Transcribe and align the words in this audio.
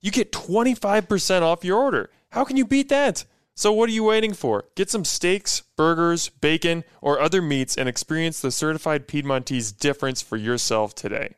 you 0.00 0.10
get 0.10 0.32
25% 0.32 1.42
off 1.42 1.64
your 1.64 1.78
order. 1.78 2.10
How 2.30 2.44
can 2.44 2.56
you 2.56 2.64
beat 2.64 2.88
that? 2.88 3.24
So, 3.54 3.72
what 3.72 3.88
are 3.90 3.92
you 3.92 4.04
waiting 4.04 4.32
for? 4.32 4.64
Get 4.74 4.88
some 4.88 5.04
steaks, 5.04 5.62
burgers, 5.76 6.30
bacon, 6.30 6.84
or 7.02 7.20
other 7.20 7.42
meats 7.42 7.76
and 7.76 7.88
experience 7.88 8.40
the 8.40 8.50
certified 8.50 9.06
Piedmontese 9.06 9.72
difference 9.72 10.22
for 10.22 10.36
yourself 10.36 10.94
today. 10.94 11.34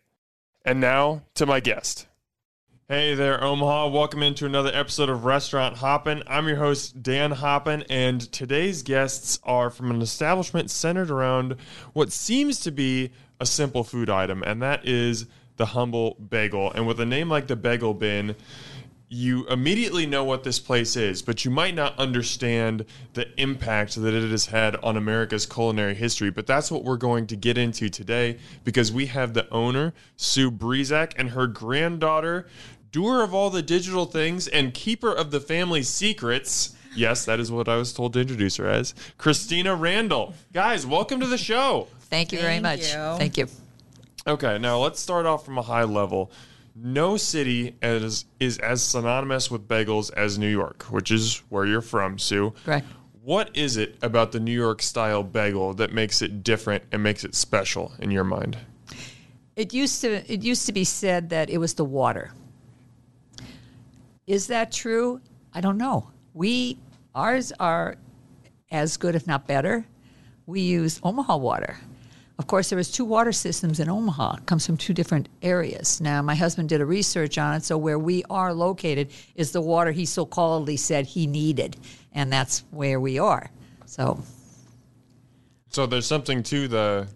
And 0.65 0.81
now 0.81 1.23
to 1.35 1.47
my 1.47 1.59
guest. 1.59 2.07
Hey 2.89 3.15
there, 3.15 3.43
Omaha. 3.43 3.89
Welcome 3.89 4.23
into 4.23 4.45
another 4.45 4.71
episode 4.73 5.09
of 5.09 5.25
Restaurant 5.25 5.79
Hoppin'. 5.79 6.23
I'm 6.27 6.47
your 6.47 6.59
host, 6.59 7.03
Dan 7.03 7.31
Hoppin', 7.31 7.85
and 7.89 8.21
today's 8.33 8.83
guests 8.83 9.41
are 9.45 9.71
from 9.71 9.91
an 9.91 10.03
establishment 10.03 10.71
centered 10.71 11.11
around 11.11 11.57
what 11.95 12.13
seems 12.13 12.61
to 12.61 12.71
be 12.71 13.11
a 13.41 13.47
simple 13.47 13.83
food 13.83 14.11
item, 14.11 14.43
and 14.43 14.61
that 14.63 14.87
is 14.87 15.27
the 15.57 15.67
humble 15.67 16.17
bagel. 16.29 16.73
And 16.73 16.87
with 16.87 17.01
a 17.01 17.07
name 17.07 17.29
like 17.29 17.47
the 17.47 17.57
Bagel 17.57 17.95
Bin, 17.95 18.35
you 19.09 19.47
immediately 19.49 20.07
know 20.07 20.25
what 20.25 20.43
this 20.43 20.59
place 20.59 20.97
is, 20.97 21.21
but 21.21 21.45
you 21.45 21.51
might 21.51 21.75
not 21.75 21.99
understand 21.99 22.87
the 23.13 23.29
impact 23.39 23.97
that 23.97 24.15
it 24.15 24.31
has 24.31 24.47
had 24.47 24.75
on 24.77 24.97
America's 24.97 25.45
culinary 25.45 25.95
history. 25.95 26.31
But 26.31 26.47
that's 26.47 26.71
what 26.71 26.83
we're 26.83 26.97
going 26.97 27.27
to 27.27 27.37
get 27.37 27.59
into 27.59 27.91
today 27.91 28.39
because 28.65 28.91
we 28.91 29.07
have 29.07 29.35
the 29.35 29.47
owner, 29.51 29.93
Sue 30.17 30.51
Brezak, 30.51 31.13
and 31.19 31.31
her 31.31 31.47
granddaughter, 31.47 32.47
doer 32.91 33.23
of 33.23 33.35
all 33.35 33.51
the 33.51 33.61
digital 33.61 34.07
things 34.07 34.49
and 34.49 34.73
keeper 34.73 35.13
of 35.13 35.31
the 35.31 35.41
family 35.41 35.83
secrets. 35.83 36.75
Yes, 36.97 37.27
that 37.27 37.39
is 37.39 37.53
what 37.53 37.69
I 37.69 37.77
was 37.77 37.93
told 37.93 38.15
to 38.15 38.21
introduce 38.21 38.57
her 38.57 38.67
as. 38.67 38.95
Christina 39.19 39.75
Randall. 39.75 40.33
Guys, 40.55 40.87
welcome 40.87 41.21
to 41.21 41.27
the 41.27 41.39
show. 41.39 41.89
Thank 42.09 42.33
you 42.33 42.39
very 42.39 42.61
Thank 42.61 42.63
much. 42.63 42.93
you. 42.93 43.19
Thank 43.19 43.37
you. 43.37 43.47
Okay, 44.27 44.59
now 44.59 44.79
let's 44.79 45.01
start 45.01 45.27
off 45.27 45.45
from 45.45 45.59
a 45.59 45.63
high 45.63 45.85
level. 45.85 46.31
No 46.75 47.17
city 47.17 47.77
is 47.83 48.25
is 48.41 48.59
as 48.59 48.83
synonymous 48.83 49.51
with 49.51 49.69
bagels 49.69 50.13
as 50.13 50.39
New 50.39 50.49
York, 50.49 50.85
which 50.85 51.11
is 51.11 51.43
where 51.49 51.67
you're 51.67 51.83
from, 51.83 52.19
Sue. 52.19 52.55
Correct. 52.65 52.87
What 53.23 53.57
is 53.57 53.77
it 53.77 53.97
about 54.03 54.33
the 54.33 54.41
New 54.41 54.55
York 54.55 54.81
style 54.83 55.23
bagel 55.23 55.75
that 55.75 55.93
makes 55.93 56.23
it 56.23 56.43
different 56.43 56.85
and 56.91 57.03
makes 57.03 57.25
it 57.25 57.35
special 57.35 57.93
in 57.99 58.11
your 58.11 58.25
mind? 58.25 58.57
It 59.55 59.75
used 59.75 60.01
to 60.01 60.33
it 60.33 60.43
used 60.43 60.67
to 60.67 60.73
be 60.73 60.85
said 60.85 61.31
that 61.31 61.51
it 61.51 61.59
was 61.59 61.75
the 61.75 61.85
water. 61.85 62.33
Is 64.27 64.47
that 64.47 64.73
true? 64.73 65.21
I 65.53 65.61
don't 65.61 65.79
know. 65.79 66.09
We 66.33 66.79
ours 67.15 67.53
are 67.61 67.97
as 68.71 68.97
good 68.97 69.15
if 69.15 69.27
not 69.27 69.47
better. 69.47 69.85
We 70.47 70.61
use 70.61 71.01
Omaha 71.03 71.37
water. 71.37 71.77
Of 72.39 72.47
course, 72.47 72.71
there 72.71 72.77
was 72.77 72.91
two 72.91 73.05
water 73.05 73.31
systems 73.33 73.79
in 73.79 73.89
Omaha. 73.89 74.37
It 74.39 74.47
comes 74.47 74.67
from 74.67 74.77
two 74.77 74.95
different 74.95 75.29
areas. 75.43 76.01
Now, 76.01 76.23
my 76.23 76.35
husband 76.35 76.69
did 76.71 76.81
a 76.81 76.87
research 76.87 77.39
on 77.39 77.55
it, 77.55 77.65
so 77.65 77.77
where 77.79 77.99
we 77.99 78.25
are 78.31 78.53
located 78.55 79.11
is 79.35 79.53
the 79.53 79.61
water 79.61 79.93
he 79.93 80.07
so 80.07 80.25
calledly 80.27 80.79
said 80.79 81.07
he 81.07 81.27
needed, 81.27 81.77
and 82.13 82.33
that's 82.33 82.65
where 82.71 82.99
we 82.99 83.19
are. 83.19 83.51
So, 83.87 84.23
So 85.69 85.87
there's 85.87 86.07
something 86.07 86.43
to 86.45 86.69
the 86.69 87.09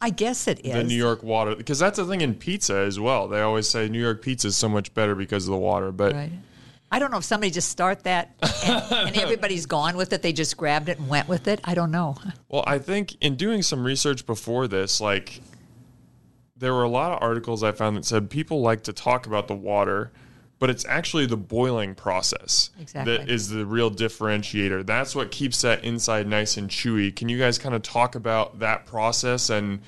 I 0.00 0.10
guess 0.10 0.46
it 0.46 0.64
is. 0.64 0.72
the 0.72 0.84
New 0.84 0.96
York 0.96 1.22
water 1.22 1.56
because 1.56 1.78
that's 1.78 1.96
the 1.96 2.04
thing 2.04 2.20
in 2.20 2.34
pizza 2.34 2.76
as 2.76 3.00
well. 3.00 3.26
They 3.28 3.40
always 3.40 3.68
say 3.68 3.88
New 3.88 4.00
York 4.00 4.22
pizza 4.22 4.48
is 4.48 4.56
so 4.56 4.68
much 4.68 4.92
better 4.94 5.14
because 5.14 5.46
of 5.46 5.52
the 5.52 5.58
water, 5.58 5.90
but 5.92 6.14
Right. 6.14 6.30
I 6.90 6.98
don't 6.98 7.10
know 7.10 7.18
if 7.18 7.24
somebody 7.24 7.50
just 7.50 7.68
start 7.68 8.04
that 8.04 8.34
and, 8.64 9.08
and 9.08 9.16
everybody's 9.16 9.66
gone 9.66 9.96
with 9.96 10.12
it. 10.12 10.22
They 10.22 10.32
just 10.32 10.56
grabbed 10.56 10.88
it 10.88 10.98
and 10.98 11.08
went 11.08 11.28
with 11.28 11.46
it. 11.48 11.60
I 11.64 11.74
don't 11.74 11.90
know. 11.90 12.16
Well, 12.50 12.64
I 12.66 12.78
think 12.78 13.14
in 13.20 13.36
doing 13.36 13.60
some 13.60 13.84
research 13.84 14.24
before 14.24 14.68
this, 14.68 15.02
like 15.02 15.42
there 16.56 16.72
were 16.72 16.82
a 16.82 16.88
lot 16.88 17.12
of 17.12 17.22
articles 17.22 17.62
I 17.62 17.72
found 17.72 17.98
that 17.98 18.06
said 18.06 18.30
people 18.30 18.62
like 18.62 18.84
to 18.84 18.92
talk 18.94 19.26
about 19.26 19.48
the 19.48 19.54
water, 19.54 20.12
but 20.58 20.70
it's 20.70 20.86
actually 20.86 21.26
the 21.26 21.36
boiling 21.36 21.94
process 21.94 22.70
Exactly. 22.80 23.18
that 23.18 23.28
is 23.28 23.50
the 23.50 23.66
real 23.66 23.90
differentiator. 23.90 24.86
That's 24.86 25.14
what 25.14 25.30
keeps 25.30 25.60
that 25.60 25.84
inside 25.84 26.26
nice 26.26 26.56
and 26.56 26.70
chewy. 26.70 27.14
Can 27.14 27.28
you 27.28 27.38
guys 27.38 27.58
kind 27.58 27.74
of 27.74 27.82
talk 27.82 28.14
about 28.14 28.60
that 28.60 28.86
process 28.86 29.50
and 29.50 29.80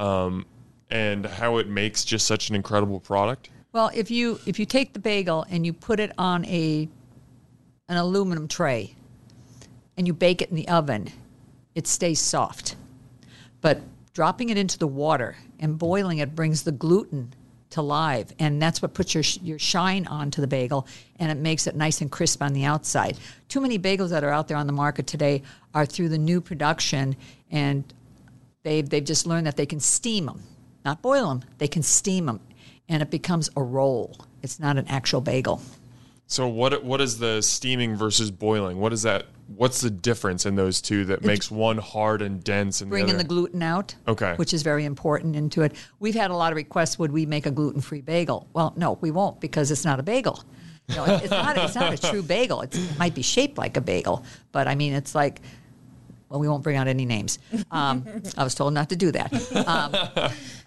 um, 0.00 0.44
and 0.90 1.24
how 1.24 1.58
it 1.58 1.68
makes 1.68 2.04
just 2.04 2.26
such 2.26 2.50
an 2.50 2.56
incredible 2.56 2.98
product? 2.98 3.48
Well, 3.78 3.92
if 3.94 4.10
you 4.10 4.40
if 4.44 4.58
you 4.58 4.66
take 4.66 4.92
the 4.92 4.98
bagel 4.98 5.46
and 5.48 5.64
you 5.64 5.72
put 5.72 6.00
it 6.00 6.10
on 6.18 6.44
a 6.46 6.88
an 7.88 7.96
aluminum 7.96 8.48
tray 8.48 8.96
and 9.96 10.04
you 10.04 10.12
bake 10.12 10.42
it 10.42 10.50
in 10.50 10.56
the 10.56 10.66
oven, 10.66 11.12
it 11.76 11.86
stays 11.86 12.18
soft. 12.18 12.74
But 13.60 13.82
dropping 14.14 14.48
it 14.48 14.58
into 14.58 14.80
the 14.80 14.88
water 14.88 15.36
and 15.60 15.78
boiling 15.78 16.18
it 16.18 16.34
brings 16.34 16.64
the 16.64 16.72
gluten 16.72 17.34
to 17.70 17.80
live, 17.80 18.32
and 18.40 18.60
that's 18.60 18.82
what 18.82 18.94
puts 18.94 19.14
your 19.14 19.22
your 19.44 19.60
shine 19.60 20.08
onto 20.08 20.40
the 20.40 20.48
bagel, 20.48 20.84
and 21.20 21.30
it 21.30 21.36
makes 21.36 21.68
it 21.68 21.76
nice 21.76 22.00
and 22.00 22.10
crisp 22.10 22.42
on 22.42 22.54
the 22.54 22.64
outside. 22.64 23.16
Too 23.46 23.60
many 23.60 23.78
bagels 23.78 24.10
that 24.10 24.24
are 24.24 24.32
out 24.32 24.48
there 24.48 24.56
on 24.56 24.66
the 24.66 24.72
market 24.72 25.06
today 25.06 25.44
are 25.72 25.86
through 25.86 26.08
the 26.08 26.18
new 26.18 26.40
production, 26.40 27.14
and 27.48 27.84
they've 28.64 28.90
they've 28.90 29.04
just 29.04 29.24
learned 29.24 29.46
that 29.46 29.56
they 29.56 29.66
can 29.66 29.78
steam 29.78 30.26
them, 30.26 30.42
not 30.84 31.00
boil 31.00 31.28
them. 31.28 31.44
They 31.58 31.68
can 31.68 31.84
steam 31.84 32.26
them, 32.26 32.40
and 32.88 33.02
it 33.02 33.10
becomes 33.10 33.50
a 33.56 33.62
roll. 33.62 34.16
It's 34.42 34.58
not 34.58 34.76
an 34.78 34.86
actual 34.88 35.20
bagel. 35.20 35.60
So 36.26 36.46
what 36.46 36.84
what 36.84 37.00
is 37.00 37.18
the 37.18 37.40
steaming 37.40 37.96
versus 37.96 38.30
boiling? 38.30 38.78
What 38.78 38.92
is 38.92 39.02
that? 39.02 39.26
What's 39.56 39.80
the 39.80 39.88
difference 39.88 40.44
in 40.44 40.56
those 40.56 40.82
two 40.82 41.06
that 41.06 41.24
makes 41.24 41.50
one 41.50 41.78
hard 41.78 42.20
and 42.20 42.44
dense 42.44 42.82
and 42.82 42.90
bringing 42.90 43.16
the 43.16 43.22
the 43.22 43.28
gluten 43.28 43.62
out. 43.62 43.94
Okay. 44.06 44.34
Which 44.36 44.52
is 44.52 44.62
very 44.62 44.84
important 44.84 45.36
into 45.36 45.62
it. 45.62 45.72
We've 46.00 46.14
had 46.14 46.30
a 46.30 46.36
lot 46.36 46.52
of 46.52 46.56
requests. 46.56 46.98
Would 46.98 47.12
we 47.12 47.24
make 47.24 47.46
a 47.46 47.50
gluten 47.50 47.80
free 47.80 48.02
bagel? 48.02 48.46
Well, 48.52 48.74
no, 48.76 48.98
we 49.00 49.10
won't 49.10 49.40
because 49.40 49.70
it's 49.70 49.86
not 49.86 49.98
a 49.98 50.02
bagel. 50.02 50.44
You 50.88 50.96
know, 50.96 51.04
it's 51.06 51.30
not. 51.30 51.56
It's 51.56 51.74
not 51.74 51.94
a 51.94 51.98
true 51.98 52.22
bagel. 52.22 52.60
It's, 52.60 52.76
it 52.76 52.98
might 52.98 53.14
be 53.14 53.22
shaped 53.22 53.56
like 53.56 53.78
a 53.78 53.80
bagel, 53.80 54.24
but 54.52 54.68
I 54.68 54.74
mean, 54.74 54.92
it's 54.92 55.14
like. 55.14 55.40
Well, 56.28 56.40
we 56.40 56.48
won't 56.48 56.62
bring 56.62 56.76
out 56.76 56.88
any 56.88 57.06
names. 57.06 57.38
Um, 57.70 58.04
I 58.36 58.44
was 58.44 58.54
told 58.54 58.74
not 58.74 58.90
to 58.90 58.96
do 58.96 59.10
that. 59.12 59.32
Um, 59.66 59.94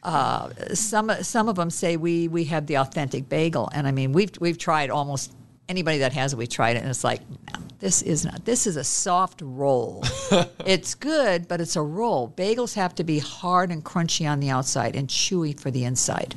uh, 0.04 0.50
some 0.74 1.12
some 1.22 1.48
of 1.50 1.56
them 1.56 1.70
say 1.70 1.98
we 1.98 2.28
we 2.28 2.46
have 2.46 2.66
the 2.66 2.78
authentic 2.78 3.30
bagel, 3.30 3.70
and 3.74 3.88
I 3.88 3.92
mean 3.92 4.12
we've 4.12 4.32
we've 4.40 4.58
tried 4.58 4.90
almost 4.90 5.34
anybody 5.70 6.00
that 6.00 6.14
has 6.14 6.34
it. 6.34 6.38
We've 6.38 6.50
tried 6.50 6.78
it, 6.78 6.80
and 6.80 6.90
it's 6.90 7.04
like 7.04 7.22
no, 7.30 7.62
this 7.80 8.02
is 8.02 8.26
not. 8.26 8.44
This 8.44 8.66
is 8.66 8.76
a 8.76 8.84
soft 8.84 9.42
roll. 9.44 10.04
it's 10.66 10.96
good, 10.96 11.48
but 11.48 11.62
it's 11.62 11.76
a 11.76 11.82
roll. 11.82 12.34
Bagels 12.36 12.74
have 12.74 12.96
to 12.96 13.04
be 13.04 13.20
hard 13.20 13.70
and 13.72 13.84
crunchy 13.86 14.28
on 14.30 14.40
the 14.40 14.50
outside 14.50 14.96
and 14.96 15.08
chewy 15.08 15.60
for 15.60 15.70
the 15.70 15.84
inside. 15.84 16.34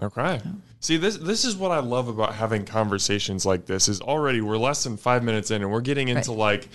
Okay. 0.00 0.40
See, 0.80 0.96
this 0.96 1.16
this 1.16 1.44
is 1.44 1.56
what 1.56 1.70
I 1.70 1.78
love 1.78 2.08
about 2.08 2.34
having 2.34 2.64
conversations 2.64 3.46
like 3.46 3.66
this. 3.66 3.88
Is 3.88 4.00
already 4.00 4.40
we're 4.40 4.56
less 4.56 4.82
than 4.84 4.96
five 4.96 5.22
minutes 5.22 5.50
in, 5.50 5.62
and 5.62 5.70
we're 5.70 5.80
getting 5.80 6.08
into 6.08 6.30
Right. 6.30 6.38
like 6.38 6.68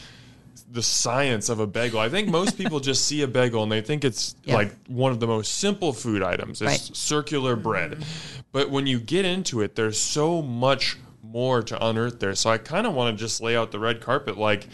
the 0.71 0.83
science 0.83 1.49
of 1.49 1.59
a 1.59 1.67
bagel. 1.67 1.99
I 1.99 2.09
think 2.09 2.29
most 2.29 2.57
people 2.57 2.79
just 2.79 3.05
see 3.05 3.21
a 3.21 3.27
bagel 3.27 3.63
and 3.63 3.71
they 3.71 3.81
think 3.81 4.03
it's 4.03 4.35
Yeah. 4.43 4.55
like 4.55 4.75
one 4.87 5.11
of 5.11 5.19
the 5.19 5.27
most 5.27 5.55
simple 5.55 5.93
food 5.93 6.23
items. 6.23 6.61
It's 6.61 6.89
Right. 6.89 6.95
circular 6.95 7.55
bread, 7.55 8.03
but 8.51 8.69
when 8.69 8.87
you 8.87 8.99
get 8.99 9.25
into 9.25 9.61
it, 9.61 9.75
there's 9.75 9.99
so 9.99 10.41
much 10.41 10.97
more 11.23 11.61
to 11.61 11.85
unearth 11.85 12.19
there. 12.19 12.35
So 12.35 12.49
I 12.49 12.57
kind 12.57 12.87
of 12.87 12.93
want 12.93 13.17
to 13.17 13.21
just 13.23 13.41
lay 13.41 13.55
out 13.55 13.71
the 13.71 13.79
red 13.79 13.99
carpet, 14.01 14.37
like 14.37 14.67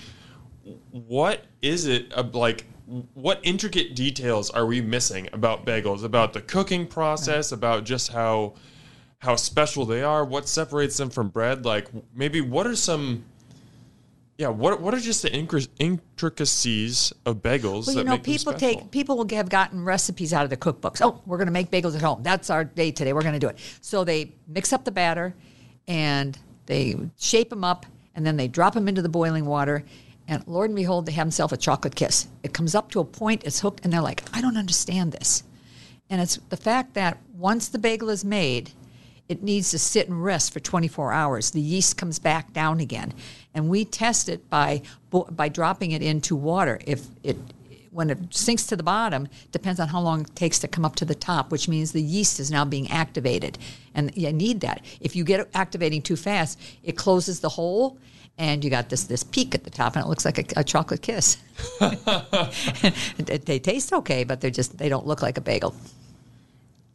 what 0.91 1.45
is 1.61 1.85
it 1.85 2.11
like 2.33 2.65
what 3.13 3.39
intricate 3.43 3.95
details 3.95 4.49
are 4.49 4.65
we 4.65 4.81
missing 4.81 5.27
about 5.33 5.65
bagels 5.65 6.03
about 6.03 6.33
the 6.33 6.41
cooking 6.41 6.85
process 6.85 7.51
about 7.51 7.83
just 7.85 8.11
how 8.11 8.53
how 9.19 9.35
special 9.35 9.85
they 9.85 10.03
are 10.03 10.23
what 10.23 10.47
separates 10.47 10.97
them 10.97 11.09
from 11.09 11.29
bread 11.29 11.65
like 11.65 11.87
maybe 12.15 12.39
what 12.41 12.67
are 12.67 12.75
some 12.75 13.23
Yeah, 14.37 14.47
what 14.47 14.81
what 14.81 14.95
are 14.95 14.99
just 14.99 15.21
the 15.21 15.31
intricacies 15.31 17.13
of 17.25 17.43
bagels? 17.43 17.85
Well, 17.85 17.95
that 17.95 17.97
you 17.97 18.03
know, 18.03 18.17
people 18.17 18.53
take 18.53 18.89
people 18.89 19.17
will 19.17 19.27
have 19.29 19.49
gotten 19.49 19.85
recipes 19.85 20.33
out 20.33 20.43
of 20.43 20.49
their 20.49 20.57
cookbooks. 20.57 21.01
Oh, 21.01 21.21
we're 21.27 21.37
going 21.37 21.47
to 21.47 21.53
make 21.53 21.69
bagels 21.69 21.95
at 21.95 22.01
home. 22.01 22.23
That's 22.23 22.49
our 22.49 22.63
day 22.63 22.91
today. 22.91 23.13
We're 23.13 23.21
going 23.21 23.33
to 23.33 23.39
do 23.39 23.47
it. 23.47 23.59
So 23.81 24.03
they 24.03 24.33
mix 24.47 24.73
up 24.73 24.85
the 24.85 24.91
batter, 24.91 25.35
and 25.87 26.37
they 26.65 26.95
shape 27.17 27.51
them 27.51 27.63
up, 27.63 27.85
and 28.15 28.25
then 28.25 28.35
they 28.37 28.47
drop 28.47 28.73
them 28.73 28.87
into 28.87 29.03
the 29.03 29.09
boiling 29.09 29.45
water. 29.45 29.83
And 30.27 30.43
Lord 30.47 30.69
and 30.69 30.75
behold, 30.77 31.05
they 31.05 31.11
have 31.11 31.27
themselves 31.27 31.53
a 31.53 31.57
chocolate 31.57 31.95
kiss. 31.95 32.27
It 32.41 32.53
comes 32.53 32.73
up 32.73 32.89
to 32.91 33.01
a 33.01 33.05
point, 33.05 33.43
it's 33.43 33.59
hooked, 33.59 33.81
and 33.83 33.93
they're 33.93 34.01
like, 34.01 34.23
I 34.33 34.41
don't 34.41 34.57
understand 34.57 35.11
this. 35.11 35.43
And 36.09 36.21
it's 36.21 36.37
the 36.49 36.57
fact 36.57 36.93
that 36.93 37.17
once 37.33 37.67
the 37.67 37.77
bagel 37.77 38.09
is 38.09 38.23
made, 38.23 38.71
it 39.29 39.41
needs 39.41 39.71
to 39.71 39.79
sit 39.79 40.09
and 40.09 40.23
rest 40.23 40.53
for 40.53 40.59
24 40.59 41.13
hours. 41.13 41.51
The 41.51 41.61
yeast 41.61 41.97
comes 41.97 42.19
back 42.19 42.53
down 42.53 42.79
again, 42.79 43.13
and 43.53 43.69
we 43.69 43.85
test 43.85 44.29
it 44.29 44.49
by 44.49 44.81
by 45.09 45.49
dropping 45.49 45.91
it 45.91 46.01
into 46.01 46.35
water. 46.35 46.79
If 46.85 47.05
it 47.23 47.37
when 47.91 48.09
it 48.09 48.17
sinks 48.33 48.65
to 48.67 48.75
the 48.75 48.83
bottom, 48.83 49.27
depends 49.51 49.79
on 49.79 49.87
how 49.87 50.01
long 50.01 50.21
it 50.21 50.35
takes 50.35 50.57
to 50.59 50.67
come 50.67 50.83
up 50.83 50.95
to 50.95 51.05
the 51.05 51.15
top, 51.15 51.51
which 51.51 51.67
means 51.67 51.91
the 51.91 52.01
yeast 52.01 52.39
is 52.39 52.49
now 52.49 52.65
being 52.65 52.89
activated, 52.89 53.57
and 53.93 54.11
you 54.15 54.33
need 54.33 54.61
that. 54.61 54.83
If 54.99 55.15
you 55.15 55.23
get 55.23 55.39
it 55.39 55.49
activating 55.53 56.01
too 56.01 56.15
fast, 56.15 56.59
it 56.83 56.97
closes 56.97 57.39
the 57.39 57.49
hole. 57.49 57.97
And 58.35 58.63
you 58.63 58.71
got 58.71 58.89
this 58.89 59.03
this 59.03 59.23
peak 59.23 59.53
at 59.53 59.63
the 59.63 59.69
top, 59.69 59.95
and 59.95 60.03
it 60.03 60.09
looks 60.09 60.25
like 60.25 60.39
a, 60.39 60.61
a 60.61 60.63
chocolate 60.63 61.03
kiss. 61.03 61.37
they 63.19 63.59
taste 63.59 63.93
okay, 63.93 64.23
but 64.23 64.41
they're 64.41 64.49
just 64.49 64.79
they 64.79 64.89
don't 64.89 65.05
look 65.05 65.21
like 65.21 65.37
a 65.37 65.41
bagel. 65.41 65.75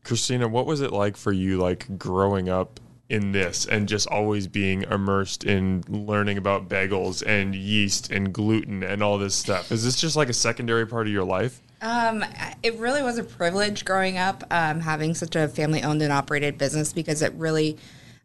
Christina, 0.05 0.49
what 0.49 0.67
was 0.67 0.81
it 0.81 0.93
like 0.93 1.17
for 1.17 1.33
you, 1.33 1.59
like 1.59 1.99
growing 1.99 2.49
up 2.49 2.81
in 3.09 3.33
this 3.33 3.65
and 3.65 3.89
just 3.89 4.07
always 4.09 4.47
being 4.47 4.83
immersed 4.83 5.45
in 5.45 5.83
learning 5.89 6.37
about 6.37 6.69
bagels 6.69 7.23
and 7.27 7.55
yeast 7.55 8.11
and 8.11 8.33
gluten 8.33 8.83
and 8.83 9.03
all 9.03 9.19
this 9.19 9.35
stuff? 9.35 9.73
Is 9.73 9.85
this 9.85 10.01
just 10.01 10.17
like 10.17 10.29
a 10.29 10.35
secondary 10.35 10.87
part 10.87 11.07
of 11.07 11.13
your 11.13 11.25
life? 11.25 11.61
Um, 11.81 12.25
it 12.63 12.77
really 12.79 13.03
was 13.03 13.19
a 13.19 13.25
privilege 13.25 13.85
growing 13.85 14.19
up, 14.19 14.45
um, 14.51 14.81
having 14.81 15.15
such 15.15 15.37
a 15.37 15.49
family 15.49 15.83
owned 15.83 16.03
and 16.03 16.13
operated 16.13 16.59
business 16.59 16.93
because 16.93 17.23
it 17.23 17.33
really, 17.35 17.79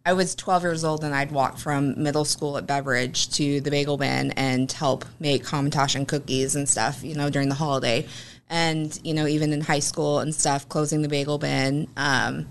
I 0.05 0.13
was 0.13 0.33
12 0.35 0.63
years 0.63 0.83
old 0.83 1.03
and 1.03 1.13
I'd 1.13 1.31
walk 1.31 1.59
from 1.59 2.01
middle 2.01 2.25
school 2.25 2.57
at 2.57 2.65
Beveridge 2.65 3.29
to 3.35 3.61
the 3.61 3.69
bagel 3.69 3.97
bin 3.97 4.31
and 4.31 4.71
help 4.71 5.05
make 5.19 5.45
Hamantash 5.45 5.95
and 5.95 6.07
cookies 6.07 6.55
and 6.55 6.67
stuff, 6.67 7.03
you 7.03 7.15
know, 7.15 7.29
during 7.29 7.49
the 7.49 7.55
holiday. 7.55 8.07
And, 8.49 8.99
you 9.03 9.13
know, 9.13 9.25
even 9.27 9.53
in 9.53 9.61
high 9.61 9.79
school 9.79 10.19
and 10.19 10.33
stuff, 10.33 10.69
closing 10.69 11.01
the 11.01 11.09
bagel 11.09 11.37
bin. 11.37 11.87
Um, 11.97 12.47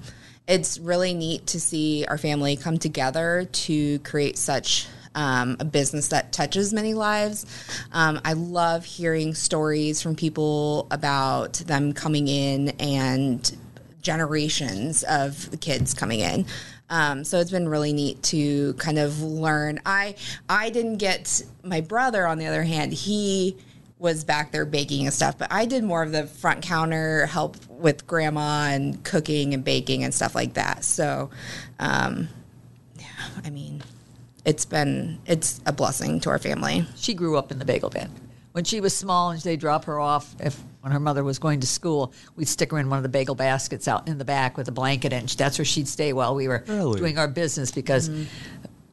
it's 0.48 0.78
really 0.78 1.14
neat 1.14 1.46
to 1.48 1.60
see 1.60 2.04
our 2.06 2.18
family 2.18 2.56
come 2.56 2.78
together 2.78 3.48
to 3.52 3.98
create 4.00 4.36
such 4.36 4.88
um, 5.14 5.56
a 5.60 5.64
business 5.64 6.08
that 6.08 6.32
touches 6.32 6.72
many 6.72 6.94
lives. 6.94 7.46
Um, 7.92 8.20
I 8.24 8.32
love 8.32 8.84
hearing 8.84 9.34
stories 9.34 10.02
from 10.02 10.16
people 10.16 10.86
about 10.90 11.54
them 11.54 11.92
coming 11.92 12.28
in 12.28 12.70
and 12.80 13.56
generations 14.00 15.04
of 15.04 15.48
kids 15.60 15.94
coming 15.94 16.20
in. 16.20 16.46
Um, 16.90 17.24
so 17.24 17.38
it's 17.38 17.50
been 17.50 17.68
really 17.68 17.92
neat 17.92 18.22
to 18.24 18.74
kind 18.74 18.98
of 18.98 19.22
learn. 19.22 19.80
I 19.86 20.16
I 20.48 20.68
didn't 20.70 20.98
get 20.98 21.42
my 21.62 21.80
brother 21.80 22.26
on 22.26 22.38
the 22.38 22.46
other 22.46 22.64
hand. 22.64 22.92
He 22.92 23.56
was 24.02 24.24
back 24.24 24.50
there 24.50 24.64
baking 24.66 25.04
and 25.06 25.14
stuff, 25.14 25.38
but 25.38 25.50
I 25.52 25.64
did 25.64 25.84
more 25.84 26.02
of 26.02 26.10
the 26.10 26.26
front 26.26 26.62
counter 26.62 27.24
help 27.26 27.56
with 27.68 28.04
grandma 28.06 28.66
and 28.70 29.02
cooking 29.04 29.54
and 29.54 29.62
baking 29.64 30.02
and 30.02 30.12
stuff 30.12 30.34
like 30.34 30.54
that. 30.54 30.84
So, 30.84 31.30
um, 31.78 32.28
yeah, 32.98 33.06
I 33.44 33.50
mean, 33.50 33.80
it's 34.44 34.64
been 34.64 35.20
it's 35.24 35.60
a 35.66 35.72
blessing 35.72 36.18
to 36.20 36.30
our 36.30 36.40
family. 36.40 36.84
She 36.96 37.14
grew 37.14 37.38
up 37.38 37.52
in 37.52 37.60
the 37.60 37.64
bagel 37.64 37.90
bin. 37.90 38.10
When 38.50 38.64
she 38.64 38.80
was 38.80 38.94
small 38.94 39.30
and 39.30 39.40
they'd 39.40 39.60
drop 39.60 39.84
her 39.84 39.98
off, 40.00 40.34
if 40.40 40.60
when 40.80 40.92
her 40.92 41.00
mother 41.00 41.22
was 41.22 41.38
going 41.38 41.60
to 41.60 41.66
school, 41.66 42.12
we'd 42.34 42.48
stick 42.48 42.72
her 42.72 42.78
in 42.78 42.90
one 42.90 42.98
of 42.98 43.04
the 43.04 43.08
bagel 43.08 43.36
baskets 43.36 43.86
out 43.86 44.08
in 44.08 44.18
the 44.18 44.24
back 44.24 44.56
with 44.58 44.66
a 44.68 44.72
blanket, 44.72 45.12
and 45.12 45.28
that's 45.28 45.58
where 45.58 45.64
she'd 45.64 45.86
stay 45.88 46.12
while 46.12 46.34
we 46.34 46.48
were 46.48 46.64
Really? 46.66 46.98
doing 46.98 47.18
our 47.18 47.28
business 47.28 47.70
because 47.70 48.10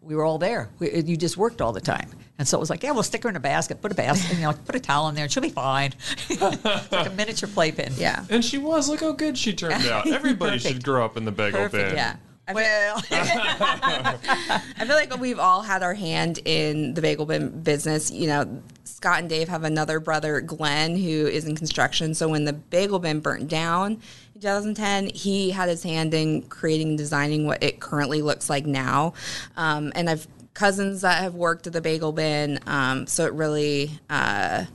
we 0.01 0.15
were 0.15 0.23
all 0.23 0.38
there. 0.38 0.69
We, 0.77 0.94
you 1.01 1.17
just 1.17 1.35
worked 1.35 1.61
all 1.61 1.73
the 1.73 1.81
time, 1.81 2.09
and 2.39 2.47
so 2.47 2.57
it 2.57 2.62
was 2.62 2.69
like, 2.69 2.81
yeah, 2.83 2.91
we'll 2.91 3.03
stick 3.03 3.21
her 3.24 3.30
in 3.30 3.36
a 3.36 3.39
basket, 3.39 3.81
put 3.81 3.91
a 3.91 3.95
basket, 3.95 4.38
you 4.38 4.44
know, 4.44 4.53
put 4.53 4.74
a 4.75 4.80
towel 4.80 5.09
in 5.09 5.15
there, 5.15 5.25
and 5.25 5.31
she'll 5.31 5.44
be 5.44 5.50
fine. 5.50 5.94
it's 6.30 6.91
like 6.91 7.07
a 7.07 7.13
miniature 7.15 7.50
playpen. 7.50 7.94
Yeah, 7.97 8.25
And 8.30 8.44
she 8.44 8.57
was. 8.57 8.88
Look 8.89 9.01
how 9.01 9.12
good 9.12 9.38
she 9.38 9.53
turned 9.53 9.86
out. 9.86 10.07
Everybody 10.12 10.57
should 10.57 10.83
grow 10.83 11.03
up 11.03 11.18
in 11.18 11.25
the 11.25 11.31
bagel 11.31 11.59
Perfect, 11.59 11.89
bin. 11.89 11.95
yeah. 11.97 12.15
I 12.47 12.53
Well, 12.53 13.03
I 13.12 14.86
feel 14.86 14.95
like 14.95 15.15
we've 15.19 15.38
all 15.38 15.62
had 15.62 15.83
our 15.83 15.94
hand 15.94 16.39
in 16.45 16.94
the 16.94 17.01
bagel 17.01 17.25
bin 17.25 17.62
business. 17.62 18.09
You 18.09 18.27
know, 18.27 18.63
Scott 18.85 19.19
and 19.19 19.30
Dave 19.30 19.50
have 19.50 19.63
another 19.63 20.00
brother, 20.00 20.42
Glenn, 20.42 20.95
who 20.95 21.27
is 21.27 21.45
in 21.45 21.56
construction. 21.56 22.13
So 22.15 22.27
when 22.27 22.45
the 22.45 22.53
bagel 22.53 23.00
bin 23.00 23.19
burnt 23.19 23.47
down 23.50 24.01
in 24.33 24.42
2010, 24.42 25.12
he 25.13 25.51
had 25.51 25.69
his 25.69 25.83
hand 25.83 26.13
in 26.13 26.42
creating 26.44 26.89
and 26.89 26.97
designing 26.97 27.45
what 27.45 27.62
it 27.62 27.80
currently 27.80 28.21
looks 28.21 28.50
like 28.50 28.65
now. 28.65 29.13
Um, 29.56 29.92
and 29.94 30.09
I've 30.09 30.25
cousins 30.59 31.01
that 31.01 31.21
have 31.23 31.35
worked 31.35 31.65
at 31.67 31.73
the 31.73 31.79
bagel 31.81 32.11
bin. 32.11 32.59
Um, 32.67 33.07
so 33.07 33.25
it 33.25 33.31
really, 33.33 33.91
uh, 34.09 34.65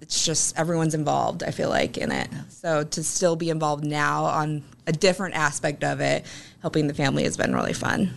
it's 0.00 0.24
just 0.24 0.58
everyone's 0.58 0.94
involved, 0.94 1.42
I 1.42 1.50
feel 1.50 1.68
like, 1.68 1.98
in 1.98 2.10
it. 2.10 2.28
So 2.48 2.82
to 2.82 3.04
still 3.04 3.36
be 3.36 3.50
involved 3.50 3.84
now 3.84 4.24
on 4.24 4.64
a 4.86 4.92
different 4.92 5.34
aspect 5.34 5.84
of 5.84 6.00
it, 6.00 6.24
helping 6.62 6.86
the 6.86 6.94
family 6.94 7.24
has 7.24 7.36
been 7.36 7.54
really 7.54 7.74
fun. 7.74 8.10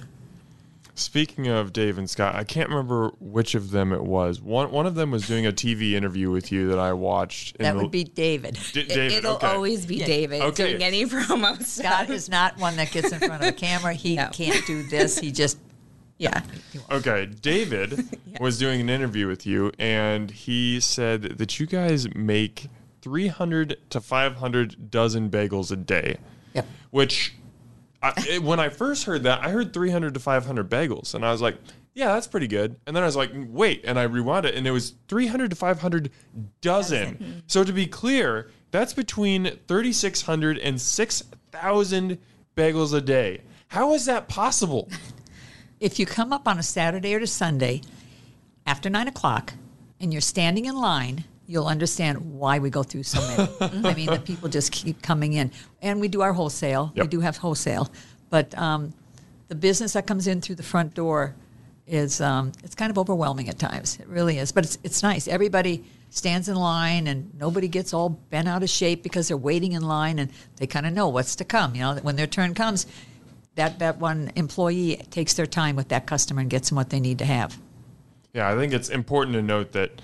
Speaking 0.98 1.48
of 1.50 1.74
Dave 1.74 1.98
and 1.98 2.10
Scott, 2.10 2.36
I 2.36 2.46
can't 2.46 2.70
remember 2.70 3.10
which 3.20 3.54
of 3.54 3.72
them 3.72 3.92
it 3.92 4.02
was. 4.04 4.40
One 4.40 4.72
one 4.72 4.86
of 4.86 4.96
them 4.96 5.12
was 5.12 5.28
doing 5.28 5.46
a 5.46 5.52
TV 5.52 5.92
interview 5.92 6.32
with 6.32 6.54
you 6.54 6.70
that 6.70 6.80
I 6.80 6.94
watched. 6.94 7.58
in 7.58 7.64
that 7.64 7.74
the- 7.76 7.80
would 7.82 7.92
be 7.92 8.06
David. 8.06 8.58
D- 8.72 8.80
It- 8.80 8.88
David. 8.88 9.12
It'll 9.12 9.36
okay. 9.36 9.48
always 9.48 9.86
be 9.86 10.00
David 10.00 10.42
Okay. 10.42 10.70
doing 10.72 10.82
any 10.84 11.06
promo 11.06 11.62
stuff. 11.62 11.86
Scott 12.06 12.10
is 12.10 12.30
not 12.30 12.58
one 12.60 12.78
that 12.78 12.92
gets 12.92 13.12
in 13.12 13.20
front 13.20 13.44
of 13.44 13.50
a 13.50 13.52
camera. 13.52 13.94
He 13.94 14.16
No. 14.16 14.30
can't 14.32 14.66
do 14.66 14.84
this. 14.84 15.20
He 15.20 15.34
just 15.34 15.58
yeah. 16.18 16.42
Okay, 16.92 17.26
David 17.26 18.08
was 18.40 18.58
doing 18.58 18.82
an 18.82 18.90
interview 18.90 19.28
with 19.28 19.46
you, 19.46 19.72
and 19.80 20.32
he 20.32 20.80
said 20.80 21.38
that 21.38 21.60
you 21.60 21.66
guys 21.66 22.14
make 22.16 22.68
300 23.02 23.78
to 23.92 24.02
500 24.02 24.90
dozen 24.92 25.30
bagels 25.30 25.72
a 25.72 25.76
day. 25.76 26.18
Yep. 26.54 26.68
Which, 26.92 27.36
I, 28.02 28.14
it- 28.30 28.44
when 28.44 28.60
I 28.60 28.70
first 28.70 29.04
heard 29.06 29.24
that, 29.24 29.44
I 29.44 29.50
heard 29.50 29.74
300 29.74 30.14
to 30.14 30.20
500 30.20 30.70
bagels, 30.70 31.14
and 31.16 31.26
I 31.26 31.32
was 31.32 31.42
like, 31.42 31.58
yeah, 31.94 32.14
that's 32.14 32.28
pretty 32.28 32.48
good. 32.48 32.76
And 32.86 32.96
then 32.96 33.04
I 33.04 33.06
was 33.06 33.16
like, 33.16 33.32
wait, 33.34 33.84
and 33.86 33.98
I 33.98 34.04
rewound 34.04 34.46
it, 34.46 34.56
and 34.56 34.68
it 34.68 34.72
was 34.72 34.96
300 35.08 35.50
to 35.52 35.56
500 35.56 36.12
dozen. 36.62 37.16
Mm-hmm. 37.16 37.32
So 37.48 37.64
to 37.64 37.72
be 37.72 37.88
clear, 37.88 38.52
that's 38.72 38.94
between 38.94 39.46
3,600 39.68 40.58
and 40.60 40.80
6,000 40.82 42.18
bagels 42.58 42.94
a 42.94 43.00
day. 43.02 43.42
How 43.70 43.94
is 43.94 44.06
that 44.06 44.28
possible? 44.28 44.90
if 45.80 46.00
you 46.00 46.06
come 46.06 46.32
up 46.32 46.48
on 46.48 46.58
a 46.58 46.64
Saturday 46.64 47.14
or 47.16 47.20
a 47.20 47.28
Sunday 47.28 47.82
after 48.66 48.90
nine 48.90 49.08
o'clock 49.08 49.54
and 50.00 50.14
you're 50.14 50.22
standing 50.22 50.66
in 50.66 50.76
line, 50.76 51.24
you'll 51.48 51.68
understand 51.68 52.38
why 52.38 52.60
we 52.60 52.70
go 52.70 52.84
through 52.84 53.04
so 53.04 53.22
many. 53.22 53.84
I 53.88 53.94
mean, 53.94 54.08
the 54.08 54.20
people 54.20 54.50
just 54.50 54.72
keep 54.72 55.02
coming 55.02 55.34
in, 55.34 55.52
and 55.82 56.00
we 56.00 56.08
do 56.08 56.22
our 56.22 56.34
wholesale. 56.34 56.92
We 56.96 57.08
do 57.08 57.20
have 57.20 57.38
wholesale, 57.38 57.92
but 58.30 58.58
um, 58.58 58.94
the 59.48 59.56
business 59.56 59.94
that 59.94 60.08
comes 60.08 60.28
in 60.28 60.42
through 60.42 60.56
the 60.56 60.64
front 60.64 60.94
door 60.94 61.36
is 61.88 62.20
um, 62.20 62.52
it's 62.64 62.74
kind 62.74 62.90
of 62.90 62.98
overwhelming 62.98 63.48
at 63.48 63.60
times. 63.60 64.00
It 64.00 64.08
really 64.08 64.40
is, 64.40 64.52
but 64.52 64.64
it's 64.64 64.80
it's 64.84 65.04
nice. 65.04 65.28
Everybody 65.28 65.84
stands 66.10 66.50
in 66.50 66.56
line, 66.56 67.08
and 67.08 67.32
nobody 67.38 67.68
gets 67.68 67.94
all 67.94 68.10
bent 68.10 68.48
out 68.48 68.64
of 68.64 68.70
shape 68.70 69.04
because 69.04 69.28
they're 69.28 69.38
waiting 69.38 69.74
in 69.74 69.84
line, 69.84 70.18
and 70.20 70.32
they 70.58 70.66
kind 70.66 70.86
of 70.86 70.94
know 70.94 71.10
what's 71.10 71.36
to 71.38 71.46
come. 71.46 71.76
You 71.76 71.82
know, 71.82 71.96
when 71.96 72.16
their 72.16 72.28
turn 72.28 72.54
comes, 72.56 72.88
that 73.56 73.80
that 73.80 74.00
one 74.00 74.32
employee 74.36 74.98
takes 75.10 75.34
their 75.34 75.46
time 75.46 75.76
with 75.76 75.88
that 75.90 76.06
customer 76.06 76.42
and 76.42 76.50
gets 76.50 76.70
them 76.70 76.76
what 76.76 76.90
they 76.90 77.00
need 77.00 77.20
to 77.20 77.26
have. 77.26 77.58
Yeah, 78.34 78.50
I 78.52 78.56
think 78.56 78.74
it's 78.74 78.90
important 78.90 79.34
to 79.36 79.42
note 79.42 79.72
that 79.72 80.02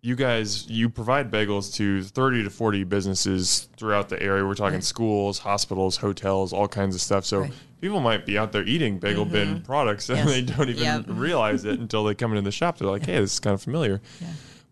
you 0.00 0.14
guys 0.16 0.68
you 0.68 0.88
provide 0.88 1.30
bagels 1.30 1.74
to 1.74 2.02
30 2.02 2.44
to 2.44 2.50
40 2.50 2.84
businesses 2.84 3.68
throughout 3.76 4.08
the 4.08 4.22
area. 4.22 4.46
We're 4.46 4.54
talking 4.54 4.80
schools, 4.80 5.38
hospitals, 5.40 5.96
hotels, 5.96 6.52
all 6.52 6.68
kinds 6.68 6.94
of 6.94 7.00
stuff. 7.00 7.24
So 7.24 7.40
Right. 7.40 7.52
people 7.80 8.00
might 8.00 8.24
be 8.24 8.38
out 8.38 8.52
there 8.52 8.62
eating 8.62 8.98
bagel 8.98 9.24
mm-hmm. 9.24 9.32
bin 9.32 9.62
products 9.62 10.08
and 10.08 10.18
Yes. 10.18 10.28
they 10.28 10.42
don't 10.42 10.68
even 10.70 10.82
Yep. 10.82 11.04
realize 11.08 11.64
it 11.64 11.78
until 11.80 12.04
they 12.04 12.14
come 12.14 12.30
into 12.32 12.42
the 12.42 12.52
shop. 12.52 12.78
They're 12.78 12.88
like, 12.88 13.04
"Hey, 13.04 13.18
this 13.20 13.34
is 13.34 13.40
kind 13.40 13.54
of 13.54 13.62
familiar." 13.62 14.00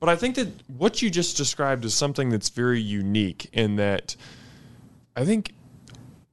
But 0.00 0.08
I 0.08 0.16
think 0.16 0.34
that 0.36 0.48
what 0.68 1.02
you 1.02 1.10
just 1.10 1.36
described 1.36 1.84
is 1.84 1.94
something 1.94 2.28
that's 2.30 2.50
very 2.50 2.80
unique 2.80 3.48
in 3.52 3.76
that 3.76 4.16
I 5.16 5.24
think 5.24 5.52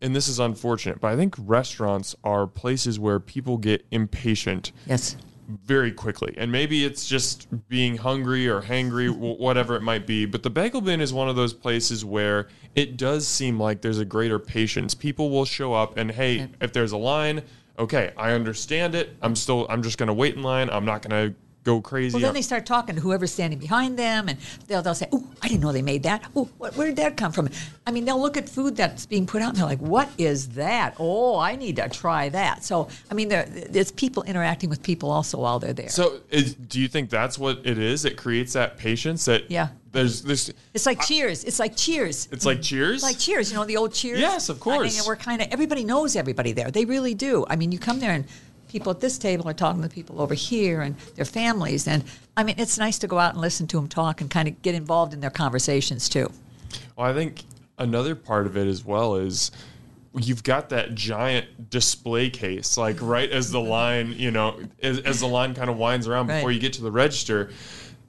and 0.01 0.15
this 0.15 0.27
is 0.27 0.39
unfortunate, 0.39 0.99
but 0.99 1.11
I 1.11 1.15
think 1.15 1.35
restaurants 1.37 2.15
are 2.23 2.47
places 2.47 2.99
where 2.99 3.19
people 3.19 3.57
get 3.57 3.85
impatient 3.91 4.71
Yes. 4.85 5.15
very 5.47 5.91
quickly. 5.91 6.33
And 6.37 6.51
maybe 6.51 6.83
it's 6.85 7.07
just 7.07 7.47
being 7.67 7.97
hungry 7.97 8.47
or 8.47 8.61
hangry, 8.61 9.09
mm-hmm. 9.09 9.41
whatever 9.41 9.75
it 9.75 9.81
might 9.81 10.07
be. 10.07 10.25
But 10.25 10.43
the 10.43 10.49
bagel 10.49 10.81
bin 10.81 11.01
is 11.01 11.13
one 11.13 11.29
of 11.29 11.35
those 11.35 11.53
places 11.53 12.03
where 12.03 12.47
it 12.75 12.97
does 12.97 13.27
seem 13.27 13.59
like 13.59 13.81
there's 13.81 13.99
a 13.99 14.05
greater 14.05 14.39
patience. 14.39 14.93
People 14.93 15.29
will 15.29 15.45
show 15.45 15.73
up 15.73 15.97
and, 15.97 16.11
hey, 16.11 16.49
if 16.61 16.73
there's 16.73 16.93
a 16.93 16.97
line, 16.97 17.43
okay, 17.77 18.13
I 18.17 18.31
understand 18.31 18.95
it. 18.95 19.15
I'm 19.21 19.35
still, 19.35 19.65
I'm 19.69 19.83
just 19.83 19.97
going 19.97 20.07
to 20.07 20.13
wait 20.13 20.35
in 20.35 20.41
line. 20.43 20.69
I'm 20.69 20.85
not 20.85 21.07
going 21.07 21.31
to 21.31 21.35
go 21.63 21.81
crazy. 21.81 22.13
Well, 22.13 22.21
then 22.21 22.33
they 22.33 22.41
start 22.41 22.65
talking 22.65 22.95
to 22.95 23.01
whoever's 23.01 23.31
standing 23.31 23.59
behind 23.59 23.97
them, 23.97 24.29
and 24.29 24.37
they'll, 24.67 24.81
they'll 24.81 24.95
say, 24.95 25.07
"Oh, 25.11 25.27
I 25.41 25.47
didn't 25.47 25.61
know 25.61 25.71
they 25.71 25.81
made 25.81 26.03
that. 26.03 26.23
Oh, 26.35 26.45
where 26.57 26.87
did 26.87 26.95
that 26.97 27.17
come 27.17 27.31
from?" 27.31 27.49
I 27.85 27.91
mean, 27.91 28.05
they'll 28.05 28.21
look 28.21 28.37
at 28.37 28.49
food 28.49 28.75
that's 28.75 29.05
being 29.05 29.25
put 29.25 29.41
out, 29.41 29.49
and 29.49 29.57
they're 29.57 29.65
like, 29.65 29.79
"What 29.79 30.09
is 30.17 30.49
that? 30.49 30.95
Oh, 30.99 31.37
I 31.37 31.55
need 31.55 31.75
to 31.77 31.89
try 31.89 32.29
that." 32.29 32.63
So, 32.63 32.87
I 33.09 33.13
mean, 33.13 33.29
there, 33.29 33.45
there's 33.45 33.91
people 33.91 34.23
interacting 34.23 34.69
with 34.69 34.81
people 34.83 35.11
also 35.11 35.37
while 35.39 35.59
they're 35.59 35.73
there. 35.73 35.89
so, 35.89 36.19
is, 36.29 36.55
do 36.55 36.79
you 36.79 36.87
think 36.87 37.09
that's 37.09 37.37
what 37.37 37.59
it 37.65 37.77
is? 37.77 38.05
It 38.05 38.17
creates 38.17 38.53
that 38.53 38.77
patience 38.77 39.25
that 39.25 39.49
Yeah. 39.49 39.69
There's 39.91 40.21
this. 40.21 40.49
it's 40.73 40.85
like 40.85 41.01
Cheers. 41.01 41.43
It's 41.43 41.59
like 41.59 41.75
Cheers. 41.75 42.29
It's 42.31 42.45
like 42.45 42.61
Cheers. 42.61 43.03
like 43.03 43.19
Cheers, 43.19 43.51
you 43.51 43.57
know 43.57 43.65
the 43.65 43.75
old 43.75 43.93
Cheers. 43.93 44.19
Yes, 44.21 44.47
of 44.47 44.55
I 44.55 44.57
mean, 44.57 44.77
course. 44.77 44.97
and 44.97 45.05
we're 45.05 45.17
kind 45.17 45.41
of 45.41 45.49
everybody 45.51 45.83
knows 45.83 46.15
everybody 46.15 46.53
there. 46.53 46.71
They 46.71 46.85
really 46.85 47.13
do. 47.13 47.45
I 47.49 47.57
mean, 47.57 47.73
you 47.73 47.77
come 47.79 47.99
there 47.99 48.11
and 48.11 48.23
people 48.71 48.91
at 48.91 49.01
this 49.01 49.17
table 49.17 49.47
are 49.49 49.53
talking 49.53 49.81
to 49.81 49.89
people 49.89 50.21
over 50.21 50.33
here 50.33 50.81
and 50.81 50.97
their 51.15 51.25
families, 51.25 51.87
and 51.87 52.03
I 52.37 52.43
mean, 52.43 52.55
it's 52.57 52.77
nice 52.77 52.97
to 52.99 53.07
go 53.07 53.19
out 53.19 53.33
and 53.33 53.41
listen 53.41 53.67
to 53.67 53.77
them 53.77 53.87
talk 53.87 54.21
and 54.21 54.29
kind 54.29 54.47
of 54.47 54.61
get 54.61 54.75
involved 54.75 55.13
in 55.13 55.19
their 55.19 55.29
conversations 55.29 56.07
too. 56.07 56.31
Well, 56.95 57.07
I 57.07 57.13
think 57.13 57.43
another 57.77 58.15
part 58.15 58.45
of 58.45 58.55
it 58.55 58.67
as 58.67 58.85
well 58.85 59.15
is 59.15 59.51
you've 60.15 60.43
got 60.43 60.69
that 60.69 60.95
giant 60.95 61.69
display 61.69 62.29
case, 62.29 62.77
like 62.77 62.97
right 63.01 63.29
as 63.29 63.51
the 63.51 63.59
line, 63.59 64.13
you 64.13 64.31
know, 64.31 64.59
as, 64.81 64.99
as 64.99 65.19
the 65.19 65.27
line 65.27 65.53
kind 65.53 65.69
of 65.69 65.77
winds 65.77 66.07
around 66.07 66.27
before 66.27 66.47
Right. 66.47 66.53
you 66.55 66.59
get 66.61 66.73
to 66.73 66.83
the 66.83 66.91
register, 66.91 67.51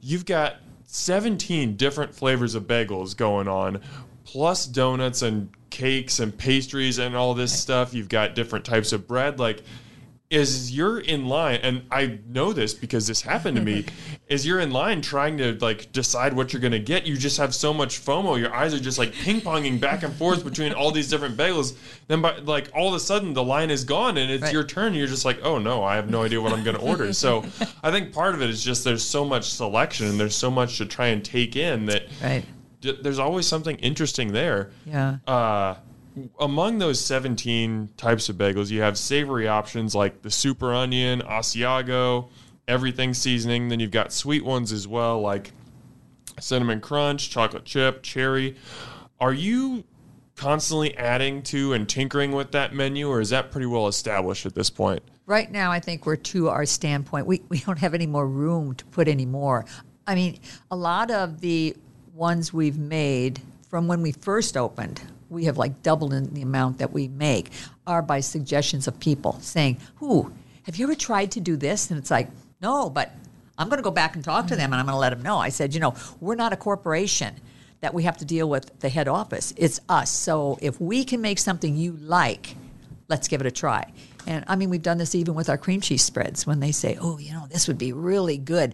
you've 0.01 0.25
got 0.25 0.57
17 0.85 1.75
different 1.75 2.15
flavors 2.15 2.55
of 2.55 2.63
bagels 2.63 3.15
going 3.17 3.47
on, 3.47 3.81
plus 4.25 4.65
donuts 4.65 5.21
and 5.21 5.49
cakes 5.69 6.19
and 6.19 6.37
pastries 6.37 6.99
and 6.99 7.15
all 7.15 7.33
this 7.33 7.57
stuff. 7.57 7.93
You've 7.93 8.09
got 8.09 8.35
different 8.35 8.63
types 8.63 8.93
of 8.93 9.07
bread. 9.07 9.39
Like, 9.39 9.63
is 10.33 10.75
you're 10.75 10.99
in 10.99 11.27
line 11.27 11.59
and 11.61 11.83
i 11.91 12.17
know 12.27 12.51
this 12.53 12.73
because 12.73 13.05
this 13.05 13.21
happened 13.21 13.55
to 13.55 13.61
me 13.61 13.85
is 14.27 14.45
you're 14.47 14.59
in 14.59 14.71
line 14.71 14.99
trying 14.99 15.37
to 15.37 15.53
like 15.61 15.91
decide 15.91 16.33
what 16.33 16.51
you're 16.51 16.59
going 16.61 16.71
to 16.71 16.79
get 16.79 17.05
you 17.05 17.15
just 17.15 17.37
have 17.37 17.53
so 17.53 17.71
much 17.73 18.03
fomo 18.03 18.39
your 18.39 18.51
eyes 18.53 18.73
are 18.73 18.79
just 18.79 18.97
like 18.97 19.13
ping-ponging 19.13 19.79
back 19.79 20.01
and 20.01 20.13
forth 20.15 20.43
between 20.43 20.73
all 20.73 20.89
these 20.91 21.07
different 21.09 21.37
bagels 21.37 21.75
then 22.07 22.19
by 22.21 22.35
like 22.39 22.67
all 22.75 22.87
of 22.87 22.95
a 22.95 22.99
sudden 22.99 23.33
the 23.33 23.43
line 23.43 23.69
is 23.69 23.83
gone 23.83 24.17
and 24.17 24.31
it's 24.31 24.41
Right. 24.43 24.53
your 24.53 24.63
turn 24.63 24.95
you're 24.95 25.07
just 25.07 25.23
like 25.25 25.39
oh 25.43 25.59
no 25.59 25.83
i 25.83 25.95
have 25.95 26.09
no 26.09 26.23
idea 26.23 26.41
what 26.41 26.51
i'm 26.51 26.63
going 26.63 26.75
to 26.77 26.81
order 26.81 27.13
so 27.13 27.45
i 27.83 27.91
think 27.91 28.11
part 28.11 28.33
of 28.33 28.41
it 28.41 28.49
is 28.49 28.63
just 28.63 28.83
there's 28.83 29.03
so 29.03 29.23
much 29.23 29.51
selection 29.51 30.07
and 30.07 30.19
there's 30.19 30.35
so 30.35 30.49
much 30.49 30.77
to 30.79 30.85
try 30.87 31.07
and 31.07 31.23
take 31.23 31.55
in 31.55 31.85
that 31.85 32.03
Right. 32.23 32.43
d- 32.81 32.97
there's 33.03 33.19
always 33.19 33.45
something 33.45 33.75
interesting 33.77 34.31
there 34.33 34.71
Yeah. 34.85 35.17
uh, 35.27 35.75
among 36.39 36.79
those 36.79 36.99
17 36.99 37.89
types 37.97 38.29
of 38.29 38.35
bagels, 38.35 38.69
you 38.69 38.81
have 38.81 38.97
savory 38.97 39.47
options 39.47 39.95
like 39.95 40.21
the 40.21 40.31
super 40.31 40.73
onion, 40.73 41.21
Asiago, 41.21 42.29
everything 42.67 43.13
seasoning. 43.13 43.69
Then 43.69 43.79
you've 43.79 43.91
got 43.91 44.13
sweet 44.13 44.45
ones 44.45 44.71
as 44.71 44.87
well, 44.87 45.21
like 45.21 45.51
cinnamon 46.39 46.81
crunch, 46.81 47.29
chocolate 47.29 47.65
chip, 47.65 48.03
cherry. 48.03 48.55
Are 49.19 49.33
you 49.33 49.83
constantly 50.35 50.95
adding 50.97 51.41
to 51.43 51.73
and 51.73 51.87
tinkering 51.87 52.31
with 52.31 52.51
that 52.51 52.73
menu, 52.73 53.07
or 53.07 53.21
is 53.21 53.29
that 53.29 53.51
pretty 53.51 53.67
well 53.67 53.87
established 53.87 54.45
at 54.45 54.55
this 54.55 54.69
point? 54.69 55.01
Right 55.25 55.51
now, 55.51 55.71
I 55.71 55.79
think 55.79 56.05
we're 56.05 56.17
to 56.17 56.49
our 56.49 56.65
standpoint. 56.65 57.25
We, 57.27 57.41
we 57.49 57.59
don't 57.59 57.79
have 57.79 57.93
any 57.93 58.07
more 58.07 58.27
room 58.27 58.75
to 58.75 58.85
put 58.85 59.07
any 59.07 59.25
more. 59.25 59.65
I 60.05 60.15
mean, 60.15 60.39
a 60.69 60.75
lot 60.75 61.11
of 61.11 61.39
the 61.39 61.75
ones 62.13 62.51
we've 62.51 62.77
made 62.77 63.41
from 63.69 63.87
when 63.87 64.01
we 64.01 64.11
first 64.11 64.57
opened, 64.57 65.01
we 65.33 65.45
have 65.45 65.57
like 65.57 65.81
doubled 65.81 66.13
in 66.13 66.33
the 66.33 66.41
amount 66.41 66.77
that 66.77 66.93
we 66.93 67.07
make, 67.07 67.51
are 67.85 68.01
by 68.01 68.19
suggestions 68.19 68.87
of 68.87 68.99
people 68.99 69.37
saying, 69.41 69.77
Ooh, 70.01 70.31
have 70.63 70.77
you 70.77 70.85
ever 70.85 70.95
tried 70.95 71.31
to 71.31 71.41
do 71.41 71.57
this? 71.57 71.89
And 71.91 71.99
it's 71.99 72.11
like, 72.11 72.29
no, 72.61 72.89
but 72.89 73.11
I'm 73.57 73.67
going 73.67 73.77
to 73.77 73.83
go 73.83 73.91
back 73.91 74.15
and 74.15 74.23
talk 74.23 74.47
to 74.47 74.55
them 74.55 74.71
and 74.71 74.79
I'm 74.79 74.85
going 74.85 74.95
to 74.95 74.99
let 74.99 75.09
them 75.11 75.21
know. 75.21 75.37
I 75.37 75.49
said, 75.49 75.73
you 75.73 75.79
know, 75.79 75.93
we're 76.19 76.35
not 76.35 76.53
a 76.53 76.57
corporation 76.57 77.35
that 77.81 77.93
we 77.93 78.03
have 78.03 78.17
to 78.17 78.25
deal 78.25 78.49
with 78.49 78.79
the 78.79 78.89
head 78.89 79.07
office. 79.07 79.53
It's 79.57 79.81
us. 79.89 80.09
So 80.09 80.57
if 80.61 80.79
we 80.79 81.03
can 81.03 81.21
make 81.21 81.37
something 81.37 81.75
you 81.75 81.97
like, 81.97 82.55
let's 83.09 83.27
give 83.27 83.41
it 83.41 83.47
a 83.47 83.51
try. 83.51 83.91
And 84.25 84.45
I 84.47 84.55
mean, 84.55 84.69
we've 84.69 84.81
done 84.81 84.97
this 84.97 85.15
even 85.15 85.35
with 85.35 85.49
our 85.49 85.57
cream 85.57 85.81
cheese 85.81 86.01
spreads 86.01 86.47
when 86.47 86.61
they 86.61 86.71
say, 86.71 86.97
oh, 86.99 87.19
you 87.19 87.33
know, 87.33 87.45
this 87.47 87.67
would 87.67 87.77
be 87.77 87.91
really 87.91 88.37
good. 88.37 88.73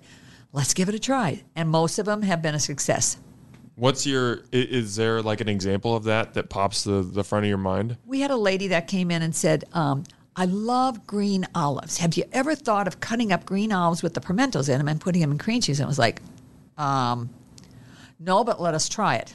Let's 0.54 0.76
give 0.76 0.90
it 0.90 0.96
a 0.96 1.00
try. 1.00 1.44
And 1.56 1.70
most 1.70 1.98
of 1.98 2.06
them 2.06 2.22
have 2.22 2.44
been 2.44 2.56
a 2.56 2.60
success. 2.60 3.18
What's 3.80 4.06
your, 4.06 4.42
is 4.52 4.98
there 4.98 5.22
like 5.22 5.40
an 5.40 5.48
example 5.48 5.96
of 5.96 6.04
that 6.04 6.34
that 6.34 6.50
pops 6.50 6.84
the, 6.84 7.02
the 7.02 7.24
front 7.24 7.46
of 7.46 7.50
your 7.50 7.58
mind? 7.58 7.96
We 8.06 8.20
had 8.20 8.30
a 8.30 8.36
lady 8.36 8.68
that 8.68 8.88
came 8.88 9.10
in 9.10 9.22
and 9.22 9.34
said, 9.34 9.64
um, 9.72 10.04
I 10.36 10.46
love 10.46 11.08
green 11.08 11.48
olives. 11.56 11.98
Have 12.00 12.18
you 12.18 12.26
ever 12.34 12.56
thought 12.56 12.88
of 12.88 13.00
cutting 13.00 13.32
up 13.32 13.46
green 13.46 13.72
olives 13.72 14.04
with 14.04 14.16
the 14.16 14.20
pimentos 14.20 14.68
in 14.68 14.80
them 14.80 14.90
and 14.90 15.00
putting 15.00 15.22
them 15.22 15.32
in 15.32 15.38
cream 15.38 15.62
cheese? 15.62 15.80
And 15.80 15.86
I 15.86 15.88
was 15.88 15.98
like, 15.98 16.22
um, 16.78 17.30
no, 18.20 18.44
but 18.44 18.60
let 18.60 18.74
us 18.74 18.90
try 18.90 19.16
it. 19.16 19.34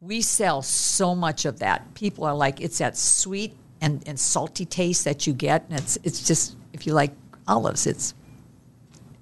We 0.00 0.20
sell 0.22 0.62
so 0.62 1.16
much 1.16 1.44
of 1.44 1.58
that. 1.58 1.92
People 1.94 2.22
are 2.24 2.34
like, 2.34 2.60
it's 2.60 2.78
that 2.78 2.96
sweet 2.96 3.56
and, 3.80 4.06
and 4.06 4.18
salty 4.18 4.64
taste 4.64 5.04
that 5.06 5.26
you 5.26 5.32
get. 5.32 5.64
And 5.68 5.80
it's, 5.80 5.98
it's 6.04 6.24
just, 6.24 6.54
if 6.72 6.86
you 6.86 6.92
like 6.92 7.10
olives, 7.48 7.88
it's, 7.88 8.14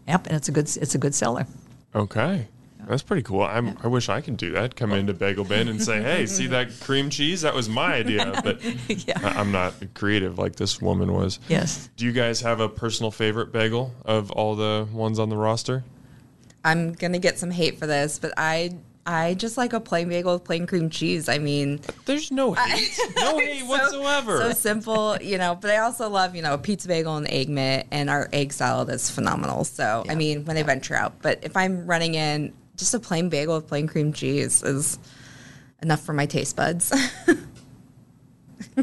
yep, 0.07 0.27
and 0.27 0.37
it's 0.37 0.49
a 0.49 0.53
good, 0.53 0.65
it's 0.77 0.95
a 0.95 0.99
good 0.99 1.15
seller. 1.15 1.47
Okay. 1.95 2.49
That's 2.89 3.03
pretty 3.03 3.23
cool. 3.23 3.43
I'm, 3.43 3.77
I 3.83 3.87
wish 3.87 4.09
I 4.09 4.21
could 4.21 4.37
do 4.37 4.53
that. 4.53 4.77
Come 4.77 4.93
oh. 4.93 4.97
into 4.97 5.15
Bagel 5.15 5.45
Bin 5.45 5.69
and 5.69 5.83
say, 5.83 6.03
"Hey, 6.03 6.27
see 6.27 6.47
that 6.49 6.71
cream 6.81 7.11
cheese? 7.11 7.43
That 7.43 7.55
was 7.55 7.69
my 7.69 7.95
idea." 7.95 8.41
But 8.43 8.61
Yeah. 8.89 9.19
I, 9.23 9.41
I'm 9.41 9.53
not 9.53 9.75
creative 9.95 10.39
like 10.39 10.57
this 10.57 10.81
woman 10.81 11.13
was. 11.13 11.39
Yes. 11.49 11.89
Do 11.97 12.05
you 12.05 12.13
guys 12.13 12.41
have 12.41 12.61
a 12.61 12.69
personal 12.69 13.11
favorite 13.11 13.53
bagel 13.53 13.95
of 14.05 14.31
all 14.31 14.55
the 14.55 14.87
ones 14.93 15.19
on 15.19 15.29
the 15.29 15.37
roster? 15.37 15.85
I'm 16.65 16.93
gonna 16.93 17.19
get 17.19 17.39
some 17.39 17.51
hate 17.51 17.79
for 17.79 17.87
this, 17.87 18.19
but 18.19 18.33
I 18.37 18.77
I 19.05 19.35
just 19.35 19.57
like 19.57 19.73
a 19.73 19.81
plain 19.81 20.09
bagel 20.09 20.35
with 20.35 20.45
plain 20.45 20.67
cream 20.67 20.89
cheese. 20.89 21.29
I 21.29 21.39
mean, 21.39 21.81
There's 22.05 22.31
no 22.31 22.53
hate, 22.53 22.99
no 23.17 23.39
hate 23.39 23.61
so- 23.61 23.67
whatsoever. 23.67 24.39
So 24.39 24.53
simple, 24.53 25.17
you 25.21 25.39
know. 25.39 25.57
But 25.61 25.73
I 25.73 25.79
also 25.79 26.09
love, 26.09 26.37
you 26.37 26.43
know, 26.43 26.55
a 26.55 26.59
pizza 26.59 26.87
bagel 26.89 27.17
and 27.17 27.29
egg 27.29 27.49
mitt, 27.49 27.87
and 27.91 28.09
our 28.09 28.29
egg 28.33 28.53
salad 28.53 28.89
is 28.91 29.11
phenomenal. 29.11 29.65
So 29.65 30.05
I 30.09 30.15
mean, 30.15 30.45
when 30.45 30.55
they 30.57 30.63
venture 30.63 30.95
out, 30.95 31.21
but 31.21 31.41
if 31.43 31.57
I'm 31.57 31.87
running 31.87 32.15
in, 32.15 32.53
just 32.77 32.95
a 32.95 32.99
plain 33.01 33.29
bagel 33.29 33.57
with 33.57 33.67
plain 33.69 33.87
cream 33.87 34.13
cheese 34.13 34.63
is 34.63 34.99
enough 35.83 36.01
for 36.03 36.13
my 36.13 36.27
taste 36.27 36.57
buds. 36.57 36.93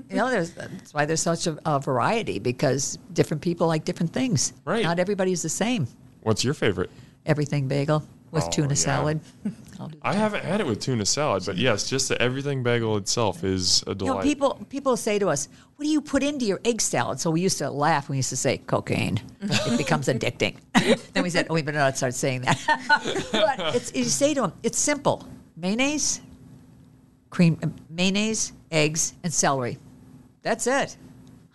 You 0.10 0.17
know, 0.17 0.29
there's, 0.29 0.51
that's 0.51 0.93
why 0.93 1.05
there's 1.05 1.22
such 1.22 1.48
a, 1.48 1.58
a 1.65 1.79
variety 1.79 2.38
because 2.38 3.00
different 3.13 3.41
people 3.41 3.65
like 3.65 3.86
different 3.86 4.13
things. 4.13 4.53
Right. 4.63 4.84
Not 4.84 5.00
everybody's 5.00 5.41
the 5.41 5.50
same. 5.50 5.88
What's 6.22 6.43
your 6.43 6.53
favorite? 6.53 6.91
Everything 7.25 7.67
bagel 7.67 8.03
with 8.29 8.43
Oh, 8.43 8.50
tuna 8.51 8.67
yeah. 8.69 8.74
salad. 8.75 9.19
I'll 9.79 9.91
I 10.01 10.13
haven't 10.13 10.43
had 10.43 10.59
it 10.59 10.67
with 10.67 10.81
tuna 10.81 11.05
salad, 11.05 11.43
but 11.45 11.57
yes, 11.57 11.89
just 11.89 12.09
the 12.09 12.21
everything 12.21 12.63
bagel 12.63 12.98
itself 12.98 13.43
is 13.43 13.81
a 13.88 13.91
You 13.91 13.95
know, 13.95 14.05
delight. 14.05 14.24
people 14.24 14.65
people 14.69 14.98
say 14.98 15.17
to 15.19 15.29
us, 15.29 15.48
"What 15.77 15.86
do 15.86 15.89
you 15.89 16.01
put 16.01 16.21
into 16.21 16.45
your 16.45 16.59
egg 16.65 16.81
salad?" 16.81 17.19
So 17.19 17.31
we 17.31 17.41
used 17.41 17.57
to 17.59 17.69
laugh. 17.71 18.09
We 18.09 18.17
used 18.17 18.29
to 18.29 18.36
say, 18.36 18.57
"Cocaine." 18.57 19.19
it 19.41 19.77
becomes 19.77 20.07
addicting. 20.07 20.55
then 21.13 21.24
we 21.24 21.29
said, 21.29 21.48
"Oh, 21.50 21.53
we 21.53 21.62
better 21.62 21.77
not 21.77 21.95
start 21.98 22.13
saying 22.13 22.41
that." 22.41 22.57
but 23.31 23.75
it's, 23.75 23.93
you 23.95 24.03
say 24.03 24.33
to 24.33 24.41
them, 24.41 24.53
"It's 24.63 24.77
simple: 24.77 25.25
mayonnaise, 25.55 26.19
cream, 27.29 27.57
uh, 27.63 27.67
mayonnaise, 27.89 28.51
eggs, 28.71 29.13
and 29.24 29.33
celery. 29.33 29.77
That's 30.41 30.67
it. 30.67 30.98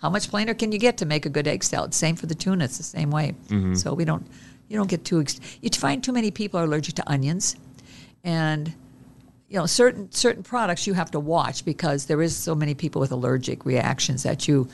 How 0.00 0.10
much 0.10 0.28
plainer 0.28 0.54
can 0.54 0.72
you 0.72 0.78
get 0.78 0.98
to 0.98 1.06
make 1.06 1.24
a 1.26 1.30
good 1.30 1.46
egg 1.46 1.64
salad? 1.64 1.94
Same 1.94 2.16
for 2.16 2.26
the 2.26 2.34
tuna; 2.34 2.64
it's 2.64 2.78
the 2.78 2.82
same 2.84 3.10
way. 3.10 3.34
So 3.74 3.92
we 3.94 4.04
don't 4.04 4.26
you 4.68 4.78
don't 4.78 4.88
get 4.88 5.04
too. 5.04 5.20
Ex- 5.20 5.40
you 5.60 5.70
find 5.70 6.02
too 6.02 6.12
many 6.12 6.30
people 6.30 6.58
are 6.60 6.64
allergic 6.64 6.94
to 6.96 7.10
onions, 7.10 7.56
and 8.24 8.74
you 9.48 9.58
know 9.58 9.66
certain 9.66 10.10
certain 10.10 10.42
products 10.42 10.86
you 10.86 10.94
have 10.94 11.10
to 11.12 11.20
watch 11.20 11.64
because 11.64 12.06
there 12.06 12.22
is 12.22 12.34
so 12.36 12.54
many 12.54 12.74
people 12.74 13.00
with 13.00 13.12
allergic 13.12 13.64
reactions 13.64 14.24
that 14.24 14.48
you 14.48 14.66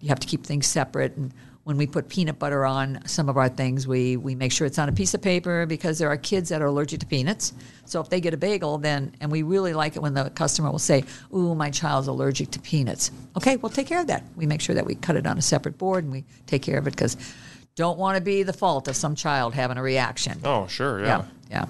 you 0.00 0.08
have 0.08 0.20
to 0.20 0.26
keep 0.26 0.44
things 0.44 0.66
separate. 0.66 1.16
And 1.16 1.32
when 1.64 1.76
we 1.76 1.86
put 1.86 2.08
peanut 2.08 2.38
butter 2.38 2.64
on 2.64 3.00
some 3.06 3.28
of 3.28 3.36
our 3.36 3.48
things 3.48 3.86
we 3.86 4.16
we 4.16 4.34
make 4.34 4.50
sure 4.50 4.66
it's 4.66 4.78
on 4.78 4.88
a 4.88 4.92
piece 4.92 5.14
of 5.14 5.22
paper 5.22 5.66
because 5.66 5.98
there 5.98 6.08
are 6.08 6.16
kids 6.16 6.48
that 6.48 6.60
are 6.60 6.66
allergic 6.66 7.00
to 7.00 7.06
peanuts. 7.06 7.52
So 7.84 8.00
if 8.00 8.08
they 8.08 8.20
get 8.20 8.34
a 8.34 8.36
bagel 8.36 8.78
then 8.78 9.14
and 9.20 9.30
we 9.30 9.42
really 9.42 9.72
like 9.72 9.94
it 9.94 10.00
when 10.00 10.14
the 10.14 10.30
customer 10.30 10.70
will 10.70 10.78
say 10.78 11.04
ooh 11.34 11.54
my 11.54 11.70
child's 11.70 12.08
allergic 12.08 12.50
to 12.52 12.60
peanuts. 12.60 13.12
Okay 13.36 13.56
we'll 13.56 13.70
take 13.70 13.86
care 13.86 14.00
of 14.00 14.08
that. 14.08 14.24
We 14.36 14.46
make 14.46 14.60
sure 14.60 14.74
that 14.74 14.84
we 14.84 14.96
cut 14.96 15.16
it 15.16 15.26
on 15.26 15.38
a 15.38 15.42
separate 15.42 15.78
board 15.78 16.04
and 16.04 16.12
we 16.12 16.24
take 16.46 16.62
care 16.62 16.78
of 16.78 16.86
it 16.88 16.90
because 16.90 17.16
don't 17.76 17.98
want 17.98 18.16
to 18.16 18.22
be 18.22 18.42
the 18.42 18.52
fault 18.52 18.88
of 18.88 18.96
some 18.96 19.14
child 19.14 19.54
having 19.54 19.78
a 19.78 19.82
reaction. 19.82 20.40
Oh, 20.44 20.66
sure, 20.66 21.00
yeah. 21.00 21.06
yeah 21.06 21.24
yeah 21.50 21.64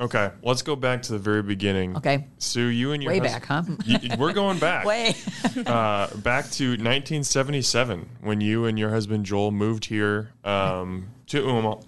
Okay, 0.00 0.30
let's 0.42 0.62
go 0.62 0.76
back 0.76 1.02
to 1.02 1.12
the 1.12 1.18
very 1.18 1.42
beginning. 1.42 1.96
Okay. 1.96 2.24
Sue, 2.38 2.66
you 2.66 2.92
and 2.92 3.02
your 3.02 3.10
Way 3.10 3.18
hus- 3.18 3.32
back, 3.32 3.46
huh? 3.46 3.62
Y- 3.88 4.16
we're 4.16 4.32
going 4.32 4.58
back. 4.60 4.84
way 4.86 5.14
uh, 5.66 6.14
back 6.18 6.48
to 6.52 6.70
1977 6.70 8.08
when 8.20 8.40
you 8.40 8.66
and 8.66 8.78
your 8.78 8.90
husband 8.90 9.26
Joel 9.26 9.50
moved 9.50 9.86
here 9.86 10.30
um, 10.44 11.08
to 11.26 11.42
Omaha, 11.44 11.80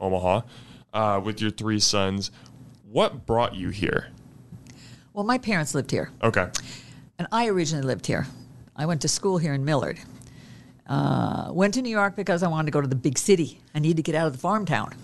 Omaha 0.00 0.40
uh, 0.94 1.20
with 1.22 1.42
your 1.42 1.50
three 1.50 1.78
sons. 1.78 2.30
What 2.90 3.26
brought 3.26 3.54
you 3.54 3.68
here? 3.70 4.08
well 5.12 5.24
my 5.24 5.36
parents 5.38 5.74
lived 5.74 5.90
here 5.90 6.10
Okay. 6.22 6.48
And 7.18 7.26
I 7.32 7.48
originally 7.48 7.84
lived 7.84 8.06
here. 8.06 8.26
I 8.76 8.86
went 8.86 9.02
to 9.02 9.08
school 9.08 9.36
here 9.38 9.52
in 9.52 9.64
Millard. 9.64 9.98
Uh, 10.86 11.48
went 11.52 11.74
to 11.74 11.82
New 11.82 11.90
York 11.90 12.14
because 12.16 12.42
I 12.44 12.48
wanted 12.48 12.66
to 12.66 12.70
go 12.70 12.80
to 12.80 12.86
the 12.86 12.94
big 12.96 13.18
city. 13.18 13.60
I 13.74 13.80
needed 13.80 13.96
to 13.96 14.02
get 14.02 14.14
out 14.14 14.28
of 14.28 14.32
the 14.32 14.38
farm 14.38 14.64
town. 14.64 14.94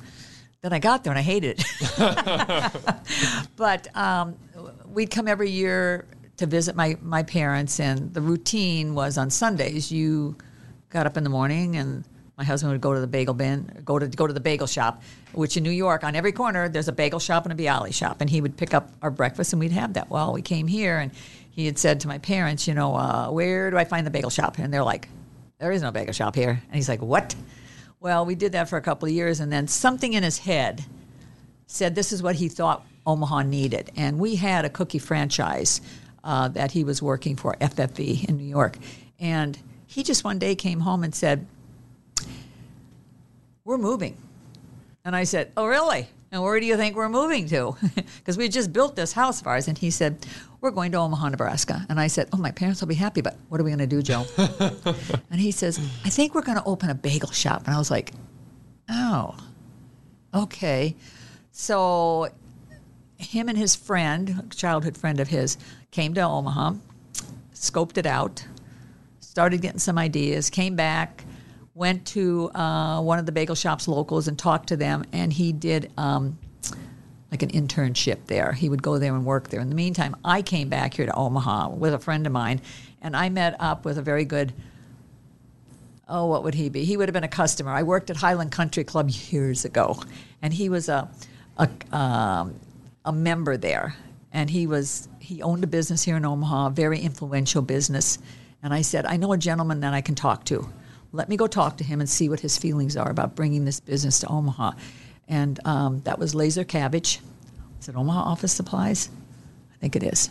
Then 0.64 0.72
I 0.72 0.78
got 0.78 1.04
there 1.04 1.12
and 1.12 1.18
I 1.18 1.22
hated 1.22 1.62
it. 1.62 2.72
but 3.56 3.94
um, 3.94 4.34
we'd 4.86 5.10
come 5.10 5.28
every 5.28 5.50
year 5.50 6.06
to 6.38 6.46
visit 6.46 6.74
my, 6.74 6.96
my 7.02 7.22
parents, 7.22 7.80
and 7.80 8.14
the 8.14 8.22
routine 8.22 8.94
was 8.94 9.18
on 9.18 9.28
Sundays. 9.28 9.92
You 9.92 10.38
got 10.88 11.04
up 11.04 11.18
in 11.18 11.22
the 11.22 11.28
morning, 11.28 11.76
and 11.76 12.02
my 12.38 12.44
husband 12.44 12.72
would 12.72 12.80
go 12.80 12.94
to 12.94 13.00
the 13.00 13.06
bagel 13.06 13.34
bin, 13.34 13.82
go 13.84 13.98
to 13.98 14.06
go 14.06 14.26
to 14.26 14.32
the 14.32 14.40
bagel 14.40 14.66
shop, 14.66 15.02
which 15.32 15.58
in 15.58 15.62
New 15.62 15.68
York, 15.68 16.02
on 16.02 16.16
every 16.16 16.32
corner, 16.32 16.66
there's 16.66 16.88
a 16.88 16.92
bagel 16.92 17.20
shop 17.20 17.44
and 17.44 17.52
a 17.52 17.62
Bialy 17.62 17.92
shop, 17.92 18.22
and 18.22 18.30
he 18.30 18.40
would 18.40 18.56
pick 18.56 18.72
up 18.72 18.88
our 19.02 19.10
breakfast, 19.10 19.52
and 19.52 19.60
we'd 19.60 19.70
have 19.72 19.92
that. 19.92 20.08
Well, 20.08 20.32
we 20.32 20.40
came 20.40 20.66
here, 20.66 20.96
and 20.96 21.12
he 21.50 21.66
had 21.66 21.78
said 21.78 22.00
to 22.00 22.08
my 22.08 22.16
parents, 22.16 22.66
you 22.66 22.72
know, 22.72 22.96
uh, 22.96 23.28
where 23.28 23.70
do 23.70 23.76
I 23.76 23.84
find 23.84 24.06
the 24.06 24.10
bagel 24.10 24.30
shop? 24.30 24.56
And 24.56 24.72
they're 24.72 24.82
like, 24.82 25.10
there 25.58 25.72
is 25.72 25.82
no 25.82 25.90
bagel 25.90 26.14
shop 26.14 26.34
here. 26.34 26.62
And 26.68 26.74
he's 26.74 26.88
like, 26.88 27.02
what? 27.02 27.34
Well, 28.04 28.26
we 28.26 28.34
did 28.34 28.52
that 28.52 28.68
for 28.68 28.76
a 28.76 28.82
couple 28.82 29.08
of 29.08 29.14
years, 29.14 29.40
and 29.40 29.50
then 29.50 29.66
something 29.66 30.12
in 30.12 30.22
his 30.22 30.36
head 30.36 30.84
said 31.66 31.94
this 31.94 32.12
is 32.12 32.22
what 32.22 32.34
he 32.34 32.50
thought 32.50 32.84
Omaha 33.06 33.44
needed. 33.44 33.90
And 33.96 34.18
we 34.18 34.34
had 34.34 34.66
a 34.66 34.68
cookie 34.68 34.98
franchise 34.98 35.80
uh, 36.22 36.48
that 36.48 36.72
he 36.72 36.84
was 36.84 37.00
working 37.00 37.34
for, 37.34 37.56
FFV 37.62 38.28
in 38.28 38.36
New 38.36 38.44
York. 38.44 38.76
And 39.18 39.58
he 39.86 40.02
just 40.02 40.22
one 40.22 40.38
day 40.38 40.54
came 40.54 40.80
home 40.80 41.02
and 41.02 41.14
said, 41.14 41.46
We're 43.64 43.78
moving. 43.78 44.18
And 45.06 45.16
I 45.16 45.24
said, 45.24 45.50
Oh, 45.56 45.64
really? 45.64 46.06
And 46.34 46.42
where 46.42 46.58
do 46.58 46.66
you 46.66 46.76
think 46.76 46.96
we're 46.96 47.08
moving 47.08 47.46
to? 47.50 47.76
Because 48.18 48.36
we 48.36 48.48
just 48.48 48.72
built 48.72 48.96
this 48.96 49.12
house 49.12 49.40
of 49.40 49.46
ours. 49.46 49.68
And 49.68 49.78
he 49.78 49.92
said, 49.92 50.26
We're 50.60 50.72
going 50.72 50.90
to 50.90 50.98
Omaha, 50.98 51.28
Nebraska. 51.28 51.86
And 51.88 52.00
I 52.00 52.08
said, 52.08 52.28
Oh, 52.32 52.38
my 52.38 52.50
parents 52.50 52.80
will 52.80 52.88
be 52.88 52.96
happy, 52.96 53.20
but 53.20 53.36
what 53.50 53.60
are 53.60 53.64
we 53.64 53.70
going 53.70 53.78
to 53.78 53.86
do, 53.86 54.02
Joe? 54.02 54.26
and 55.30 55.40
he 55.40 55.52
says, 55.52 55.78
I 56.04 56.08
think 56.08 56.34
we're 56.34 56.42
going 56.42 56.58
to 56.58 56.64
open 56.64 56.90
a 56.90 56.94
bagel 56.94 57.30
shop. 57.30 57.62
And 57.66 57.74
I 57.74 57.78
was 57.78 57.88
like, 57.88 58.14
Oh, 58.88 59.36
okay. 60.34 60.96
So 61.52 62.30
him 63.16 63.48
and 63.48 63.56
his 63.56 63.76
friend, 63.76 64.42
a 64.50 64.54
childhood 64.54 64.96
friend 64.96 65.20
of 65.20 65.28
his, 65.28 65.56
came 65.92 66.14
to 66.14 66.22
Omaha, 66.22 66.72
scoped 67.54 67.96
it 67.96 68.06
out, 68.06 68.44
started 69.20 69.62
getting 69.62 69.78
some 69.78 69.98
ideas, 69.98 70.50
came 70.50 70.74
back, 70.74 71.24
went 71.74 72.06
to 72.06 72.50
uh, 72.54 73.00
one 73.02 73.18
of 73.18 73.26
the 73.26 73.32
bagel 73.32 73.54
shops 73.54 73.88
locals 73.88 74.28
and 74.28 74.38
talked 74.38 74.68
to 74.68 74.76
them, 74.76 75.04
and 75.12 75.32
he 75.32 75.52
did 75.52 75.90
um, 75.98 76.38
like 77.30 77.42
an 77.42 77.50
internship 77.50 78.26
there. 78.26 78.52
He 78.52 78.68
would 78.68 78.82
go 78.82 78.98
there 78.98 79.14
and 79.14 79.24
work 79.24 79.48
there. 79.48 79.60
In 79.60 79.68
the 79.68 79.74
meantime, 79.74 80.16
I 80.24 80.42
came 80.42 80.68
back 80.68 80.94
here 80.94 81.06
to 81.06 81.14
Omaha 81.14 81.70
with 81.70 81.92
a 81.92 81.98
friend 81.98 82.26
of 82.26 82.32
mine, 82.32 82.60
and 83.02 83.16
I 83.16 83.28
met 83.28 83.56
up 83.58 83.84
with 83.84 83.98
a 83.98 84.02
very 84.02 84.24
good. 84.24 84.52
Oh, 86.08 86.26
what 86.26 86.44
would 86.44 86.54
he 86.54 86.68
be? 86.68 86.84
He 86.84 86.96
would 86.96 87.08
have 87.08 87.14
been 87.14 87.24
a 87.24 87.28
customer. 87.28 87.70
I 87.70 87.82
worked 87.82 88.10
at 88.10 88.16
Highland 88.16 88.52
Country 88.52 88.84
Club 88.84 89.10
years 89.10 89.64
ago, 89.64 90.00
and 90.42 90.54
he 90.54 90.68
was 90.68 90.88
a 90.88 91.10
a, 91.56 91.68
um, 91.96 92.54
a 93.04 93.12
member 93.12 93.56
there, 93.56 93.96
and 94.32 94.48
he 94.48 94.66
was 94.66 95.08
he 95.18 95.42
owned 95.42 95.64
a 95.64 95.66
business 95.66 96.04
here 96.04 96.16
in 96.16 96.24
Omaha, 96.24 96.68
very 96.70 97.00
influential 97.00 97.62
business. 97.62 98.18
And 98.62 98.72
I 98.72 98.82
said, 98.82 99.04
I 99.04 99.16
know 99.16 99.32
a 99.32 99.38
gentleman 99.38 99.80
that 99.80 99.92
I 99.92 100.00
can 100.00 100.14
talk 100.14 100.44
to. 100.46 100.68
Let 101.14 101.28
me 101.28 101.36
go 101.36 101.46
talk 101.46 101.76
to 101.76 101.84
him 101.84 102.00
and 102.00 102.10
see 102.10 102.28
what 102.28 102.40
his 102.40 102.58
feelings 102.58 102.96
are 102.96 103.08
about 103.08 103.36
bringing 103.36 103.64
this 103.64 103.78
business 103.78 104.18
to 104.20 104.26
Omaha. 104.26 104.72
And 105.28 105.64
um, 105.64 106.00
that 106.00 106.18
was 106.18 106.34
Laser 106.34 106.64
Cabbage. 106.64 107.20
Is 107.80 107.88
it 107.88 107.94
Omaha 107.94 108.20
Office 108.20 108.52
Supplies? 108.52 109.10
I 109.72 109.76
think 109.76 109.94
it 109.94 110.02
is. 110.02 110.30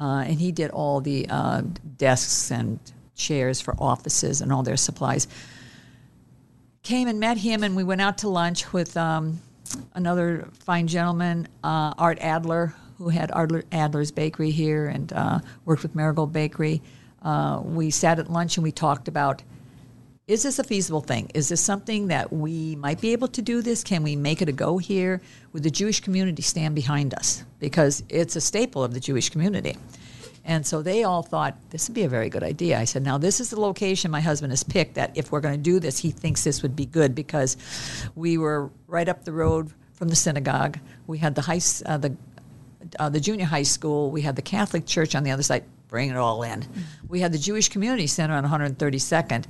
Uh, 0.00 0.24
and 0.26 0.40
he 0.40 0.50
did 0.50 0.72
all 0.72 1.00
the 1.00 1.28
uh, 1.30 1.62
desks 1.98 2.50
and 2.50 2.80
chairs 3.14 3.60
for 3.60 3.76
offices 3.78 4.40
and 4.40 4.52
all 4.52 4.64
their 4.64 4.76
supplies. 4.76 5.28
Came 6.82 7.06
and 7.06 7.20
met 7.20 7.36
him, 7.36 7.62
and 7.62 7.76
we 7.76 7.84
went 7.84 8.00
out 8.00 8.18
to 8.18 8.28
lunch 8.28 8.72
with 8.72 8.96
um, 8.96 9.40
another 9.94 10.48
fine 10.58 10.88
gentleman, 10.88 11.46
uh, 11.62 11.94
Art 11.96 12.18
Adler, 12.20 12.74
who 12.96 13.08
had 13.08 13.30
Adler, 13.30 13.62
Adler's 13.70 14.10
Bakery 14.10 14.50
here 14.50 14.88
and 14.88 15.12
uh, 15.12 15.38
worked 15.64 15.84
with 15.84 15.94
Marigold 15.94 16.32
Bakery. 16.32 16.82
Uh, 17.22 17.60
we 17.62 17.90
sat 17.90 18.18
at 18.18 18.28
lunch 18.28 18.56
and 18.56 18.64
we 18.64 18.72
talked 18.72 19.06
about 19.06 19.42
is 20.28 20.42
this 20.42 20.58
a 20.58 20.64
feasible 20.64 21.00
thing? 21.00 21.30
Is 21.34 21.48
this 21.48 21.60
something 21.60 22.08
that 22.08 22.30
we 22.30 22.76
might 22.76 23.00
be 23.00 23.12
able 23.12 23.28
to 23.28 23.40
do 23.40 23.62
this? 23.62 23.82
Can 23.82 24.02
we 24.02 24.14
make 24.14 24.42
it 24.42 24.48
a 24.48 24.52
go 24.52 24.76
here? 24.76 25.22
Would 25.52 25.62
the 25.62 25.70
Jewish 25.70 26.00
community 26.00 26.42
stand 26.42 26.74
behind 26.74 27.14
us? 27.14 27.44
Because 27.58 28.04
it's 28.10 28.36
a 28.36 28.40
staple 28.40 28.84
of 28.84 28.92
the 28.92 29.00
Jewish 29.00 29.30
community. 29.30 29.78
And 30.44 30.66
so 30.66 30.82
they 30.82 31.04
all 31.04 31.22
thought 31.22 31.56
this 31.70 31.88
would 31.88 31.94
be 31.94 32.04
a 32.04 32.08
very 32.08 32.28
good 32.28 32.42
idea. 32.42 32.78
I 32.78 32.84
said, 32.84 33.02
now 33.02 33.16
this 33.16 33.40
is 33.40 33.50
the 33.50 33.60
location 33.60 34.10
my 34.10 34.20
husband 34.20 34.52
has 34.52 34.62
picked 34.62 34.94
that 34.94 35.16
if 35.16 35.32
we're 35.32 35.40
going 35.40 35.56
to 35.56 35.62
do 35.62 35.80
this, 35.80 35.98
he 35.98 36.10
thinks 36.10 36.44
this 36.44 36.62
would 36.62 36.76
be 36.76 36.86
good 36.86 37.14
because 37.14 37.56
we 38.14 38.36
were 38.36 38.70
right 38.86 39.08
up 39.08 39.24
the 39.24 39.32
road 39.32 39.72
from 39.94 40.08
the 40.08 40.16
synagogue. 40.16 40.78
We 41.06 41.18
had 41.18 41.34
the 41.34 41.42
high, 41.42 41.60
uh, 41.86 41.98
the 41.98 42.16
uh, 42.98 43.08
the 43.08 43.20
junior 43.20 43.44
high 43.44 43.64
school. 43.64 44.10
We 44.10 44.22
had 44.22 44.36
the 44.36 44.42
Catholic 44.42 44.86
church 44.86 45.14
on 45.14 45.24
the 45.24 45.30
other 45.30 45.42
side. 45.42 45.64
Bring 45.88 46.10
it 46.10 46.16
all 46.16 46.42
in. 46.42 46.64
We 47.08 47.20
had 47.20 47.32
the 47.32 47.38
Jewish 47.38 47.68
Community 47.70 48.06
Center 48.06 48.34
on 48.34 48.44
132nd, 48.44 49.44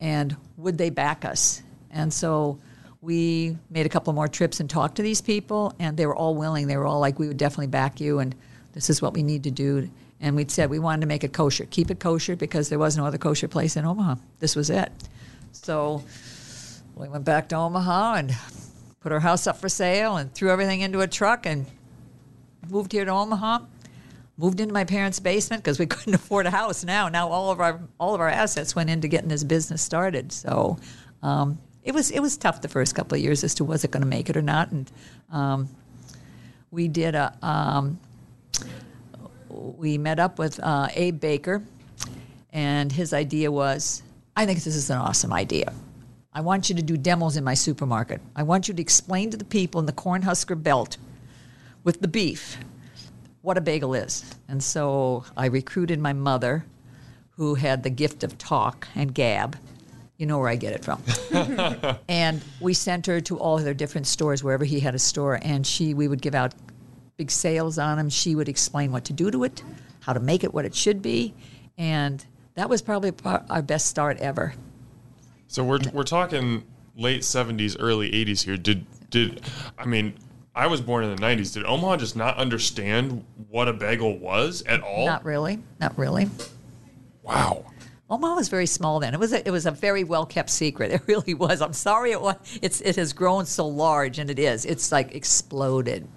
and 0.00 0.36
would 0.56 0.78
they 0.78 0.90
back 0.90 1.24
us? 1.24 1.62
And 1.90 2.12
so 2.12 2.58
we 3.00 3.56
made 3.70 3.86
a 3.86 3.88
couple 3.88 4.12
more 4.12 4.28
trips 4.28 4.60
and 4.60 4.68
talked 4.68 4.96
to 4.96 5.02
these 5.02 5.20
people, 5.20 5.72
and 5.78 5.96
they 5.96 6.06
were 6.06 6.16
all 6.16 6.34
willing. 6.34 6.66
They 6.66 6.76
were 6.76 6.86
all 6.86 7.00
like, 7.00 7.18
"We 7.18 7.28
would 7.28 7.36
definitely 7.36 7.68
back 7.68 8.00
you, 8.00 8.18
and 8.18 8.34
this 8.72 8.90
is 8.90 9.00
what 9.00 9.14
we 9.14 9.22
need 9.22 9.44
to 9.44 9.50
do." 9.50 9.90
And 10.20 10.34
we'd 10.34 10.50
said 10.50 10.68
we 10.68 10.80
wanted 10.80 11.02
to 11.02 11.06
make 11.06 11.22
it 11.22 11.32
kosher, 11.32 11.64
keep 11.66 11.90
it 11.90 12.00
kosher, 12.00 12.34
because 12.34 12.68
there 12.68 12.78
was 12.78 12.96
no 12.96 13.06
other 13.06 13.18
kosher 13.18 13.46
place 13.46 13.76
in 13.76 13.84
Omaha. 13.84 14.16
This 14.40 14.56
was 14.56 14.68
it. 14.68 14.90
So 15.52 16.02
we 16.96 17.08
went 17.08 17.24
back 17.24 17.48
to 17.50 17.56
Omaha 17.56 18.14
and 18.14 18.36
put 19.00 19.12
our 19.12 19.20
house 19.20 19.46
up 19.46 19.58
for 19.58 19.68
sale 19.68 20.16
and 20.16 20.34
threw 20.34 20.50
everything 20.50 20.80
into 20.80 21.00
a 21.00 21.06
truck 21.06 21.46
and 21.46 21.66
moved 22.68 22.90
here 22.90 23.04
to 23.04 23.12
Omaha. 23.12 23.60
Moved 24.38 24.60
into 24.60 24.72
my 24.72 24.84
parents' 24.84 25.18
basement 25.20 25.62
because 25.62 25.78
we 25.78 25.86
couldn't 25.94 26.14
afford 26.14 26.46
a 26.46 26.50
house. 26.50 26.84
Now, 26.84 27.08
now 27.08 27.28
all 27.28 27.50
of 27.50 27.60
our 27.60 27.80
all 27.98 28.14
of 28.14 28.20
our 28.20 28.28
assets 28.28 28.74
went 28.74 28.88
into 28.88 29.08
getting 29.08 29.28
this 29.28 29.44
business 29.44 29.82
started. 29.82 30.32
So 30.32 30.78
um, 31.22 31.58
it 31.82 31.92
was 31.92 32.10
it 32.10 32.20
was 32.20 32.36
tough 32.36 32.62
the 32.62 32.68
first 32.68 32.94
couple 32.94 33.16
of 33.16 33.22
years 33.22 33.42
as 33.42 33.54
to 33.56 33.64
was 33.64 33.84
it 33.84 33.90
going 33.90 34.02
to 34.02 34.08
make 34.08 34.30
it 34.30 34.36
or 34.36 34.42
not. 34.42 34.70
And 34.70 34.90
um, 35.32 35.68
we 36.70 36.86
did 36.86 37.16
a 37.16 37.36
um, 37.42 37.98
we 39.48 39.98
met 39.98 40.20
up 40.20 40.38
with 40.38 40.60
uh, 40.62 40.88
Abe 40.94 41.18
Baker, 41.18 41.62
and 42.52 42.92
his 42.92 43.12
idea 43.12 43.50
was, 43.50 44.02
I 44.36 44.46
think 44.46 44.62
this 44.62 44.76
is 44.76 44.90
an 44.90 44.98
awesome 44.98 45.32
idea. 45.32 45.72
I 46.32 46.42
want 46.42 46.68
you 46.68 46.76
to 46.76 46.82
do 46.82 46.96
demos 46.96 47.36
in 47.36 47.42
my 47.42 47.54
supermarket. 47.54 48.20
I 48.36 48.44
want 48.44 48.68
you 48.68 48.74
to 48.74 48.80
explain 48.80 49.30
to 49.30 49.36
the 49.36 49.44
people 49.44 49.80
in 49.80 49.86
the 49.86 49.92
Cornhusker 49.92 50.62
Belt 50.62 50.96
with 51.82 52.00
the 52.00 52.08
beef 52.08 52.58
what 53.48 53.56
a 53.56 53.62
bagel 53.62 53.94
is. 53.94 54.22
And 54.46 54.62
so 54.62 55.24
I 55.34 55.46
recruited 55.46 55.98
my 55.98 56.12
mother, 56.12 56.66
who 57.30 57.54
had 57.54 57.82
the 57.82 57.88
gift 57.88 58.22
of 58.22 58.36
talk 58.36 58.86
and 58.94 59.14
gab. 59.14 59.56
You 60.18 60.26
know 60.26 60.38
where 60.38 60.50
I 60.50 60.56
get 60.56 60.74
it 60.74 60.84
from. 60.84 61.02
and 62.10 62.42
we 62.60 62.74
sent 62.74 63.06
her 63.06 63.22
to 63.22 63.38
all 63.38 63.56
their 63.56 63.72
different 63.72 64.06
stores, 64.06 64.44
wherever 64.44 64.66
he 64.66 64.80
had 64.80 64.94
a 64.94 64.98
store, 64.98 65.38
and 65.40 65.66
she 65.66 65.94
we 65.94 66.08
would 66.08 66.20
give 66.20 66.34
out 66.34 66.52
big 67.16 67.30
sales 67.30 67.78
on 67.78 67.96
them. 67.96 68.10
She 68.10 68.34
would 68.34 68.50
explain 68.50 68.92
what 68.92 69.06
to 69.06 69.14
do 69.14 69.30
to 69.30 69.44
it, 69.44 69.62
how 70.00 70.12
to 70.12 70.20
make 70.20 70.44
it 70.44 70.52
what 70.52 70.66
it 70.66 70.74
should 70.74 71.00
be, 71.00 71.32
and 71.78 72.22
that 72.54 72.68
was 72.68 72.82
probably 72.82 73.12
our 73.24 73.62
best 73.62 73.86
start 73.86 74.18
ever. 74.18 74.52
So 75.46 75.64
we're 75.64 75.80
we're 75.94 76.02
talking 76.02 76.64
late 76.96 77.24
seventies, 77.24 77.78
early 77.78 78.12
eighties 78.12 78.42
here. 78.42 78.58
Did 78.58 78.84
did 79.08 79.40
I 79.78 79.86
mean? 79.86 80.12
I 80.58 80.66
was 80.66 80.80
born 80.80 81.04
in 81.04 81.14
the 81.14 81.22
'90s. 81.22 81.54
Did 81.54 81.64
Omaha 81.64 81.98
just 81.98 82.16
not 82.16 82.36
understand 82.36 83.24
what 83.48 83.68
a 83.68 83.72
bagel 83.72 84.18
was 84.18 84.62
at 84.62 84.82
all? 84.82 85.06
Not 85.06 85.24
really. 85.24 85.60
Not 85.78 85.96
really. 85.96 86.28
Wow. 87.22 87.64
Omaha 88.10 88.34
was 88.34 88.48
very 88.48 88.66
small 88.66 88.98
then. 88.98 89.14
It 89.14 89.20
was 89.20 89.32
a, 89.32 89.46
it 89.46 89.52
was 89.52 89.66
a 89.66 89.70
very 89.70 90.02
well 90.02 90.26
kept 90.26 90.50
secret. 90.50 90.90
It 90.98 91.02
really 91.06 91.32
was. 91.32 91.62
I'm 91.62 91.72
sorry 91.72 92.10
it 92.10 92.20
was. 92.20 92.34
It's 92.60 92.80
it 92.80 92.96
has 92.96 93.12
grown 93.12 93.46
so 93.46 93.68
large, 93.68 94.18
and 94.18 94.30
it 94.30 94.40
is. 94.40 94.64
It's 94.64 94.90
like 94.90 95.14
exploded. 95.14 96.02
It 96.02 96.08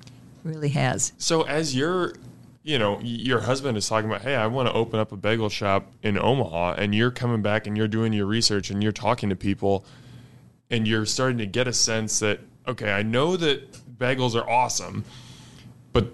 really 0.43 0.69
has. 0.69 1.13
So 1.19 1.43
as 1.43 1.75
you're, 1.75 2.15
you 2.63 2.79
know, 2.79 2.99
your 3.03 3.41
husband 3.41 3.77
is 3.77 3.87
talking 3.87 4.09
about, 4.09 4.23
hey, 4.23 4.35
I 4.35 4.47
want 4.47 4.67
to 4.69 4.73
open 4.73 4.99
up 4.99 5.11
a 5.11 5.17
bagel 5.17 5.49
shop 5.49 5.91
in 6.01 6.17
Omaha, 6.17 6.77
and 6.79 6.95
you're 6.95 7.11
coming 7.11 7.43
back 7.43 7.67
and 7.67 7.77
you're 7.77 7.87
doing 7.87 8.11
your 8.11 8.25
research 8.25 8.71
and 8.71 8.81
you're 8.81 8.91
talking 8.91 9.29
to 9.29 9.35
people, 9.35 9.85
and 10.71 10.87
you're 10.87 11.05
starting 11.05 11.37
to 11.37 11.45
get 11.45 11.67
a 11.67 11.73
sense 11.73 12.17
that 12.21 12.39
okay, 12.67 12.91
I 12.91 13.03
know 13.03 13.37
that 13.37 13.90
bagels 14.01 14.35
are 14.35 14.49
awesome, 14.49 15.05
but 15.93 16.11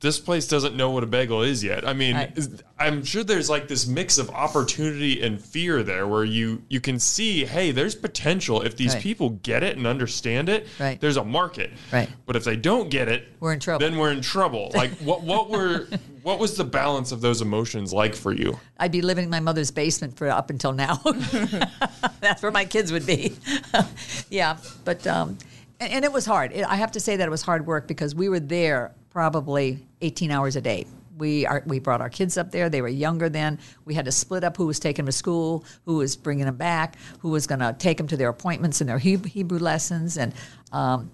this 0.00 0.18
place 0.20 0.46
doesn't 0.46 0.76
know 0.76 0.90
what 0.90 1.02
a 1.02 1.06
bagel 1.06 1.42
is 1.42 1.64
yet. 1.64 1.86
I 1.88 1.92
mean, 1.94 2.16
is- 2.36 2.62
I'm 2.78 3.02
sure 3.02 3.24
there's 3.24 3.48
like 3.48 3.66
this 3.66 3.86
mix 3.86 4.18
of 4.18 4.28
opportunity 4.28 5.22
and 5.22 5.40
fear 5.40 5.82
there 5.82 6.06
where 6.06 6.22
you 6.24 6.62
you 6.68 6.80
can 6.80 6.98
see, 7.00 7.46
hey, 7.46 7.70
there's 7.72 7.94
potential 7.94 8.60
if 8.60 8.76
these 8.76 8.92
Right. 8.92 9.02
people 9.02 9.30
get 9.30 9.62
it 9.62 9.78
and 9.78 9.86
understand 9.86 10.50
it. 10.50 10.66
Right. 10.78 11.00
There's 11.00 11.16
a 11.16 11.24
market. 11.24 11.70
Right. 11.90 12.10
But 12.26 12.36
if 12.36 12.44
they 12.44 12.56
don't 12.56 12.90
get 12.90 13.08
it, 13.08 13.26
We're 13.40 13.54
in 13.54 13.60
trouble. 13.60 13.80
Then 13.88 13.96
we're 13.96 14.12
in 14.12 14.20
trouble. 14.20 14.70
Like 14.74 14.92
what 14.98 15.22
what 15.22 15.48
were 15.48 15.88
what 16.22 16.38
was 16.38 16.56
the 16.56 16.64
balance 16.64 17.10
of 17.12 17.22
those 17.22 17.40
emotions 17.40 17.92
like 17.94 18.14
for 18.14 18.32
you? 18.32 18.58
I'd 18.78 18.92
be 18.92 19.00
living 19.00 19.24
in 19.24 19.30
my 19.30 19.40
mother's 19.40 19.70
basement 19.70 20.16
for 20.18 20.28
up 20.28 20.50
until 20.50 20.72
now. 20.72 20.96
That's 22.20 22.42
where 22.42 22.52
my 22.52 22.66
kids 22.66 22.92
would 22.92 23.06
be. 23.06 23.34
yeah, 24.30 24.58
but 24.84 25.06
um, 25.06 25.38
and, 25.80 25.92
and 25.92 26.04
it 26.04 26.12
was 26.12 26.26
hard. 26.26 26.52
It, 26.52 26.64
I 26.66 26.76
have 26.76 26.92
to 26.92 27.00
say 27.00 27.16
that 27.16 27.26
it 27.26 27.30
was 27.30 27.42
hard 27.42 27.66
work 27.66 27.86
because 27.86 28.14
we 28.14 28.28
were 28.28 28.40
there 28.40 28.94
probably 29.10 29.86
18 30.00 30.30
hours 30.30 30.56
a 30.56 30.60
day. 30.60 30.86
We 31.18 31.46
are, 31.46 31.62
we 31.66 31.78
brought 31.78 32.02
our 32.02 32.10
kids 32.10 32.36
up 32.36 32.50
there. 32.50 32.68
They 32.68 32.82
were 32.82 32.88
younger 32.88 33.30
then. 33.30 33.58
We 33.86 33.94
had 33.94 34.04
to 34.04 34.12
split 34.12 34.44
up 34.44 34.56
who 34.56 34.66
was 34.66 34.78
taking 34.78 35.04
them 35.04 35.06
to 35.06 35.12
school, 35.12 35.64
who 35.86 35.96
was 35.96 36.14
bringing 36.14 36.44
them 36.44 36.56
back, 36.56 36.96
who 37.20 37.30
was 37.30 37.46
going 37.46 37.60
to 37.60 37.74
take 37.78 37.96
them 37.96 38.06
to 38.08 38.16
their 38.16 38.28
appointments 38.28 38.82
and 38.82 38.90
their 38.90 38.98
Hebrew 38.98 39.58
lessons, 39.58 40.18
and 40.18 40.34
um, 40.72 41.10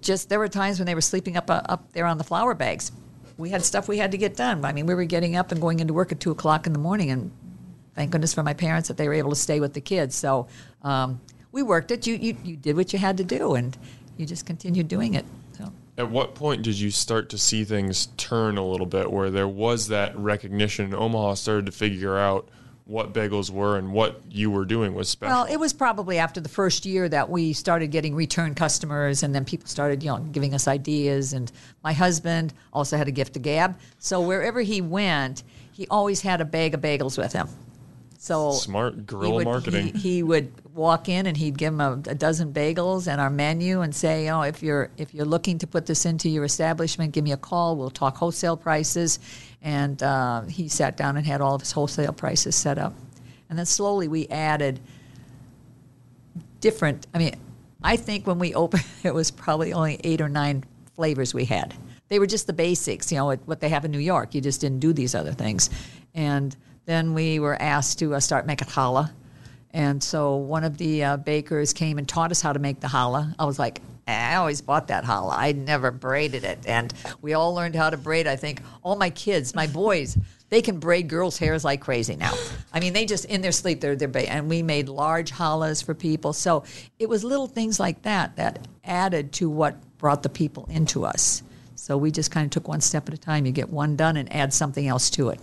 just 0.00 0.30
there 0.30 0.38
were 0.38 0.48
times 0.48 0.78
when 0.78 0.86
they 0.86 0.94
were 0.94 1.02
sleeping 1.02 1.36
up 1.36 1.50
uh, 1.50 1.60
up 1.68 1.92
there 1.92 2.06
on 2.06 2.16
the 2.16 2.24
flour 2.24 2.54
bags. 2.54 2.90
We 3.36 3.50
had 3.50 3.62
stuff 3.62 3.88
we 3.88 3.98
had 3.98 4.12
to 4.12 4.18
get 4.18 4.36
done. 4.36 4.64
I 4.64 4.72
mean, 4.72 4.86
we 4.86 4.94
were 4.94 5.04
getting 5.04 5.36
up 5.36 5.52
and 5.52 5.60
going 5.60 5.80
into 5.80 5.92
work 5.92 6.12
at 6.12 6.20
two 6.20 6.30
o'clock 6.30 6.66
in 6.66 6.72
the 6.72 6.78
morning, 6.78 7.10
and 7.10 7.30
thank 7.94 8.12
goodness 8.12 8.32
for 8.32 8.42
my 8.42 8.54
parents 8.54 8.88
that 8.88 8.96
they 8.96 9.08
were 9.08 9.14
able 9.14 9.30
to 9.30 9.36
stay 9.36 9.60
with 9.60 9.74
the 9.74 9.80
kids. 9.80 10.14
So 10.14 10.48
um, 10.82 11.20
we 11.54 11.62
worked 11.62 11.92
it. 11.92 12.06
You, 12.06 12.16
you 12.16 12.36
you 12.44 12.56
did 12.56 12.76
what 12.76 12.92
you 12.92 12.98
had 12.98 13.16
to 13.16 13.24
do, 13.24 13.54
and 13.54 13.78
you 14.16 14.26
just 14.26 14.44
continued 14.44 14.88
doing 14.88 15.14
it. 15.14 15.24
So 15.56 15.72
At 15.96 16.10
what 16.10 16.34
point 16.34 16.62
did 16.62 16.78
you 16.78 16.90
start 16.90 17.30
to 17.30 17.38
see 17.38 17.64
things 17.64 18.08
turn 18.16 18.58
a 18.58 18.66
little 18.66 18.86
bit 18.86 19.10
where 19.10 19.30
there 19.30 19.48
was 19.48 19.88
that 19.88 20.18
recognition 20.18 20.86
and 20.86 20.94
Omaha 20.94 21.34
started 21.34 21.66
to 21.66 21.72
figure 21.72 22.18
out 22.18 22.48
what 22.86 23.14
bagels 23.14 23.50
were 23.50 23.78
and 23.78 23.92
what 23.92 24.20
you 24.28 24.50
were 24.50 24.64
doing 24.64 24.94
was 24.94 25.08
special? 25.08 25.32
well, 25.32 25.44
it 25.44 25.56
was 25.56 25.72
probably 25.72 26.18
after 26.18 26.40
the 26.40 26.48
first 26.48 26.84
year 26.84 27.08
that 27.08 27.30
we 27.30 27.52
started 27.52 27.86
getting 27.92 28.16
return 28.16 28.54
customers, 28.56 29.22
and 29.22 29.32
then 29.32 29.44
people 29.44 29.68
started 29.68 30.02
you 30.02 30.10
know 30.10 30.18
giving 30.18 30.54
us 30.54 30.66
ideas. 30.66 31.32
And 31.32 31.52
my 31.84 31.92
husband 31.92 32.52
also 32.72 32.96
had 32.96 33.06
a 33.06 33.12
gift 33.12 33.36
of 33.36 33.42
gab, 33.42 33.78
so 34.00 34.20
wherever 34.20 34.60
he 34.60 34.80
went, 34.80 35.44
he 35.70 35.86
always 35.86 36.20
had 36.20 36.40
a 36.40 36.44
bag 36.44 36.74
of 36.74 36.80
bagels 36.80 37.16
with 37.16 37.32
him. 37.32 37.48
So 38.18 38.52
Smart 38.52 39.06
guerrilla 39.06 39.44
marketing. 39.44 39.94
He, 39.94 40.14
he 40.14 40.22
would 40.24 40.50
walk 40.74 41.08
in 41.08 41.26
and 41.26 41.36
he'd 41.36 41.56
give 41.56 41.76
them 41.76 41.80
a, 41.80 42.10
a 42.10 42.14
dozen 42.14 42.52
bagels 42.52 43.06
and 43.06 43.20
our 43.20 43.30
menu 43.30 43.80
and 43.80 43.94
say, 43.94 44.28
"Oh, 44.28 44.42
if 44.42 44.62
you're 44.62 44.90
if 44.96 45.14
you're 45.14 45.24
looking 45.24 45.58
to 45.58 45.66
put 45.66 45.86
this 45.86 46.04
into 46.04 46.28
your 46.28 46.44
establishment, 46.44 47.12
give 47.12 47.24
me 47.24 47.32
a 47.32 47.36
call. 47.36 47.76
We'll 47.76 47.90
talk 47.90 48.16
wholesale 48.16 48.56
prices." 48.56 49.18
And 49.62 50.02
uh, 50.02 50.42
he 50.42 50.68
sat 50.68 50.96
down 50.96 51.16
and 51.16 51.24
had 51.26 51.40
all 51.40 51.54
of 51.54 51.60
his 51.62 51.72
wholesale 51.72 52.12
prices 52.12 52.54
set 52.54 52.76
up. 52.76 52.92
And 53.48 53.58
then 53.58 53.66
slowly 53.66 54.08
we 54.08 54.26
added 54.28 54.80
different. 56.60 57.06
I 57.14 57.18
mean, 57.18 57.34
I 57.82 57.96
think 57.96 58.26
when 58.26 58.38
we 58.38 58.54
opened, 58.54 58.84
it 59.02 59.14
was 59.14 59.30
probably 59.30 59.72
only 59.72 60.00
eight 60.04 60.20
or 60.20 60.28
nine 60.28 60.64
flavors 60.96 61.32
we 61.34 61.44
had. 61.44 61.74
They 62.08 62.18
were 62.18 62.26
just 62.26 62.46
the 62.46 62.52
basics, 62.52 63.10
you 63.10 63.18
know, 63.18 63.26
what- 63.26 63.40
what 63.46 63.60
they 63.60 63.68
have 63.70 63.84
in 63.84 63.90
New 63.90 63.98
York. 63.98 64.34
You 64.34 64.40
just 64.40 64.60
didn't 64.60 64.80
do 64.80 64.92
these 64.92 65.14
other 65.14 65.32
things. 65.32 65.70
And 66.14 66.54
then 66.84 67.14
we 67.14 67.38
were 67.38 67.60
asked 67.60 67.98
to 68.00 68.14
uh, 68.14 68.20
start 68.20 68.46
making 68.46 68.68
challah. 68.68 69.10
And 69.74 70.00
so 70.02 70.36
one 70.36 70.62
of 70.62 70.78
the 70.78 71.02
uh, 71.02 71.16
bakers 71.16 71.72
came 71.72 71.98
and 71.98 72.08
taught 72.08 72.30
us 72.30 72.40
how 72.40 72.52
to 72.52 72.60
make 72.60 72.78
the 72.78 72.86
challah. 72.86 73.34
I 73.40 73.44
was 73.44 73.58
like, 73.58 73.82
I 74.06 74.36
always 74.36 74.60
bought 74.60 74.86
that 74.88 75.04
challah. 75.04 75.34
I 75.36 75.50
never 75.50 75.90
braided 75.90 76.44
it. 76.44 76.60
And 76.64 76.94
we 77.20 77.34
all 77.34 77.54
learned 77.54 77.74
how 77.74 77.90
to 77.90 77.96
braid. 77.96 78.28
I 78.28 78.36
think 78.36 78.62
all 78.84 78.94
my 78.94 79.10
kids, 79.10 79.52
my 79.52 79.66
boys, 79.66 80.16
they 80.48 80.62
can 80.62 80.78
braid 80.78 81.08
girls' 81.08 81.38
hairs 81.38 81.64
like 81.64 81.80
crazy 81.80 82.14
now. 82.14 82.32
I 82.72 82.78
mean, 82.78 82.92
they 82.92 83.04
just 83.04 83.24
in 83.24 83.40
their 83.40 83.50
sleep 83.50 83.80
they're 83.80 83.96
they're 83.96 84.06
ba- 84.06 84.30
and 84.30 84.48
we 84.48 84.62
made 84.62 84.88
large 84.88 85.32
challahs 85.32 85.84
for 85.84 85.92
people. 85.92 86.32
So 86.32 86.62
it 87.00 87.08
was 87.08 87.24
little 87.24 87.48
things 87.48 87.80
like 87.80 88.02
that 88.02 88.36
that 88.36 88.68
added 88.84 89.32
to 89.34 89.50
what 89.50 89.76
brought 89.98 90.22
the 90.22 90.28
people 90.28 90.68
into 90.70 91.04
us. 91.04 91.42
So 91.74 91.96
we 91.98 92.12
just 92.12 92.30
kind 92.30 92.44
of 92.44 92.50
took 92.50 92.68
one 92.68 92.80
step 92.80 93.08
at 93.08 93.14
a 93.14 93.18
time. 93.18 93.44
You 93.44 93.52
get 93.52 93.70
one 93.70 93.96
done 93.96 94.16
and 94.16 94.32
add 94.32 94.54
something 94.54 94.86
else 94.86 95.10
to 95.10 95.30
it. 95.30 95.40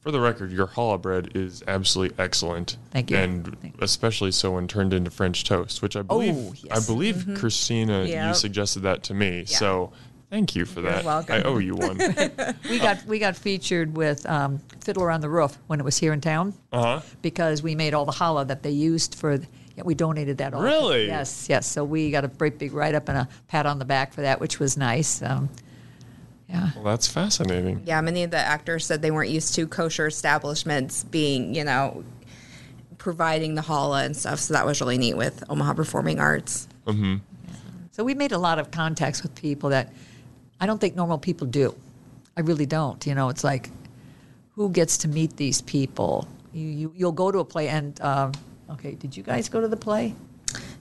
For 0.00 0.12
the 0.12 0.20
record, 0.20 0.52
your 0.52 0.68
challah 0.68 1.02
bread 1.02 1.32
is 1.34 1.62
absolutely 1.66 2.16
excellent. 2.22 2.76
Thank 2.92 3.10
you. 3.10 3.16
And 3.16 3.58
Thank 3.60 3.82
especially 3.82 4.30
so 4.30 4.52
when 4.52 4.68
turned 4.68 4.94
into 4.94 5.10
French 5.10 5.44
toast, 5.44 5.82
which 5.82 5.96
I 5.96 6.02
believe 6.02 6.36
Oh, 6.36 6.54
yes. 6.62 6.84
I 6.84 6.86
believe 6.86 7.26
Christina 7.36 8.04
you 8.04 8.34
suggested 8.34 8.80
that 8.80 9.02
to 9.04 9.14
me. 9.14 9.44
So 9.44 9.92
thank 10.30 10.54
you 10.54 10.64
for 10.66 10.80
that. 10.82 11.04
welcome. 11.04 11.34
I 11.34 11.42
owe 11.42 11.58
you 11.58 11.74
one. 11.74 11.98
We 12.70 12.78
got 12.78 13.04
we 13.06 13.18
got 13.18 13.36
featured 13.36 13.96
with 13.96 14.24
um, 14.26 14.60
Fiddler 14.84 15.10
on 15.10 15.20
the 15.20 15.28
Roof 15.28 15.58
when 15.66 15.80
it 15.80 15.84
was 15.84 15.98
here 15.98 16.12
in 16.12 16.20
town. 16.20 16.54
Uh-huh. 16.72 17.00
because 17.22 17.62
we 17.62 17.74
made 17.74 17.92
all 17.92 18.04
the 18.04 18.12
challah 18.12 18.46
that 18.46 18.62
they 18.62 18.70
used 18.70 19.16
for. 19.16 19.32
Yeah, 19.76 19.84
we 19.84 19.94
donated 19.94 20.38
that 20.38 20.54
all. 20.54 20.62
Really? 20.62 21.06
Yes, 21.06 21.48
yes. 21.48 21.66
So 21.66 21.84
we 21.84 22.10
got 22.10 22.24
a 22.24 22.28
great 22.28 22.58
big 22.58 22.72
write 22.72 22.94
up 22.94 23.08
and 23.08 23.18
a 23.18 23.28
pat 23.48 23.64
on 23.66 23.78
the 23.78 23.84
back 23.84 24.12
for 24.12 24.22
that, 24.22 24.40
which 24.40 24.58
was 24.60 24.76
nice. 24.76 25.22
Um, 25.22 25.48
yeah. 26.48 26.70
Well, 26.74 26.84
that's 26.84 27.06
fascinating. 27.06 27.82
Yeah, 27.84 28.00
many 28.00 28.22
of 28.24 28.30
the 28.30 28.38
actors 28.38 28.86
said 28.86 29.02
they 29.02 29.10
weren't 29.10 29.30
used 29.30 29.54
to 29.56 29.66
kosher 29.66 30.06
establishments 30.06 31.04
being, 31.04 31.54
you 31.54 31.62
know, 31.64 32.04
providing 32.96 33.54
the 33.54 33.62
challah 33.62 34.04
and 34.06 34.16
stuff. 34.16 34.38
So 34.40 34.54
that 34.54 34.66
was 34.66 34.80
really 34.80 34.98
neat 34.98 35.14
with 35.16 35.44
Omaha 35.50 35.74
Performing 35.74 36.18
Arts. 36.18 36.66
So 37.92 38.04
we 38.04 38.14
made 38.14 38.32
a 38.32 38.38
lot 38.38 38.58
of 38.58 38.70
contacts 38.70 39.22
with 39.22 39.34
people 39.34 39.70
that 39.70 39.92
I 40.60 40.66
don't 40.66 40.80
think 40.80 40.94
normal 40.96 41.18
people 41.18 41.46
do. 41.46 41.74
I 42.36 42.40
really 42.42 42.64
don't. 42.66 43.04
You 43.06 43.14
know, 43.14 43.28
it's 43.28 43.44
like 43.44 43.70
who 44.54 44.70
gets 44.70 44.98
to 44.98 45.08
meet 45.08 45.36
these 45.36 45.60
people? 45.62 46.26
You, 46.52 46.66
you 46.66 46.92
you'll 46.96 47.12
go 47.12 47.30
to 47.30 47.38
a 47.40 47.44
play 47.44 47.68
and 47.68 48.00
um, 48.00 48.32
okay. 48.70 48.92
Did 48.94 49.16
you 49.16 49.22
guys 49.22 49.48
go 49.48 49.60
to 49.60 49.68
the 49.68 49.76
play? 49.76 50.14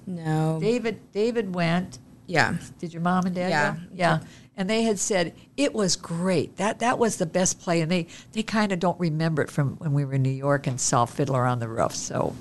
No. 0.05 0.59
David 0.61 0.99
David 1.11 1.53
went. 1.53 1.99
yeah. 2.27 2.55
Did 2.79 2.93
your 2.93 3.01
mom 3.01 3.25
and 3.25 3.35
dad 3.35 3.49
Yeah. 3.49 3.73
go? 3.75 3.81
Yeah. 3.93 4.19
And 4.57 4.69
they 4.69 4.83
had 4.83 4.99
said 4.99 5.33
it 5.55 5.73
was 5.73 5.95
great. 5.95 6.57
That 6.57 6.79
that 6.79 6.97
was 6.99 7.17
the 7.17 7.25
best 7.25 7.61
play, 7.61 7.79
and 7.79 7.91
they 7.91 8.07
they 8.33 8.43
kind 8.43 8.71
of 8.71 8.79
don't 8.79 8.99
remember 8.99 9.43
it 9.43 9.51
from 9.51 9.77
when 9.77 9.93
we 9.93 10.03
were 10.03 10.13
in 10.13 10.23
New 10.23 10.29
York 10.29 10.67
and 10.67 10.81
saw 10.81 11.05
Fiddler 11.05 11.45
on 11.45 11.59
the 11.59 11.69
Roof. 11.69 11.93
So 11.95 12.33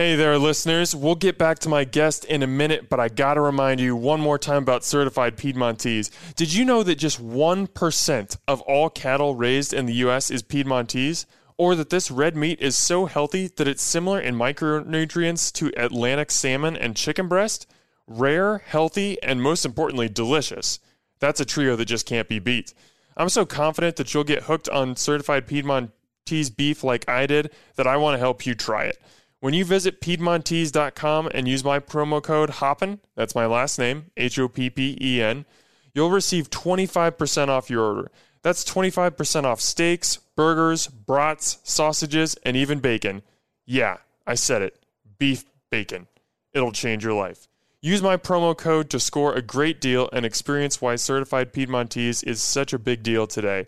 Hey 0.00 0.14
there, 0.16 0.38
listeners. 0.38 0.94
We'll 0.94 1.14
get 1.14 1.36
back 1.36 1.58
to 1.58 1.68
my 1.68 1.84
guest 1.84 2.24
in 2.24 2.42
a 2.42 2.46
minute, 2.46 2.88
but 2.88 2.98
I 2.98 3.08
got 3.08 3.34
to 3.34 3.42
remind 3.42 3.80
you 3.80 3.94
one 3.94 4.18
more 4.18 4.38
time 4.38 4.62
about 4.62 4.82
certified 4.82 5.36
Piedmontese. 5.36 6.10
Did 6.36 6.54
you 6.54 6.64
know 6.64 6.82
that 6.84 6.94
just 6.94 7.20
1% 7.22 8.36
of 8.48 8.60
all 8.62 8.88
cattle 8.88 9.34
raised 9.34 9.74
in 9.74 9.84
the 9.84 9.92
U.S. 9.94 10.30
is 10.30 10.42
Piedmontese? 10.42 11.26
Or 11.58 11.74
that 11.74 11.90
this 11.90 12.10
red 12.10 12.34
meat 12.34 12.62
is 12.62 12.78
so 12.78 13.04
healthy 13.04 13.48
that 13.48 13.68
it's 13.68 13.82
similar 13.82 14.18
in 14.18 14.36
micronutrients 14.36 15.52
to 15.52 15.70
Atlantic 15.76 16.30
salmon 16.30 16.78
and 16.78 16.96
chicken 16.96 17.28
breast? 17.28 17.66
Rare, 18.06 18.58
healthy, 18.58 19.22
and 19.22 19.42
most 19.42 19.66
importantly, 19.66 20.08
delicious. 20.08 20.78
That's 21.20 21.40
a 21.40 21.44
trio 21.44 21.76
that 21.76 21.84
just 21.84 22.06
can't 22.06 22.28
be 22.28 22.38
beat. 22.38 22.74
I'm 23.16 23.28
so 23.28 23.44
confident 23.44 23.96
that 23.96 24.12
you'll 24.12 24.24
get 24.24 24.44
hooked 24.44 24.68
on 24.68 24.96
certified 24.96 25.46
Piedmontese 25.46 26.50
beef 26.50 26.82
like 26.82 27.08
I 27.08 27.26
did 27.26 27.50
that 27.76 27.86
I 27.86 27.96
want 27.96 28.14
to 28.14 28.18
help 28.18 28.46
you 28.46 28.54
try 28.54 28.84
it. 28.84 28.98
When 29.40 29.54
you 29.54 29.64
visit 29.64 30.00
Piedmontese.com 30.00 31.30
and 31.32 31.48
use 31.48 31.64
my 31.64 31.78
promo 31.78 32.22
code 32.22 32.50
HOPPEN, 32.50 33.00
that's 33.14 33.34
my 33.34 33.46
last 33.46 33.78
name, 33.78 34.06
H 34.16 34.38
O 34.38 34.48
P 34.48 34.68
P 34.68 34.98
E 35.00 35.22
N, 35.22 35.46
you'll 35.94 36.10
receive 36.10 36.50
25% 36.50 37.48
off 37.48 37.70
your 37.70 37.82
order. 37.82 38.10
That's 38.42 38.64
25% 38.64 39.44
off 39.44 39.60
steaks, 39.60 40.18
burgers, 40.36 40.86
brats, 40.86 41.58
sausages, 41.62 42.36
and 42.44 42.56
even 42.56 42.80
bacon. 42.80 43.22
Yeah, 43.66 43.98
I 44.26 44.34
said 44.34 44.62
it. 44.62 44.78
Beef 45.18 45.44
bacon. 45.70 46.06
It'll 46.52 46.72
change 46.72 47.04
your 47.04 47.14
life. 47.14 47.49
Use 47.82 48.02
my 48.02 48.18
promo 48.18 48.54
code 48.54 48.90
to 48.90 49.00
score 49.00 49.32
a 49.32 49.40
great 49.40 49.80
deal 49.80 50.10
and 50.12 50.26
experience 50.26 50.82
why 50.82 50.96
certified 50.96 51.50
Piedmontese 51.50 52.22
is 52.22 52.42
such 52.42 52.74
a 52.74 52.78
big 52.78 53.02
deal 53.02 53.26
today. 53.26 53.66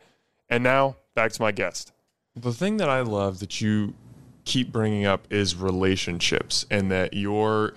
And 0.50 0.62
now, 0.62 0.96
back 1.14 1.32
to 1.32 1.40
my 1.40 1.50
guest. 1.50 1.92
The 2.36 2.52
thing 2.52 2.76
that 2.76 2.90
I 2.90 3.00
love 3.00 3.38
that 3.38 3.62
you 3.62 3.94
keep 4.44 4.70
bringing 4.70 5.06
up 5.06 5.26
is 5.30 5.56
relationships 5.56 6.66
and 6.70 6.90
that 6.90 7.14
you're 7.14 7.74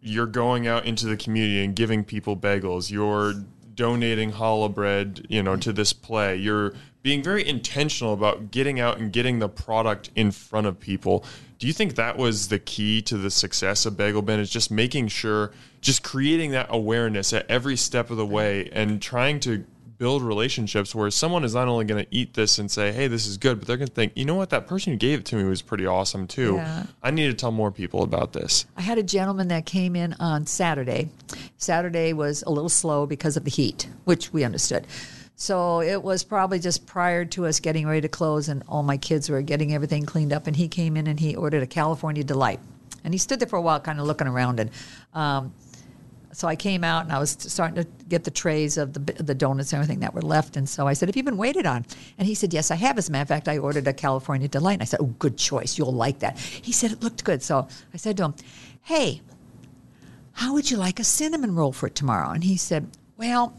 you're 0.00 0.26
going 0.26 0.66
out 0.66 0.86
into 0.86 1.06
the 1.06 1.16
community 1.16 1.64
and 1.64 1.76
giving 1.76 2.02
people 2.02 2.36
bagels. 2.36 2.90
You're 2.90 3.34
donating 3.74 4.32
challah 4.32 4.74
bread, 4.74 5.24
you 5.28 5.42
know, 5.42 5.56
to 5.56 5.72
this 5.72 5.92
play. 5.92 6.34
You're 6.34 6.72
being 7.02 7.22
very 7.22 7.46
intentional 7.46 8.12
about 8.12 8.50
getting 8.50 8.78
out 8.78 8.98
and 8.98 9.12
getting 9.12 9.38
the 9.38 9.48
product 9.48 10.10
in 10.14 10.30
front 10.30 10.66
of 10.66 10.78
people. 10.78 11.24
Do 11.58 11.66
you 11.66 11.72
think 11.72 11.94
that 11.96 12.16
was 12.16 12.48
the 12.48 12.58
key 12.58 13.02
to 13.02 13.16
the 13.18 13.30
success 13.30 13.86
of 13.86 13.96
Bagel 13.96 14.22
Bin? 14.22 14.40
Is 14.40 14.50
just 14.50 14.70
making 14.70 15.08
sure, 15.08 15.52
just 15.80 16.02
creating 16.02 16.52
that 16.52 16.66
awareness 16.70 17.32
at 17.32 17.50
every 17.50 17.76
step 17.76 18.10
of 18.10 18.16
the 18.16 18.26
way 18.26 18.68
and 18.72 19.00
trying 19.00 19.40
to 19.40 19.64
build 19.98 20.22
relationships 20.22 20.94
where 20.94 21.10
someone 21.10 21.44
is 21.44 21.54
not 21.54 21.68
only 21.68 21.84
going 21.84 22.02
to 22.02 22.14
eat 22.14 22.32
this 22.32 22.58
and 22.58 22.70
say, 22.70 22.90
"Hey, 22.90 23.06
this 23.06 23.26
is 23.26 23.36
good," 23.36 23.58
but 23.58 23.68
they're 23.68 23.76
going 23.76 23.88
to 23.88 23.94
think, 23.94 24.12
"You 24.16 24.24
know 24.24 24.34
what? 24.34 24.48
That 24.48 24.66
person 24.66 24.94
who 24.94 24.98
gave 24.98 25.18
it 25.18 25.24
to 25.26 25.36
me 25.36 25.44
was 25.44 25.60
pretty 25.60 25.84
awesome 25.84 26.26
too. 26.26 26.54
Yeah. 26.54 26.84
I 27.02 27.10
need 27.10 27.26
to 27.26 27.34
tell 27.34 27.52
more 27.52 27.70
people 27.70 28.02
about 28.02 28.32
this." 28.32 28.64
I 28.78 28.80
had 28.80 28.96
a 28.96 29.02
gentleman 29.02 29.48
that 29.48 29.66
came 29.66 29.94
in 29.94 30.14
on 30.14 30.46
Saturday. 30.46 31.10
Saturday 31.58 32.14
was 32.14 32.42
a 32.46 32.50
little 32.50 32.70
slow 32.70 33.04
because 33.04 33.36
of 33.36 33.44
the 33.44 33.50
heat, 33.50 33.88
which 34.04 34.32
we 34.32 34.42
understood. 34.42 34.86
So 35.40 35.80
it 35.80 36.02
was 36.02 36.22
probably 36.22 36.58
just 36.58 36.84
prior 36.84 37.24
to 37.24 37.46
us 37.46 37.60
getting 37.60 37.86
ready 37.86 38.02
to 38.02 38.10
close, 38.10 38.50
and 38.50 38.62
all 38.68 38.82
my 38.82 38.98
kids 38.98 39.30
were 39.30 39.40
getting 39.40 39.72
everything 39.72 40.04
cleaned 40.04 40.34
up. 40.34 40.46
And 40.46 40.54
he 40.54 40.68
came 40.68 40.98
in 40.98 41.06
and 41.06 41.18
he 41.18 41.34
ordered 41.34 41.62
a 41.62 41.66
California 41.66 42.22
Delight. 42.22 42.60
And 43.04 43.14
he 43.14 43.18
stood 43.18 43.40
there 43.40 43.48
for 43.48 43.56
a 43.56 43.62
while, 43.62 43.80
kind 43.80 43.98
of 43.98 44.06
looking 44.06 44.26
around. 44.26 44.60
And 44.60 44.70
um, 45.14 45.54
so 46.30 46.46
I 46.46 46.56
came 46.56 46.84
out 46.84 47.04
and 47.04 47.12
I 47.12 47.18
was 47.18 47.38
starting 47.40 47.82
to 47.82 47.88
get 48.06 48.24
the 48.24 48.30
trays 48.30 48.76
of 48.76 48.92
the, 48.92 49.00
the 49.14 49.34
donuts 49.34 49.72
and 49.72 49.82
everything 49.82 50.00
that 50.00 50.12
were 50.12 50.20
left. 50.20 50.58
And 50.58 50.68
so 50.68 50.86
I 50.86 50.92
said, 50.92 51.08
Have 51.08 51.16
you 51.16 51.22
been 51.22 51.38
waited 51.38 51.64
on? 51.64 51.86
And 52.18 52.28
he 52.28 52.34
said, 52.34 52.52
Yes, 52.52 52.70
I 52.70 52.74
have. 52.74 52.98
As 52.98 53.08
a 53.08 53.12
matter 53.12 53.22
of 53.22 53.28
fact, 53.28 53.48
I 53.48 53.56
ordered 53.56 53.88
a 53.88 53.94
California 53.94 54.46
Delight. 54.46 54.74
And 54.74 54.82
I 54.82 54.84
said, 54.84 55.00
Oh, 55.00 55.14
good 55.18 55.38
choice. 55.38 55.78
You'll 55.78 55.94
like 55.94 56.18
that. 56.18 56.38
He 56.38 56.72
said, 56.72 56.92
It 56.92 57.02
looked 57.02 57.24
good. 57.24 57.42
So 57.42 57.66
I 57.94 57.96
said 57.96 58.18
to 58.18 58.24
him, 58.24 58.34
Hey, 58.82 59.22
how 60.32 60.52
would 60.52 60.70
you 60.70 60.76
like 60.76 61.00
a 61.00 61.04
cinnamon 61.04 61.54
roll 61.54 61.72
for 61.72 61.88
tomorrow? 61.88 62.28
And 62.28 62.44
he 62.44 62.58
said, 62.58 62.90
Well, 63.16 63.54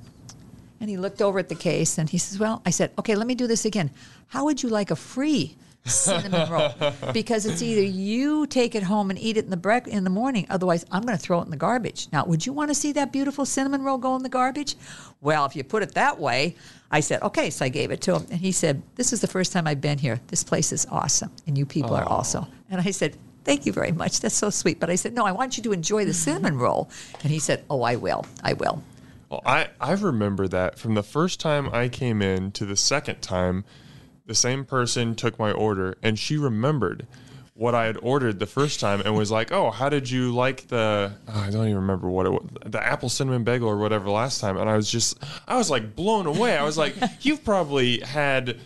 and 0.82 0.90
he 0.90 0.98
looked 0.98 1.22
over 1.22 1.40
at 1.40 1.48
the 1.48 1.56
case 1.56 1.98
and 1.98 2.10
he 2.10 2.18
says, 2.18 2.40
Well, 2.40 2.62
I 2.66 2.72
said, 2.72 2.92
Okay, 3.00 3.16
let 3.16 3.28
me 3.28 3.36
do 3.36 3.48
this 3.48 3.64
again. 3.66 3.92
How 4.28 4.44
would 4.46 4.62
you 4.64 4.70
like 4.70 4.92
a 4.92 4.96
free 4.96 5.56
cinnamon 5.86 6.50
roll? 6.50 6.72
Because 7.14 7.46
it's 7.46 7.62
either 7.62 7.84
you 7.84 8.48
take 8.48 8.74
it 8.74 8.84
home 8.84 9.12
and 9.12 9.20
eat 9.20 9.38
it 9.38 9.46
in 9.46 9.52
the 9.52 9.58
brec- 9.58 9.88
in 9.88 10.04
the 10.04 10.10
morning, 10.10 10.48
otherwise 10.50 10.86
I'm 10.92 11.04
going 11.04 11.18
to 11.18 11.24
throw 11.24 11.40
it 11.40 11.46
in 11.46 11.52
the 11.52 11.58
garbage. 11.58 12.08
Now, 12.12 12.26
would 12.26 12.46
you 12.46 12.52
want 12.52 12.72
to 12.72 12.76
see 12.76 12.92
that 12.94 13.12
beautiful 13.12 13.46
cinnamon 13.46 13.84
roll 13.84 14.00
go 14.00 14.16
in 14.16 14.24
the 14.24 14.30
garbage? 14.30 14.76
Well, 15.22 15.46
if 15.46 15.56
you 15.56 15.64
put 15.64 15.84
it 15.84 15.94
that 15.94 16.20
way, 16.20 16.56
I 16.90 17.00
said, 17.00 17.22
Okay, 17.22 17.52
so 17.52 17.64
I 17.64 17.70
gave 17.70 17.92
it 17.92 18.02
to 18.02 18.16
him. 18.16 18.26
And 18.32 18.40
he 18.40 18.52
said, 18.52 18.82
This 18.96 19.14
is 19.14 19.22
the 19.22 19.28
first 19.28 19.54
time 19.54 19.68
I've 19.68 19.82
been 19.82 20.00
here. 20.00 20.20
This 20.28 20.44
place 20.44 20.72
is 20.72 20.88
awesome. 20.90 21.32
And 21.46 21.58
you 21.58 21.66
people 21.66 21.94
are 21.94 22.06
oh. 22.06 22.16
also. 22.18 22.48
And 22.72 22.82
I 22.82 22.92
said, 22.92 23.16
Thank 23.44 23.66
you 23.66 23.74
very 23.74 23.92
much. 23.92 24.20
That's 24.20 24.36
so 24.36 24.50
sweet. 24.50 24.80
But 24.80 24.90
I 24.90 24.96
said, 24.96 25.14
No, 25.14 25.26
I 25.26 25.32
want 25.32 25.58
you 25.58 25.64
to 25.64 25.72
enjoy 25.74 26.06
the 26.06 26.14
cinnamon 26.14 26.58
roll. 26.58 26.90
And 27.22 27.32
he 27.32 27.40
said, 27.40 27.64
Oh, 27.70 27.84
I 27.84 27.96
will. 27.96 28.26
I 28.44 28.54
will. 28.54 28.84
Well, 29.32 29.42
I, 29.46 29.70
I 29.80 29.94
remember 29.94 30.50
that 30.50 30.78
from 30.78 30.94
the 30.94 31.04
first 31.04 31.40
time 31.40 31.70
I 31.72 31.88
came 31.88 32.22
in 32.22 32.52
to 32.52 32.66
the 32.66 32.76
second 32.76 33.22
time, 33.22 33.64
the 34.26 34.36
same 34.36 34.66
person 34.66 35.16
took 35.16 35.40
my 35.40 35.54
order 35.54 35.98
and 36.04 36.20
she 36.20 36.36
remembered 36.36 37.08
what 37.54 37.74
I 37.74 37.86
had 37.86 37.98
ordered 38.02 38.40
the 38.40 38.46
first 38.46 38.82
time 38.82 39.02
and 39.02 39.16
was 39.16 39.32
like, 39.32 39.52
"Oh, 39.54 39.72
how 39.72 39.88
did 39.88 40.10
you 40.10 40.34
like 40.34 40.68
the? 40.68 41.14
Oh, 41.30 41.40
I 41.40 41.50
don't 41.50 41.66
even 41.66 41.76
remember 41.76 42.10
what 42.10 42.26
it 42.26 42.32
was, 42.32 42.46
the 42.66 42.84
apple 42.84 43.08
cinnamon 43.08 43.46
bagel 43.46 43.70
or 43.70 43.78
whatever 43.78 44.10
last 44.10 44.42
time." 44.42 44.58
And 44.58 44.70
I 44.70 44.76
was 44.76 44.92
just, 44.92 45.18
I 45.48 45.56
was 45.56 45.70
like 45.70 45.96
blown 45.96 46.26
away. 46.26 46.58
I 46.58 46.64
was 46.64 46.78
like, 46.78 46.96
"You've 47.22 47.46
probably 47.46 48.00
had." 48.00 48.60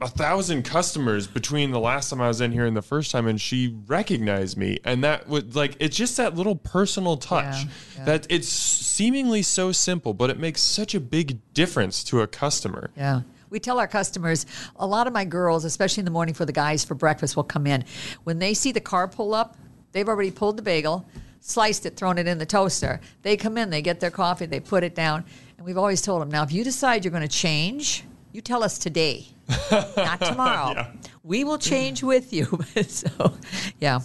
A 0.00 0.08
thousand 0.08 0.62
customers 0.64 1.26
between 1.26 1.70
the 1.70 1.80
last 1.80 2.10
time 2.10 2.20
I 2.20 2.28
was 2.28 2.40
in 2.40 2.52
here 2.52 2.66
and 2.66 2.76
the 2.76 2.82
first 2.82 3.10
time, 3.10 3.26
and 3.26 3.40
she 3.40 3.74
recognized 3.86 4.56
me, 4.56 4.78
and 4.84 5.02
that 5.04 5.28
was 5.28 5.56
like 5.56 5.76
it's 5.80 5.96
just 5.96 6.16
that 6.18 6.34
little 6.34 6.56
personal 6.56 7.16
touch 7.16 7.64
Yeah, 7.64 7.70
yeah. 7.96 8.04
that 8.04 8.26
it's 8.28 8.48
seemingly 8.48 9.42
so 9.42 9.72
simple, 9.72 10.12
but 10.12 10.28
it 10.28 10.38
makes 10.38 10.60
such 10.60 10.94
a 10.94 11.00
big 11.00 11.38
difference 11.54 12.04
to 12.04 12.20
a 12.20 12.26
customer. 12.26 12.90
Yeah. 12.96 13.22
We 13.48 13.60
tell 13.60 13.78
our 13.78 13.86
customers, 13.86 14.44
a 14.74 14.86
lot 14.86 15.06
of 15.06 15.12
my 15.12 15.24
girls, 15.24 15.64
especially 15.64 16.00
in 16.00 16.04
the 16.04 16.10
morning 16.10 16.34
for 16.34 16.44
the 16.44 16.52
guys 16.52 16.84
for 16.84 16.94
breakfast, 16.94 17.36
will 17.36 17.44
come 17.44 17.66
in. 17.66 17.84
When 18.24 18.38
they 18.38 18.54
see 18.54 18.72
the 18.72 18.80
car 18.80 19.06
pull 19.06 19.34
up, 19.34 19.56
they've 19.92 20.08
already 20.08 20.32
pulled 20.32 20.56
the 20.58 20.62
bagel, 20.62 21.06
sliced 21.40 21.86
it, 21.86 21.96
thrown 21.96 22.18
it 22.18 22.26
in 22.26 22.38
the 22.38 22.44
toaster. 22.44 23.00
They 23.22 23.36
come 23.36 23.56
in, 23.56 23.70
they 23.70 23.82
get 23.82 24.00
their 24.00 24.10
coffee, 24.10 24.46
they 24.46 24.58
put 24.60 24.82
it 24.82 24.96
down. 24.96 25.24
And 25.56 25.64
we've 25.64 25.78
always 25.78 26.02
told 26.02 26.20
them, 26.22 26.28
now, 26.28 26.42
if 26.42 26.52
you 26.52 26.64
decide 26.64 27.04
you're 27.04 27.12
going 27.12 27.22
to 27.22 27.28
change, 27.28 28.02
you 28.32 28.40
tell 28.40 28.64
us 28.64 28.78
today, 28.78 29.28
not 29.96 30.20
tomorrow. 30.20 30.86
We 31.22 31.44
will 31.44 31.58
change 31.58 32.02
with 32.02 32.32
you. 32.32 32.46
so, 32.86 33.34
yeah. 33.80 34.00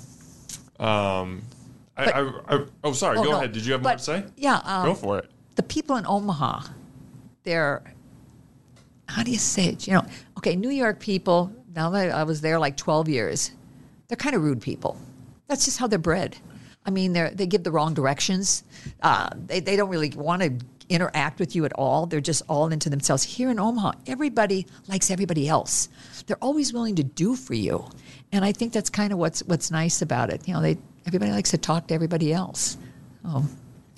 Um, 0.80 1.42
I, 1.98 2.06
But- 2.06 2.16
I, 2.16 2.56
I, 2.56 2.66
oh, 2.84 2.94
sorry. 2.94 3.18
Oh, 3.18 3.24
go 3.24 3.32
no. 3.32 3.38
ahead. 3.38 3.52
Did 3.52 3.66
you 3.66 3.74
have 3.74 3.82
more 3.84 3.92
But, 3.94 3.98
to 4.00 4.04
say? 4.04 4.26
Yeah. 4.38 4.58
Um, 4.64 4.86
go 4.88 4.94
for 4.96 5.20
it. 5.20 5.30
the 5.56 5.64
people 5.64 5.96
in 5.98 6.06
Omaha, 6.06 6.62
they're 7.44 7.84
how 9.08 9.24
do 9.24 9.32
you 9.32 9.38
say 9.38 9.66
it? 9.66 9.88
You 9.88 9.96
know, 9.96 10.06
okay, 10.38 10.56
New 10.56 10.70
York 10.70 11.00
people. 11.00 11.52
Now 11.76 11.90
that 11.92 12.12
I 12.12 12.24
was 12.24 12.42
there 12.42 12.58
like 12.60 12.78
twelve 12.78 13.10
years, 13.10 13.52
they're 14.08 14.16
kind 14.18 14.36
of 14.36 14.42
rude 14.44 14.62
people. 14.62 14.98
That's 15.48 15.66
just 15.66 15.78
how 15.78 15.88
they're 15.88 16.00
bred. 16.00 16.38
I 16.86 16.92
mean, 16.92 17.14
they 17.14 17.30
they 17.34 17.46
give 17.46 17.64
the 17.64 17.72
wrong 17.72 17.94
directions. 17.94 18.64
Uh, 19.02 19.30
they 19.48 19.60
they 19.60 19.76
don't 19.76 19.90
really 19.90 20.10
want 20.12 20.42
to 20.44 20.50
interact 20.92 21.40
with 21.40 21.56
you 21.56 21.66
at 21.66 21.74
all. 21.74 22.06
They're 22.06 22.22
just 22.22 22.44
all 22.50 22.68
into 22.72 22.90
themselves. 22.90 23.24
Here 23.24 23.50
in 23.50 23.60
Omaha, 23.60 23.94
everybody 24.06 24.68
likes 24.88 25.10
everybody 25.10 25.48
else. 25.48 25.90
They're 26.28 26.38
always 26.42 26.74
willing 26.74 26.96
to 26.98 27.04
do 27.04 27.36
for 27.36 27.54
you, 27.56 27.88
and 28.32 28.46
I 28.46 28.52
think 28.52 28.74
that's 28.74 28.90
kind 28.90 29.12
of 29.14 29.18
what's 29.20 29.42
what's 29.44 29.72
nice 29.72 30.02
about 30.02 30.30
it. 30.30 30.48
You 30.48 30.54
know, 30.54 30.62
they 30.62 30.78
everybody 31.08 31.32
likes 31.32 31.52
to 31.52 31.58
talk 31.58 31.88
to 31.88 31.94
everybody 31.94 32.32
else. 32.34 32.78
Oh, 33.26 33.48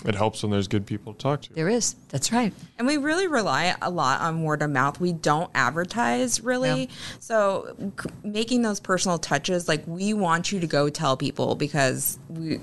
It 0.05 0.15
helps 0.15 0.43
when 0.43 0.51
there's 0.51 0.67
good 0.67 0.85
people 0.85 1.13
to 1.13 1.19
talk 1.19 1.41
to. 1.43 1.53
there 1.53 1.69
is. 1.69 1.95
That's 2.09 2.31
right. 2.31 2.53
And 2.77 2.85
we 2.87 2.97
really 2.97 3.27
rely 3.27 3.73
a 3.81 3.89
lot 3.89 4.21
on 4.21 4.43
word 4.43 4.61
of 4.61 4.69
mouth. 4.69 4.99
We 4.99 5.13
don't 5.13 5.49
advertise 5.55 6.41
really. 6.41 6.83
Yeah. 6.83 6.95
So 7.19 7.75
c- 8.01 8.09
making 8.23 8.61
those 8.63 8.79
personal 8.79 9.17
touches, 9.17 9.67
like 9.67 9.83
we 9.87 10.13
want 10.13 10.51
you 10.51 10.59
to 10.59 10.67
go 10.67 10.89
tell 10.89 11.15
people 11.17 11.55
because 11.55 12.19
we 12.29 12.59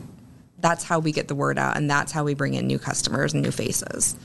that's 0.61 0.85
how 0.85 0.99
we 0.99 1.13
get 1.13 1.29
the 1.29 1.35
word 1.35 1.59
out 1.59 1.77
and 1.77 1.91
that's 1.91 2.13
how 2.13 2.25
we 2.25 2.35
bring 2.35 2.55
in 2.55 2.67
new 2.67 2.79
customers 2.79 3.33
and 3.35 3.43
new 3.43 3.51
faces. 3.51 4.17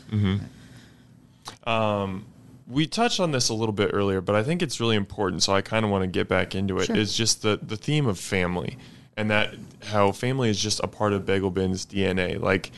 we 2.68 2.88
touched 2.88 3.20
on 3.20 3.32
this 3.32 3.50
a 3.50 3.54
little 3.54 3.74
bit 3.74 3.92
earlier, 3.94 4.22
but 4.22 4.36
I 4.36 4.44
think 4.44 4.62
it's 4.62 4.80
really 4.80 4.96
important. 4.96 5.44
So 5.44 5.54
I 5.54 5.62
kind 5.62 5.86
of 5.86 5.92
want 5.92 6.04
to 6.04 6.08
get 6.08 6.28
back 6.28 6.56
into 6.56 6.80
it. 6.80 6.90
it. 6.90 6.98
Is 6.98 7.14
Sure. 7.14 7.24
just 7.24 7.42
the 7.42 7.60
the 7.62 7.78
theme 7.78 8.08
of 8.08 8.20
family, 8.20 8.78
and 9.18 9.30
that 9.30 9.56
how 9.84 10.12
family 10.12 10.50
is 10.50 10.60
just 10.60 10.80
a 10.84 10.88
part 10.88 11.14
of 11.14 11.26
Bagel 11.26 11.52
Bin's 11.52 11.86
DNA. 11.86 12.40
Like, 12.40 12.72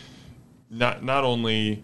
not 0.69 1.03
not 1.03 1.23
only 1.23 1.83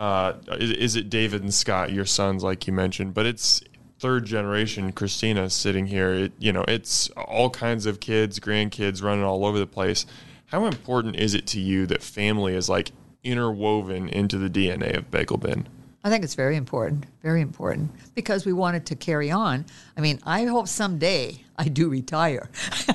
uh, 0.00 0.34
is, 0.58 0.70
is 0.70 0.96
it 0.96 1.10
David 1.10 1.42
and 1.42 1.52
Scott, 1.52 1.92
your 1.92 2.06
sons, 2.06 2.42
like 2.42 2.66
you 2.66 2.72
mentioned, 2.72 3.14
but 3.14 3.26
it's 3.26 3.62
third 3.98 4.24
generation 4.24 4.90
Christina 4.92 5.48
sitting 5.48 5.86
here. 5.86 6.12
It, 6.12 6.32
you 6.38 6.52
know, 6.52 6.64
it's 6.66 7.08
all 7.10 7.50
kinds 7.50 7.86
of 7.86 8.00
kids, 8.00 8.40
grandkids 8.40 9.02
running 9.02 9.24
all 9.24 9.44
over 9.46 9.58
the 9.58 9.66
place. 9.66 10.06
How 10.52 10.66
important 10.66 11.16
is 11.16 11.32
it 11.32 11.46
to 11.48 11.60
you 11.60 11.86
that 11.86 12.02
family 12.02 12.54
is 12.54 12.68
like 12.68 12.92
interwoven 13.24 14.10
into 14.10 14.36
the 14.36 14.50
DNA 14.50 14.98
of 14.98 15.10
Bagel 15.10 15.38
Bin? 15.38 15.66
I 16.04 16.10
think 16.10 16.24
it's 16.24 16.34
very 16.34 16.56
important, 16.56 17.06
very 17.22 17.40
important, 17.40 17.90
because 18.14 18.44
we 18.44 18.52
want 18.52 18.76
it 18.76 18.84
to 18.86 18.94
carry 18.94 19.30
on. 19.30 19.64
I 19.96 20.02
mean, 20.02 20.20
I 20.26 20.44
hope 20.44 20.68
someday 20.68 21.42
I 21.56 21.68
do 21.68 21.88
retire. 21.88 22.50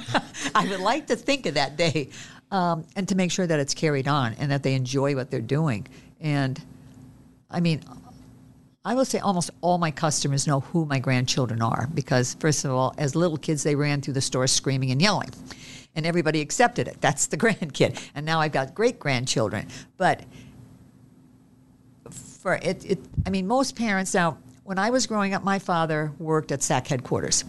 I 0.53 0.67
would 0.67 0.81
like 0.81 1.07
to 1.07 1.15
think 1.15 1.47
of 1.47 1.55
that 1.55 1.77
day, 1.77 2.09
um, 2.51 2.85
and 2.95 3.07
to 3.07 3.15
make 3.15 3.31
sure 3.31 3.47
that 3.47 3.59
it's 3.59 3.73
carried 3.73 4.07
on 4.07 4.35
and 4.35 4.51
that 4.51 4.61
they 4.61 4.75
enjoy 4.75 5.15
what 5.15 5.31
they're 5.31 5.41
doing. 5.41 5.87
And 6.21 6.61
I 7.49 7.59
mean, 7.59 7.81
I 8.85 8.93
will 8.93 9.05
say 9.05 9.17
almost 9.17 9.49
all 9.61 9.79
my 9.79 9.89
customers 9.89 10.45
know 10.45 10.59
who 10.59 10.85
my 10.85 10.99
grandchildren 10.99 11.63
are 11.63 11.89
because, 11.91 12.35
first 12.39 12.65
of 12.65 12.71
all, 12.71 12.93
as 12.99 13.15
little 13.15 13.37
kids, 13.37 13.63
they 13.63 13.73
ran 13.73 14.01
through 14.01 14.13
the 14.13 14.21
store 14.21 14.45
screaming 14.45 14.91
and 14.91 15.01
yelling, 15.01 15.31
and 15.97 16.05
everybody 16.05 16.39
accepted 16.39 16.87
it. 16.87 17.01
That's 17.01 17.27
the 17.27 17.35
grandkid. 17.43 17.99
And 18.15 18.25
now 18.25 18.39
I've 18.39 18.53
got 18.53 18.73
great 18.73 18.99
grandchildren. 18.99 19.67
But 19.97 20.23
for 22.09 22.55
it, 22.61 22.85
it, 22.85 22.99
I 23.25 23.29
mean, 23.29 23.47
most 23.47 23.75
parents 23.75 24.13
now. 24.13 24.37
When 24.63 24.77
I 24.77 24.89
was 24.89 25.07
growing 25.07 25.33
up, 25.33 25.43
my 25.43 25.59
father 25.59 26.11
worked 26.19 26.51
at 26.51 26.61
SAC 26.61 26.87
headquarters. 26.87 27.45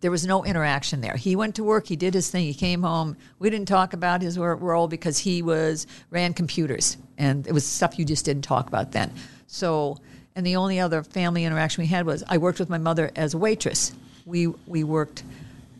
There 0.00 0.10
was 0.10 0.26
no 0.26 0.44
interaction 0.44 1.00
there. 1.02 1.14
He 1.14 1.36
went 1.36 1.54
to 1.56 1.64
work, 1.64 1.86
he 1.86 1.94
did 1.94 2.14
his 2.14 2.30
thing, 2.30 2.46
he 2.46 2.54
came 2.54 2.82
home. 2.82 3.16
We 3.38 3.48
didn't 3.48 3.68
talk 3.68 3.92
about 3.92 4.20
his 4.22 4.38
role 4.38 4.88
because 4.88 5.18
he 5.18 5.42
was 5.42 5.86
ran 6.10 6.34
computers, 6.34 6.96
and 7.16 7.46
it 7.46 7.52
was 7.52 7.64
stuff 7.64 7.98
you 7.98 8.04
just 8.04 8.24
didn't 8.24 8.42
talk 8.42 8.66
about 8.66 8.92
then. 8.92 9.12
So, 9.46 9.98
and 10.34 10.44
the 10.44 10.56
only 10.56 10.80
other 10.80 11.02
family 11.04 11.44
interaction 11.44 11.82
we 11.82 11.88
had 11.88 12.06
was 12.06 12.24
I 12.28 12.38
worked 12.38 12.58
with 12.58 12.70
my 12.70 12.78
mother 12.78 13.12
as 13.14 13.34
a 13.34 13.38
waitress. 13.38 13.92
We 14.26 14.48
we 14.66 14.82
worked. 14.84 15.22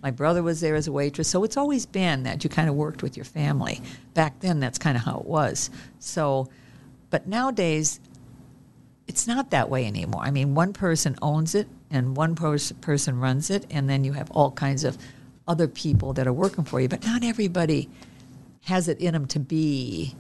My 0.02 0.10
brother 0.10 0.42
was 0.42 0.60
there 0.60 0.74
as 0.74 0.86
a 0.86 0.92
waitress, 0.92 1.28
so 1.28 1.44
it's 1.44 1.56
always 1.56 1.84
been 1.84 2.22
that 2.22 2.42
you 2.42 2.50
kind 2.50 2.68
of 2.68 2.74
worked 2.74 3.02
with 3.02 3.16
your 3.16 3.24
family. 3.24 3.80
Back 4.14 4.40
then, 4.40 4.60
that's 4.60 4.78
kind 4.78 4.96
of 4.96 5.04
how 5.04 5.18
it 5.18 5.26
was. 5.26 5.70
So, 5.98 6.48
but 7.10 7.26
nowadays, 7.26 8.00
it's 9.06 9.26
not 9.26 9.50
that 9.50 9.68
way 9.68 9.86
anymore. 9.86 10.22
I 10.22 10.30
mean, 10.30 10.54
one 10.54 10.72
person 10.72 11.16
owns 11.20 11.54
it 11.54 11.68
and 11.90 12.16
one 12.16 12.34
pers- 12.34 12.72
person 12.72 13.18
runs 13.18 13.50
it, 13.50 13.66
and 13.70 13.90
then 13.90 14.04
you 14.04 14.12
have 14.12 14.30
all 14.30 14.52
kinds 14.52 14.84
of 14.84 14.96
other 15.46 15.68
people 15.68 16.12
that 16.14 16.26
are 16.26 16.32
working 16.32 16.64
for 16.64 16.80
you. 16.80 16.88
But 16.88 17.04
not 17.04 17.24
everybody 17.24 17.90
has 18.62 18.88
it 18.88 19.00
in 19.00 19.12
them 19.12 19.26
to 19.26 19.40
be 19.40 20.14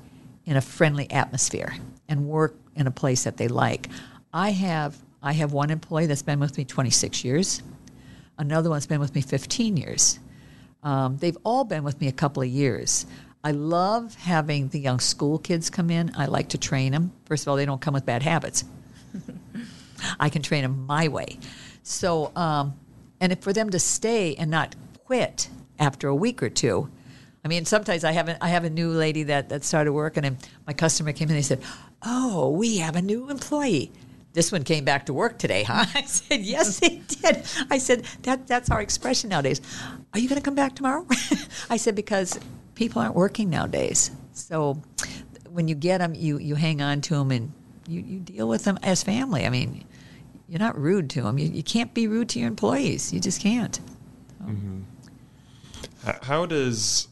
in 0.44 0.56
a 0.56 0.60
friendly 0.60 1.10
atmosphere 1.10 1.74
and 2.08 2.26
work 2.26 2.54
in 2.74 2.86
a 2.86 2.90
place 2.90 3.24
that 3.24 3.36
they 3.36 3.48
like. 3.48 3.88
I 4.32 4.50
have 4.50 4.98
I 5.22 5.32
have 5.34 5.52
one 5.52 5.70
employee 5.70 6.06
that's 6.06 6.22
been 6.22 6.40
with 6.40 6.56
me 6.56 6.64
26 6.64 7.24
years. 7.24 7.62
Another 8.40 8.70
one's 8.70 8.86
been 8.86 9.00
with 9.00 9.14
me 9.14 9.20
15 9.20 9.76
years. 9.76 10.18
Um, 10.82 11.18
they've 11.18 11.36
all 11.44 11.64
been 11.64 11.84
with 11.84 12.00
me 12.00 12.08
a 12.08 12.12
couple 12.12 12.42
of 12.42 12.48
years. 12.48 13.04
I 13.44 13.50
love 13.50 14.14
having 14.14 14.68
the 14.68 14.80
young 14.80 14.98
school 14.98 15.38
kids 15.38 15.68
come 15.68 15.90
in. 15.90 16.12
I 16.16 16.24
like 16.24 16.48
to 16.50 16.58
train 16.58 16.92
them. 16.92 17.12
First 17.26 17.44
of 17.44 17.48
all, 17.48 17.56
they 17.56 17.66
don't 17.66 17.82
come 17.82 17.92
with 17.92 18.06
bad 18.06 18.22
habits. 18.22 18.64
I 20.20 20.30
can 20.30 20.40
train 20.40 20.62
them 20.62 20.86
my 20.86 21.08
way. 21.08 21.38
So, 21.82 22.32
um, 22.34 22.78
and 23.20 23.30
if 23.30 23.40
for 23.40 23.52
them 23.52 23.68
to 23.70 23.78
stay 23.78 24.34
and 24.36 24.50
not 24.50 24.74
quit 25.04 25.50
after 25.78 26.08
a 26.08 26.14
week 26.14 26.42
or 26.42 26.48
two, 26.48 26.90
I 27.44 27.48
mean, 27.48 27.66
sometimes 27.66 28.04
I 28.04 28.12
have 28.12 28.30
a, 28.30 28.42
I 28.42 28.48
have 28.48 28.64
a 28.64 28.70
new 28.70 28.88
lady 28.88 29.24
that, 29.24 29.50
that 29.50 29.64
started 29.64 29.92
working, 29.92 30.24
and 30.24 30.38
my 30.66 30.72
customer 30.72 31.12
came 31.12 31.28
in 31.28 31.32
and 31.32 31.38
they 31.38 31.46
said, 31.46 31.60
"Oh, 32.02 32.50
we 32.50 32.78
have 32.78 32.96
a 32.96 33.02
new 33.02 33.28
employee." 33.28 33.92
This 34.32 34.52
one 34.52 34.62
came 34.62 34.84
back 34.84 35.06
to 35.06 35.12
work 35.12 35.38
today, 35.38 35.62
huh? 35.64 35.84
I 35.94 36.02
said, 36.02 36.40
yes, 36.40 36.82
it 36.82 37.06
did. 37.08 37.42
I 37.70 37.78
said, 37.78 38.04
that, 38.22 38.46
that's 38.46 38.70
our 38.70 38.80
expression 38.80 39.30
nowadays. 39.30 39.60
Are 40.12 40.18
you 40.20 40.28
going 40.28 40.40
to 40.40 40.44
come 40.44 40.54
back 40.54 40.74
tomorrow? 40.74 41.06
I 41.70 41.76
said, 41.76 41.94
because 41.94 42.38
people 42.74 43.02
aren't 43.02 43.14
working 43.14 43.50
nowadays. 43.50 44.10
So 44.32 44.80
when 45.48 45.68
you 45.68 45.74
get 45.74 45.98
them, 45.98 46.14
you, 46.14 46.38
you 46.38 46.54
hang 46.54 46.80
on 46.80 47.00
to 47.02 47.14
them 47.14 47.30
and 47.30 47.52
you, 47.88 48.00
you 48.00 48.18
deal 48.20 48.48
with 48.48 48.64
them 48.64 48.78
as 48.82 49.02
family. 49.02 49.46
I 49.46 49.50
mean, 49.50 49.84
you're 50.48 50.60
not 50.60 50.78
rude 50.78 51.10
to 51.10 51.22
them. 51.22 51.38
You, 51.38 51.48
you 51.48 51.62
can't 51.62 51.92
be 51.92 52.06
rude 52.06 52.28
to 52.30 52.38
your 52.38 52.48
employees. 52.48 53.12
You 53.12 53.20
just 53.20 53.40
can't. 53.40 53.78
Mm-hmm. 54.44 54.80
H- 56.06 56.16
How 56.22 56.46
does 56.46 57.08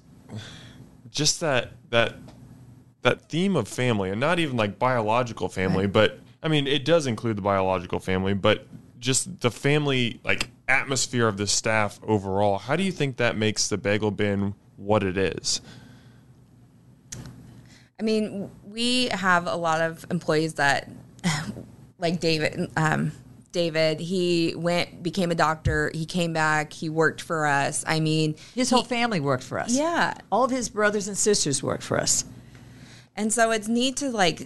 just 1.11 1.40
that 1.40 1.72
that 1.90 2.14
that 3.02 3.28
theme 3.28 3.57
of 3.57 3.68
family, 3.68 4.11
and 4.11 4.20
not 4.20 4.38
even 4.38 4.57
like 4.57 4.78
biological 4.78 5.48
family, 5.48 5.87
but 5.87 6.20
I 6.42 6.48
mean 6.48 6.66
it 6.66 6.85
does 6.85 7.07
include 7.07 7.37
the 7.37 7.42
biological 7.42 7.98
family, 8.01 8.35
but 8.35 8.66
just 9.01 9.40
the 9.40 9.51
family 9.51 10.20
like 10.24 10.51
atmosphere 10.68 11.27
of 11.29 11.37
the 11.37 11.46
staff 11.46 11.98
overall. 12.03 12.59
How 12.59 12.77
do 12.77 12.83
you 12.83 12.92
think 12.92 13.16
that 13.16 13.37
makes 13.37 13.68
the 13.68 13.79
bagel 13.79 14.11
bin 14.11 14.55
what 14.77 15.03
it 15.03 15.16
is? 15.16 15.61
I 18.01 18.05
mean, 18.05 18.51
we 18.64 19.07
have 19.09 19.46
a 19.46 19.57
lot 19.57 19.81
of 19.81 20.07
employees 20.11 20.55
that, 20.55 20.88
like 21.98 22.20
David. 22.20 22.70
Um, 22.77 23.12
David, 23.51 23.98
he 23.98 24.55
went, 24.57 25.03
became 25.03 25.31
a 25.33 25.35
doctor. 25.35 25.90
He 25.94 26.05
came 26.07 26.33
back. 26.33 26.72
He 26.72 26.88
worked 26.90 27.20
for 27.22 27.46
us. 27.46 27.83
I 27.88 27.98
mean, 27.98 28.37
His 28.55 28.70
whole 28.70 28.85
family 28.85 29.20
worked 29.20 29.42
for 29.42 29.59
us. 29.59 29.74
yeah. 29.74 30.14
All 30.31 30.44
of 30.44 30.51
his 30.51 30.68
brothers 30.68 31.09
and 31.09 31.16
sisters 31.16 31.62
worked 31.62 31.83
for 31.83 31.98
us. 31.98 32.24
And 33.18 33.33
so 33.33 33.50
it's 33.50 33.66
neat 33.66 33.96
to 33.96 34.11
like, 34.11 34.38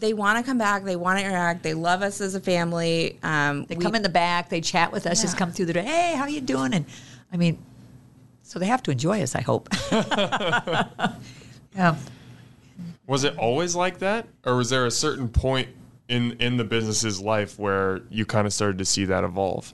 they 0.00 0.12
want 0.12 0.38
to 0.38 0.44
come 0.44 0.58
back. 0.58 0.82
They 0.82 0.96
want 0.96 1.20
to 1.20 1.24
interact. 1.24 1.62
They 1.62 1.72
love 1.72 2.02
us 2.02 2.20
as 2.20 2.34
a 2.34 2.40
family. 2.40 3.16
Um, 3.22 3.64
They 3.66 3.76
we- 3.76 3.84
come 3.84 3.94
in 3.94 4.02
the 4.02 4.08
back, 4.08 4.48
they 4.48 4.60
chat 4.60 4.90
with 4.90 5.06
us, 5.06 5.22
just 5.22 5.36
come 5.36 5.52
through 5.52 5.66
the 5.66 5.74
door. 5.74 5.84
Hey, 5.84 6.16
how 6.16 6.26
you 6.26 6.40
doing? 6.40 6.74
And 6.74 6.84
I 7.32 7.36
mean, 7.36 7.64
so 8.42 8.58
they 8.58 8.66
have 8.66 8.82
to 8.82 8.90
enjoy 8.90 9.22
us. 9.22 9.36
I 9.36 9.40
hope. 9.42 9.68
yeah. 11.76 11.94
Was 13.06 13.22
it 13.22 13.38
always 13.38 13.76
like 13.76 13.98
that, 14.00 14.26
or 14.44 14.56
was 14.56 14.68
there 14.68 14.84
a 14.84 14.90
certain 14.90 15.28
point 15.28 15.68
in 16.08 16.32
in 16.40 16.56
the 16.56 16.64
business's 16.64 17.20
life 17.20 17.56
where 17.58 18.02
you 18.10 18.26
kind 18.26 18.46
of 18.46 18.52
started 18.52 18.78
to 18.78 18.84
see 18.84 19.04
that 19.04 19.22
evolve? 19.22 19.72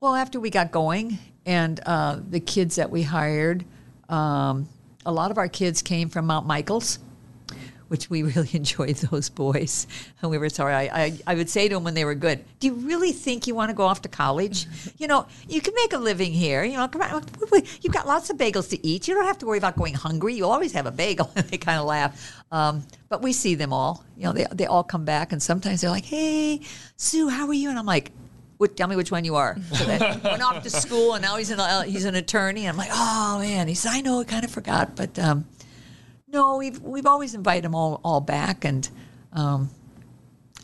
Well, 0.00 0.14
after 0.14 0.38
we 0.38 0.50
got 0.50 0.70
going, 0.70 1.18
and 1.46 1.80
uh, 1.86 2.18
the 2.28 2.40
kids 2.40 2.76
that 2.76 2.90
we 2.90 3.02
hired, 3.02 3.64
um, 4.08 4.68
a 5.06 5.12
lot 5.12 5.30
of 5.30 5.38
our 5.38 5.48
kids 5.48 5.80
came 5.82 6.08
from 6.10 6.26
Mount 6.26 6.46
Michael's, 6.46 6.98
which 7.88 8.08
we 8.10 8.22
really 8.34 8.50
enjoyed 8.52 8.96
those 8.96 9.28
boys. 9.28 9.86
And 10.22 10.30
we 10.30 10.38
were 10.38 10.48
sorry. 10.48 10.74
I, 10.74 11.04
I, 11.04 11.18
I 11.26 11.34
would 11.34 11.50
say 11.50 11.68
to 11.68 11.74
them 11.74 11.84
when 11.84 11.94
they 11.94 12.04
were 12.04 12.14
good, 12.14 12.44
Do 12.60 12.66
you 12.68 12.74
really 12.74 13.12
think 13.12 13.46
you 13.46 13.54
want 13.54 13.70
to 13.70 13.74
go 13.74 13.84
off 13.84 14.02
to 14.02 14.08
college? 14.08 14.66
You 14.96 15.08
know, 15.08 15.26
you 15.48 15.60
can 15.60 15.74
make 15.74 15.92
a 15.92 15.98
living 15.98 16.32
here. 16.32 16.62
You 16.64 16.76
know, 16.76 16.88
come 16.88 17.02
on. 17.02 17.24
You've 17.82 17.92
got 17.92 18.06
lots 18.06 18.30
of 18.30 18.36
bagels 18.38 18.70
to 18.70 18.86
eat. 18.86 19.06
You 19.08 19.14
don't 19.14 19.26
have 19.26 19.38
to 19.38 19.46
worry 19.46 19.58
about 19.58 19.76
going 19.76 19.92
hungry. 19.94 20.34
You 20.34 20.46
always 20.46 20.72
have 20.72 20.86
a 20.86 20.92
bagel. 20.92 21.30
And 21.36 21.46
they 21.48 21.58
kind 21.58 21.78
of 21.78 21.84
laugh. 21.86 22.42
Um, 22.52 22.86
but 23.08 23.20
we 23.20 23.32
see 23.32 23.54
them 23.54 23.72
all. 23.72 24.04
You 24.16 24.24
know, 24.24 24.32
they, 24.32 24.46
they 24.52 24.66
all 24.66 24.84
come 24.84 25.04
back, 25.04 25.32
and 25.32 25.42
sometimes 25.42 25.80
they're 25.80 25.90
like, 25.90 26.04
Hey, 26.04 26.60
Sue, 26.96 27.28
how 27.28 27.46
are 27.48 27.52
you? 27.52 27.68
And 27.70 27.78
I'm 27.78 27.86
like, 27.86 28.12
"What- 28.58 28.76
tell 28.76 28.88
me 28.88 28.96
which 28.96 29.10
one 29.10 29.24
you 29.24 29.34
are. 29.34 29.56
So 29.72 29.86
went 29.86 30.42
off 30.42 30.62
to 30.62 30.70
school, 30.70 31.14
and 31.14 31.22
now 31.22 31.36
he's 31.36 31.50
an 31.50 31.60
uh, 31.60 31.82
he's 31.82 32.04
an 32.04 32.14
attorney. 32.14 32.66
I'm 32.66 32.76
like, 32.76 32.90
oh 32.92 33.38
man. 33.40 33.68
He 33.68 33.74
said, 33.74 33.90
I 33.92 34.00
know, 34.00 34.20
I 34.20 34.24
kind 34.24 34.44
of 34.44 34.50
forgot, 34.50 34.94
but 34.96 35.18
um, 35.18 35.44
no, 36.34 36.56
we've 36.56 36.80
we've 36.82 37.06
always 37.06 37.34
invited 37.34 37.64
them 37.64 37.74
all 37.74 38.00
all 38.04 38.20
back, 38.20 38.64
and 38.64 38.88
um, 39.32 39.70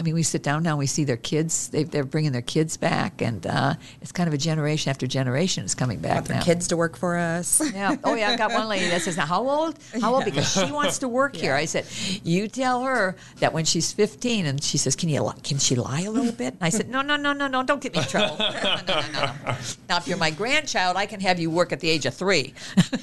I 0.01 0.03
mean, 0.03 0.15
we 0.15 0.23
sit 0.23 0.43
down 0.43 0.63
now, 0.63 0.71
and 0.71 0.79
we 0.79 0.87
see 0.87 1.05
their 1.05 1.19
kids. 1.19 1.69
They, 1.69 1.85
they're 1.85 2.05
bringing 2.05 2.33
their 2.33 2.41
kids 2.41 2.79
back, 2.79 3.21
and 3.21 3.47
uh, 3.47 3.75
it's 4.01 4.13
kind 4.13 4.29
of 4.29 4.33
a 4.33 4.39
generation 4.39 4.89
after 4.89 5.07
generation 5.07 5.63
is 5.63 5.75
coming 5.75 5.99
back 5.99 6.15
got 6.15 6.25
their 6.25 6.37
now. 6.39 6.43
kids 6.43 6.69
to 6.69 6.77
work 6.79 6.97
for 6.97 7.19
us. 7.19 7.61
Yeah. 7.75 7.97
Oh, 8.03 8.15
yeah. 8.15 8.31
I 8.31 8.37
got 8.37 8.51
one 8.51 8.67
lady 8.67 8.89
that 8.89 9.03
says, 9.03 9.19
"Now, 9.19 9.27
how 9.27 9.47
old? 9.47 9.79
How 10.01 10.15
old?" 10.15 10.25
Because 10.31 10.51
she 10.51 10.73
wants 10.73 10.99
to 10.99 11.09
work 11.09 11.37
here. 11.37 11.55
I 11.55 11.67
said, 11.67 11.87
"You 12.25 12.49
tell 12.49 12.83
her 12.83 13.15
that 13.41 13.53
when 13.53 13.67
she's 13.67 13.93
15." 13.93 14.47
And 14.47 14.63
she 14.63 14.79
says, 14.79 14.97
"Can 14.97 15.11
you? 15.11 15.31
Can 15.45 15.59
she 15.59 15.77
lie 15.77 16.01
a 16.01 16.11
little 16.11 16.33
bit?" 16.33 16.55
And 16.55 16.63
I 16.63 16.71
said, 16.71 16.89
"No, 16.89 17.03
no, 17.03 17.17
no, 17.17 17.35
no, 17.35 17.47
no. 17.47 17.63
Don't 17.63 17.83
get 17.83 17.93
me 17.93 18.01
in 18.01 18.09
trouble. 18.09 18.39
No, 18.51 18.77
no, 18.77 18.83
no, 18.87 19.01
no, 19.13 19.33
no. 19.45 19.57
Now, 19.89 19.99
if 19.99 20.09
you're 20.09 20.19
my 20.19 20.31
grandchild, 20.31 20.97
I 20.97 21.07
can 21.07 21.21
have 21.21 21.39
you 21.39 21.51
work 21.51 21.73
at 21.73 21.81
the 21.81 21.89
age 21.89 22.07
of 22.07 22.15
three. 22.15 22.55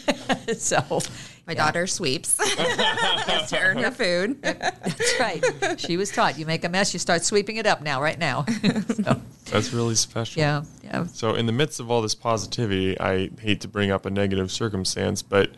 so, 0.57 1.01
My 1.47 1.53
daughter 1.53 1.87
sweeps 1.87 2.37
Has 2.57 3.49
to 3.51 3.59
earn 3.59 3.77
her 3.77 3.91
food. 3.91 4.41
that's 4.41 5.19
right. 5.19 5.79
She 5.79 5.95
was 5.95 6.11
taught. 6.11 6.37
You 6.37 6.45
make 6.45 6.65
a 6.65 6.69
mess, 6.69 6.91
you 6.93 6.99
start 6.99 7.23
sweeping 7.23 7.55
it 7.55 7.65
up 7.65 7.81
now, 7.81 8.01
right 8.01 8.19
now. 8.19 8.43
so, 8.89 9.21
That's 9.45 9.71
really 9.71 9.95
special. 9.95 10.39
yeah, 10.41 10.63
yeah. 10.83 11.05
So, 11.07 11.35
in 11.35 11.45
the 11.45 11.53
midst 11.53 11.79
of 11.79 11.89
all 11.89 12.01
this 12.01 12.15
positivity, 12.15 12.99
I 12.99 13.29
hate 13.39 13.61
to 13.61 13.69
bring 13.69 13.91
up 13.91 14.05
a 14.05 14.09
negative 14.09 14.51
circumstance, 14.51 15.21
but 15.21 15.51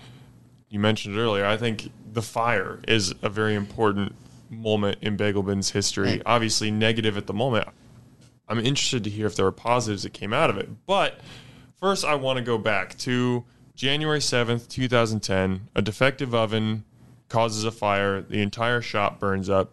you 0.69 0.80
mentioned 0.80 1.15
it 1.17 1.19
earlier. 1.19 1.45
I 1.45 1.58
think 1.58 1.91
the 2.13 2.21
fire 2.21 2.80
is 2.88 3.13
a 3.23 3.30
very 3.30 3.56
important 3.56 4.13
moment 4.52 4.99
in 5.02 5.17
Bagel 5.17 5.41
Bin's 5.41 5.71
history. 5.71 6.08
Right. 6.10 6.21
Obviously, 6.25 6.69
negative 6.69 7.17
at 7.17 7.25
the 7.25 7.34
moment. 7.34 7.67
I'm 8.47 8.60
interested 8.60 9.04
to 9.06 9.10
hear 9.10 9.25
if 9.25 9.36
there 9.36 9.45
are 9.47 9.52
positives 9.52 10.04
that 10.04 10.13
came 10.13 10.34
out 10.34 10.49
of 10.52 10.58
it. 10.58 10.69
But 10.86 11.19
first, 11.80 12.06
I 12.06 12.15
want 12.15 12.38
to 12.38 12.43
go 12.43 12.58
back 12.60 12.95
to 12.99 13.43
January 13.80 14.20
7th, 14.20 14.68
2010. 14.68 15.70
A 15.74 15.82
defective 15.82 16.36
oven 16.36 16.84
causes 17.30 17.63
a 17.63 17.72
fire, 17.72 18.20
the 18.22 18.42
entire 18.42 18.82
shop 18.82 19.22
burns 19.22 19.50
up. 19.50 19.72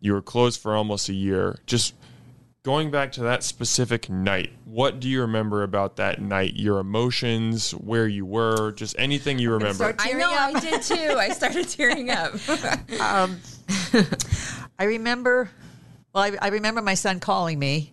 You 0.00 0.14
were 0.14 0.22
closed 0.22 0.58
for 0.58 0.74
almost 0.74 1.10
a 1.10 1.12
year. 1.12 1.58
Just 1.66 1.94
going 2.62 2.90
back 2.90 3.12
to 3.12 3.20
that 3.24 3.42
specific 3.42 4.08
night, 4.08 4.52
what 4.64 5.00
do 5.00 5.08
you 5.10 5.20
remember 5.20 5.62
about 5.64 5.96
that 5.96 6.22
night? 6.22 6.54
Your 6.56 6.78
emotions, 6.78 7.72
where 7.72 8.08
you 8.08 8.24
were, 8.24 8.72
just 8.72 8.96
anything 8.98 9.38
you 9.38 9.50
remember. 9.52 9.74
start- 9.74 9.96
I 9.98 10.12
know, 10.12 10.32
up. 10.32 10.54
I 10.56 10.60
did 10.60 10.80
too. 10.80 10.94
I 11.18 11.28
started 11.28 11.68
tearing 11.68 12.08
up. 12.08 12.32
Um, 12.98 13.38
I 14.78 14.84
remember, 14.84 15.50
well, 16.14 16.24
I, 16.24 16.38
I 16.40 16.48
remember 16.48 16.80
my 16.80 16.94
son 16.94 17.20
calling 17.20 17.58
me, 17.58 17.92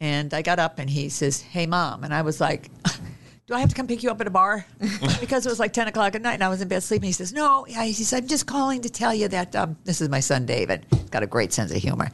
and 0.00 0.32
I 0.32 0.40
got 0.40 0.58
up 0.58 0.78
and 0.78 0.88
he 0.88 1.10
says, 1.10 1.42
"Hey, 1.42 1.66
mom," 1.66 2.04
and 2.04 2.14
I 2.14 2.22
was 2.22 2.40
like. 2.40 2.70
Do 3.52 3.56
I 3.56 3.60
have 3.60 3.68
to 3.68 3.74
come 3.74 3.86
pick 3.86 4.02
you 4.02 4.10
up 4.10 4.18
at 4.18 4.26
a 4.26 4.30
bar? 4.30 4.64
because 5.20 5.44
it 5.44 5.50
was 5.50 5.60
like 5.60 5.74
10 5.74 5.86
o'clock 5.88 6.14
at 6.14 6.22
night 6.22 6.32
and 6.32 6.42
I 6.42 6.48
was 6.48 6.62
in 6.62 6.68
bed 6.68 6.82
sleeping. 6.82 7.08
He 7.08 7.12
says, 7.12 7.34
No. 7.34 7.66
Yeah, 7.66 7.84
He 7.84 7.92
says, 7.92 8.14
I'm 8.14 8.26
just 8.26 8.46
calling 8.46 8.80
to 8.80 8.88
tell 8.88 9.14
you 9.14 9.28
that 9.28 9.54
um, 9.54 9.76
this 9.84 10.00
is 10.00 10.08
my 10.08 10.20
son, 10.20 10.46
David. 10.46 10.86
He's 10.90 11.10
got 11.10 11.22
a 11.22 11.26
great 11.26 11.52
sense 11.52 11.70
of 11.70 11.76
humor. 11.76 12.08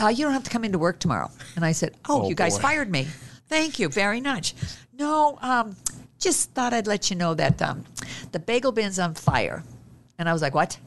Uh, 0.00 0.06
you 0.06 0.22
don't 0.24 0.32
have 0.32 0.44
to 0.44 0.50
come 0.50 0.62
into 0.62 0.78
work 0.78 1.00
tomorrow. 1.00 1.32
And 1.56 1.64
I 1.64 1.72
said, 1.72 1.96
Oh, 2.08 2.22
Oh, 2.22 2.28
you 2.28 2.36
guys 2.36 2.54
boy. 2.58 2.62
fired 2.62 2.92
me. 2.92 3.08
Thank 3.48 3.80
you 3.80 3.88
very 3.88 4.20
much. 4.20 4.54
No, 4.96 5.36
um, 5.42 5.74
just 6.20 6.52
thought 6.52 6.72
I'd 6.72 6.86
let 6.86 7.10
you 7.10 7.16
know 7.16 7.34
that 7.34 7.60
um, 7.60 7.82
the 8.30 8.38
bagel 8.38 8.70
bin's 8.70 9.00
on 9.00 9.14
fire. 9.14 9.64
And 10.16 10.28
I 10.28 10.32
was 10.32 10.42
like, 10.42 10.54
What? 10.54 10.78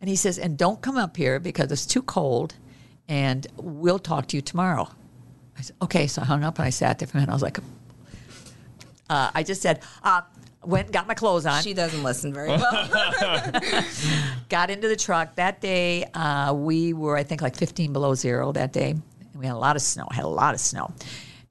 And 0.00 0.08
he 0.08 0.14
says, 0.14 0.38
and 0.38 0.56
don't 0.56 0.80
come 0.80 0.96
up 0.96 1.16
here 1.16 1.40
because 1.40 1.72
it's 1.72 1.84
too 1.86 2.02
cold, 2.02 2.54
and 3.08 3.44
we'll 3.56 3.98
talk 3.98 4.28
to 4.28 4.36
you 4.36 4.40
tomorrow. 4.40 4.88
I 5.58 5.62
said, 5.62 5.74
okay. 5.82 6.06
So 6.06 6.22
I 6.22 6.26
hung 6.26 6.44
up 6.44 6.58
and 6.60 6.66
I 6.66 6.70
sat 6.70 7.00
there 7.00 7.08
for 7.08 7.18
a 7.18 7.20
minute. 7.20 7.30
I 7.30 7.34
was 7.34 7.42
like, 7.42 7.58
uh, 9.12 9.30
I 9.34 9.42
just 9.42 9.60
said, 9.60 9.82
uh, 10.02 10.22
went 10.64 10.86
and 10.86 10.94
got 10.94 11.06
my 11.06 11.14
clothes 11.14 11.44
on, 11.44 11.62
She 11.62 11.74
doesn't 11.74 12.02
listen 12.02 12.32
very 12.32 12.48
well. 12.48 12.88
got 14.48 14.70
into 14.70 14.88
the 14.88 14.96
truck. 14.96 15.34
That 15.34 15.60
day, 15.60 16.04
uh, 16.14 16.54
we 16.56 16.92
were, 16.94 17.16
I 17.16 17.22
think, 17.22 17.42
like 17.42 17.56
15 17.56 17.92
below 17.92 18.14
zero 18.14 18.52
that 18.52 18.72
day. 18.72 18.94
We 19.34 19.46
had 19.46 19.54
a 19.54 19.58
lot 19.58 19.76
of 19.76 19.82
snow, 19.82 20.06
had 20.10 20.24
a 20.24 20.28
lot 20.28 20.54
of 20.54 20.60
snow. 20.60 20.92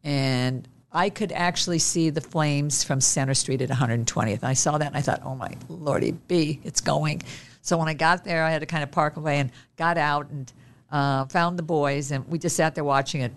And 0.04 0.67
I 0.91 1.10
could 1.10 1.32
actually 1.32 1.80
see 1.80 2.10
the 2.10 2.21
flames 2.21 2.84
from 2.84 3.00
Center 3.00 3.34
Street 3.34 3.62
at 3.62 3.69
120th. 3.69 4.34
And 4.34 4.43
I 4.43 4.54
saw 4.54 4.78
that 4.78 4.88
and 4.88 4.97
I 4.97 5.02
thought, 5.02 5.21
oh 5.24 5.36
my 5.36 5.54
lordy 5.69 6.12
B, 6.12 6.60
it's 6.63 6.82
going. 6.82 7.21
So 7.62 7.78
when 7.78 7.88
I 7.88 7.93
got 7.93 8.24
there, 8.24 8.43
I 8.43 8.50
had 8.50 8.60
to 8.60 8.65
kind 8.65 8.82
of 8.84 8.91
park 8.91 9.17
away 9.17 9.38
and 9.38 9.52
got 9.78 9.97
out 9.97 10.30
and 10.30 10.52
uh, 10.91 11.26
found 11.26 11.60
the 11.60 11.63
boys. 11.63 12.12
And 12.12 12.28
we 12.28 12.39
just 12.39 12.56
sat 12.56 12.74
there 12.76 12.84
watching 12.84 13.21
it 13.21 13.34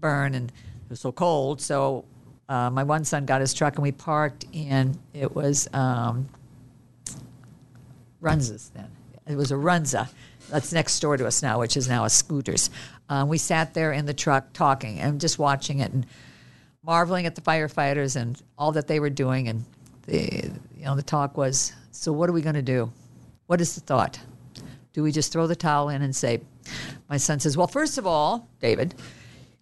burn. 0.00 0.34
And 0.34 0.50
it 0.50 0.90
was 0.90 1.00
so 1.00 1.12
cold. 1.12 1.62
So 1.62 2.04
uh, 2.48 2.70
my 2.70 2.82
one 2.82 3.04
son 3.04 3.26
got 3.26 3.40
his 3.40 3.54
truck 3.54 3.74
and 3.76 3.82
we 3.82 3.92
parked 3.92 4.46
and 4.54 4.98
it 5.12 5.34
was 5.34 5.68
um, 5.72 6.28
Runza's 8.22 8.70
then. 8.74 8.90
It 9.26 9.36
was 9.36 9.52
a 9.52 9.56
Runza. 9.56 10.08
That's 10.50 10.72
next 10.72 11.00
door 11.00 11.16
to 11.16 11.26
us 11.26 11.42
now, 11.42 11.60
which 11.60 11.76
is 11.76 11.88
now 11.88 12.04
a 12.04 12.10
Scooters. 12.10 12.70
Um, 13.08 13.28
we 13.28 13.38
sat 13.38 13.74
there 13.74 13.92
in 13.92 14.06
the 14.06 14.14
truck 14.14 14.52
talking 14.52 14.98
and 14.98 15.20
just 15.20 15.38
watching 15.38 15.80
it 15.80 15.92
and 15.92 16.06
marveling 16.82 17.26
at 17.26 17.34
the 17.34 17.40
firefighters 17.40 18.16
and 18.16 18.40
all 18.58 18.72
that 18.72 18.86
they 18.86 19.00
were 19.00 19.10
doing. 19.10 19.48
And 19.48 19.64
the 20.06 20.50
you 20.76 20.84
know 20.84 20.96
the 20.96 21.02
talk 21.02 21.36
was, 21.36 21.72
so 21.90 22.12
what 22.12 22.28
are 22.28 22.32
we 22.32 22.42
going 22.42 22.54
to 22.54 22.62
do? 22.62 22.92
What 23.46 23.60
is 23.60 23.74
the 23.74 23.80
thought? 23.80 24.18
Do 24.92 25.02
we 25.02 25.12
just 25.12 25.32
throw 25.32 25.46
the 25.46 25.56
towel 25.56 25.88
in 25.88 26.02
and 26.02 26.14
say? 26.14 26.40
My 27.08 27.16
son 27.16 27.40
says, 27.40 27.56
well, 27.56 27.66
first 27.66 27.98
of 27.98 28.06
all, 28.06 28.48
David, 28.60 28.94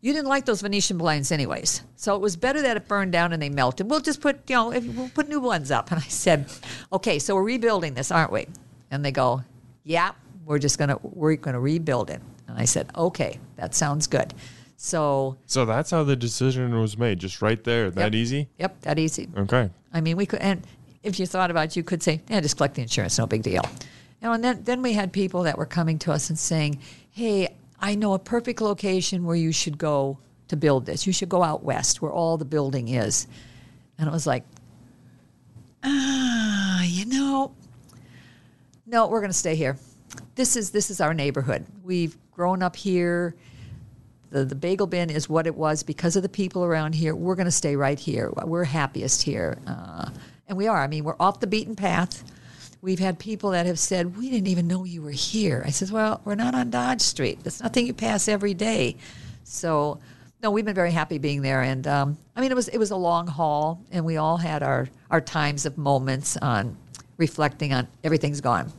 you 0.03 0.13
didn't 0.13 0.29
like 0.29 0.45
those 0.45 0.61
Venetian 0.61 0.99
blinds 0.99 1.33
anyways. 1.33 1.83
So 1.97 2.15
it 2.15 2.21
was 2.21 2.37
better 2.37 2.61
that 2.63 2.77
it 2.77 2.87
burned 2.89 3.13
down 3.13 3.33
and 3.33 3.41
they 3.41 3.49
melted. 3.49 3.89
We'll 3.89 4.01
just 4.01 4.21
put, 4.21 4.41
you 4.51 4.57
know, 4.57 4.73
if, 4.73 4.85
we'll 4.85 5.09
put 5.09 5.29
new 5.29 5.41
ones 5.41 5.71
up. 5.71 5.91
And 5.93 6.01
I 6.01 6.09
said, 6.09 6.47
okay, 6.93 7.19
so 7.19 7.35
we're 7.37 7.45
rebuilding 7.45 7.95
this, 7.95 8.11
aren't 8.11 8.33
we? 8.33 8.47
And 8.91 9.05
they 9.05 9.13
go, 9.13 9.43
yeah, 9.85 10.11
we're 10.45 10.59
just 10.59 10.79
gonna 10.79 10.99
we're 11.03 11.37
gonna 11.37 11.61
rebuild 11.61 12.11
it. 12.11 12.21
And 12.49 12.59
I 12.59 12.67
said, 12.67 12.91
okay, 12.97 13.39
that 13.57 13.75
sounds 13.75 14.07
good. 14.07 14.35
So 14.77 15.37
So 15.47 15.65
that's 15.65 15.91
how 15.93 16.03
the 16.03 16.17
decision 16.17 16.79
was 16.79 16.99
made, 16.99 17.21
just 17.21 17.41
right 17.41 17.63
there. 17.63 17.89
That 17.91 18.13
Yep. 18.13 18.15
easy? 18.15 18.49
yep, 18.59 18.81
that 18.83 18.99
easy. 18.99 19.29
Okay. 19.37 19.71
I 19.93 20.01
mean, 20.01 20.17
we 20.17 20.27
could, 20.27 20.41
and 20.41 20.67
if 21.05 21.21
you 21.21 21.27
thought 21.27 21.51
about 21.53 21.67
it, 21.67 21.77
you 21.77 21.85
could 21.85 22.03
say, 22.03 22.21
yeah, 22.29 22.41
just 22.41 22.57
collect 22.57 22.75
the 22.75 22.83
insurance, 22.83 23.17
no 23.19 23.27
big 23.27 23.43
deal. 23.43 23.63
You 24.21 24.29
know, 24.29 24.33
and 24.33 24.43
then, 24.43 24.63
then 24.65 24.83
we 24.83 24.93
had 24.95 25.13
people 25.13 25.45
that 25.45 25.57
were 25.59 25.67
coming 25.67 25.99
to 26.01 26.13
us 26.13 26.29
and 26.31 26.39
saying, 26.39 26.81
hey, 27.11 27.55
I 27.83 27.97
know 27.97 28.15
a 28.15 28.19
perfect 28.19 28.61
location 28.61 29.25
where 29.25 29.35
you 29.35 29.51
should 29.51 29.77
go 29.77 30.19
to 30.49 30.57
build 30.57 30.87
this. 30.87 31.05
You 31.05 31.13
should 31.13 31.29
go 31.29 31.43
out 31.43 31.65
west 31.65 32.01
where 32.01 32.13
all 32.13 32.39
the 32.39 32.45
building 32.45 32.89
is. 32.89 33.27
And 33.99 34.09
it 34.09 34.13
was 34.13 34.27
like, 34.27 34.45
ah, 35.83 36.83
you 36.85 37.07
know, 37.07 37.53
no, 38.87 39.09
we're 39.09 39.21
going 39.21 39.33
to 39.33 39.37
stay 39.37 39.57
here. 39.57 39.77
This 40.37 40.57
is 40.57 40.71
this 40.71 40.91
is 40.91 41.01
our 41.01 41.13
neighborhood. 41.13 41.67
We've 41.83 42.17
grown 42.31 42.63
up 42.63 42.77
here. 42.77 43.35
The, 44.31 44.45
the 44.45 44.55
bagel 44.55 44.87
bin 44.87 45.11
is 45.11 45.29
what 45.29 45.47
it 45.47 45.55
was 45.55 45.83
because 45.83 46.15
of 46.15 46.23
the 46.23 46.29
people 46.29 46.65
around 46.65 46.95
here. 46.95 47.15
We're 47.15 47.35
going 47.35 47.47
to 47.47 47.51
stay 47.51 47.75
right 47.77 47.99
here. 47.99 48.33
We're 48.45 48.65
happiest 48.65 49.23
here. 49.23 49.59
Uh, 49.67 50.11
and 50.47 50.57
we 50.57 50.69
are. 50.69 50.83
I 50.83 50.87
mean, 50.87 51.05
we're 51.05 51.17
off 51.19 51.41
the 51.41 51.47
beaten 51.47 51.75
path. 51.75 52.23
We've 52.83 52.99
had 52.99 53.21
people 53.21 53.51
that 53.51 53.67
have 53.67 53.79
said, 53.79 54.17
We 54.17 54.29
didn't 54.29 54.49
even 54.49 54.67
know 54.67 54.83
you 54.83 55.03
were 55.03 55.13
here. 55.13 55.63
I 55.65 55.71
says, 55.71 55.93
Well, 55.93 56.21
we're 56.25 56.35
not 56.35 56.57
on 56.57 56.71
Dodge 56.71 57.01
Street. 57.01 57.39
It's 57.45 57.63
nothing 57.63 57.87
you 57.87 57.95
pass 57.95 58.27
every 58.27 58.55
day. 58.55 58.97
So, 59.45 60.01
no, 60.43 60.51
we've 60.51 60.65
been 60.65 60.75
very 60.75 60.91
happy 60.91 61.19
being 61.19 61.43
there. 61.43 61.63
And 61.63 61.87
um, 61.87 62.19
I 62.35 62.41
mean, 62.41 62.51
it 62.51 62.57
was, 62.57 62.67
it 62.67 62.79
was 62.79 62.91
a 62.91 62.97
long 62.97 63.29
haul, 63.29 63.81
and 63.93 64.05
we 64.05 64.17
all 64.17 64.37
had 64.37 64.65
our, 64.65 64.89
our 65.13 65.21
times 65.21 65.65
of 65.65 65.79
moments 65.79 66.37
on 66.37 66.77
reflecting 67.19 67.73
on 67.73 67.87
everything's 68.03 68.41
gone. 68.41 68.73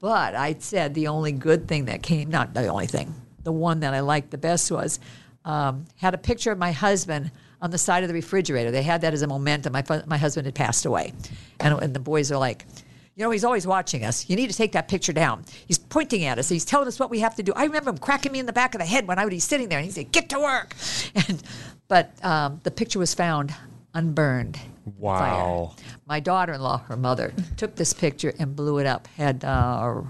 But 0.00 0.34
I 0.34 0.56
said 0.58 0.92
the 0.94 1.06
only 1.06 1.30
good 1.30 1.68
thing 1.68 1.84
that 1.84 2.02
came, 2.02 2.28
not 2.28 2.54
the 2.54 2.66
only 2.66 2.86
thing, 2.86 3.14
the 3.44 3.52
one 3.52 3.80
that 3.80 3.94
I 3.94 4.00
liked 4.00 4.32
the 4.32 4.38
best 4.38 4.72
was 4.72 4.98
um, 5.44 5.84
had 5.94 6.12
a 6.12 6.18
picture 6.18 6.50
of 6.50 6.58
my 6.58 6.72
husband 6.72 7.30
on 7.62 7.70
the 7.70 7.78
side 7.78 8.02
of 8.02 8.08
the 8.08 8.14
refrigerator. 8.14 8.72
They 8.72 8.82
had 8.82 9.02
that 9.02 9.14
as 9.14 9.22
a 9.22 9.28
momentum. 9.28 9.74
My, 9.74 9.84
my 10.06 10.16
husband 10.16 10.46
had 10.46 10.56
passed 10.56 10.86
away. 10.86 11.12
And, 11.60 11.80
and 11.80 11.94
the 11.94 12.00
boys 12.00 12.32
are 12.32 12.38
like, 12.38 12.66
you 13.16 13.24
know, 13.24 13.30
he's 13.30 13.44
always 13.44 13.66
watching 13.66 14.04
us. 14.04 14.28
You 14.28 14.36
need 14.36 14.50
to 14.50 14.56
take 14.56 14.72
that 14.72 14.88
picture 14.88 15.12
down. 15.12 15.44
He's 15.66 15.78
pointing 15.78 16.24
at 16.24 16.38
us. 16.38 16.50
He's 16.50 16.66
telling 16.66 16.86
us 16.86 17.00
what 17.00 17.08
we 17.08 17.20
have 17.20 17.34
to 17.36 17.42
do. 17.42 17.52
I 17.56 17.64
remember 17.64 17.88
him 17.90 17.98
cracking 17.98 18.30
me 18.30 18.38
in 18.38 18.46
the 18.46 18.52
back 18.52 18.74
of 18.74 18.78
the 18.78 18.84
head 18.84 19.08
when 19.08 19.18
I 19.18 19.24
would 19.24 19.30
be 19.30 19.40
sitting 19.40 19.70
there, 19.70 19.78
and 19.78 19.86
he'd 19.86 19.94
say, 19.94 20.04
"Get 20.04 20.28
to 20.30 20.38
work." 20.38 20.74
And 21.28 21.42
but 21.88 22.12
um, 22.22 22.60
the 22.62 22.70
picture 22.70 22.98
was 22.98 23.14
found 23.14 23.54
unburned. 23.94 24.58
Wow. 24.98 25.72
fire. 25.76 25.86
My 26.06 26.20
daughter-in-law, 26.20 26.78
her 26.88 26.96
mother, 26.96 27.32
took 27.56 27.74
this 27.74 27.92
picture 27.94 28.34
and 28.38 28.54
blew 28.54 28.78
it 28.78 28.86
up. 28.86 29.08
Had 29.16 29.44
uh, 29.44 30.02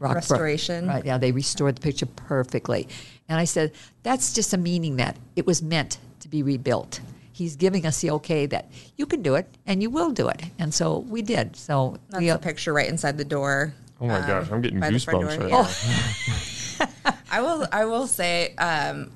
rock 0.00 0.14
Restoration. 0.16 0.88
Right. 0.88 1.04
Yeah, 1.04 1.18
they 1.18 1.30
restored 1.30 1.76
the 1.76 1.80
picture 1.80 2.06
perfectly. 2.06 2.88
And 3.28 3.38
I 3.38 3.44
said, 3.44 3.72
that's 4.02 4.34
just 4.34 4.52
a 4.52 4.58
meaning 4.58 4.96
that 4.96 5.16
it 5.36 5.46
was 5.46 5.62
meant 5.62 5.98
to 6.20 6.28
be 6.28 6.42
rebuilt. 6.42 7.00
He's 7.40 7.56
giving 7.56 7.86
us 7.86 7.98
the 8.02 8.10
okay 8.10 8.44
that 8.44 8.70
you 8.96 9.06
can 9.06 9.22
do 9.22 9.34
it 9.34 9.48
and 9.64 9.80
you 9.80 9.88
will 9.88 10.10
do 10.10 10.28
it. 10.28 10.42
And 10.58 10.74
so 10.74 10.98
we 10.98 11.22
did. 11.22 11.56
So 11.56 11.96
That's 12.10 12.20
we, 12.20 12.28
the 12.28 12.38
picture 12.38 12.70
right 12.74 12.86
inside 12.86 13.16
the 13.16 13.24
door. 13.24 13.72
Oh 13.98 14.06
my 14.08 14.20
um, 14.20 14.26
gosh, 14.26 14.50
I'm 14.52 14.60
getting 14.60 14.78
by 14.78 14.90
the 14.90 14.98
front 14.98 15.24
goosebumps 15.24 15.40
right 15.40 15.48
yeah. 15.48 16.86
now. 17.06 17.14
I 17.30 17.40
will. 17.40 17.66
I 17.72 17.86
will 17.86 18.06
say, 18.06 18.54
um, 18.56 19.10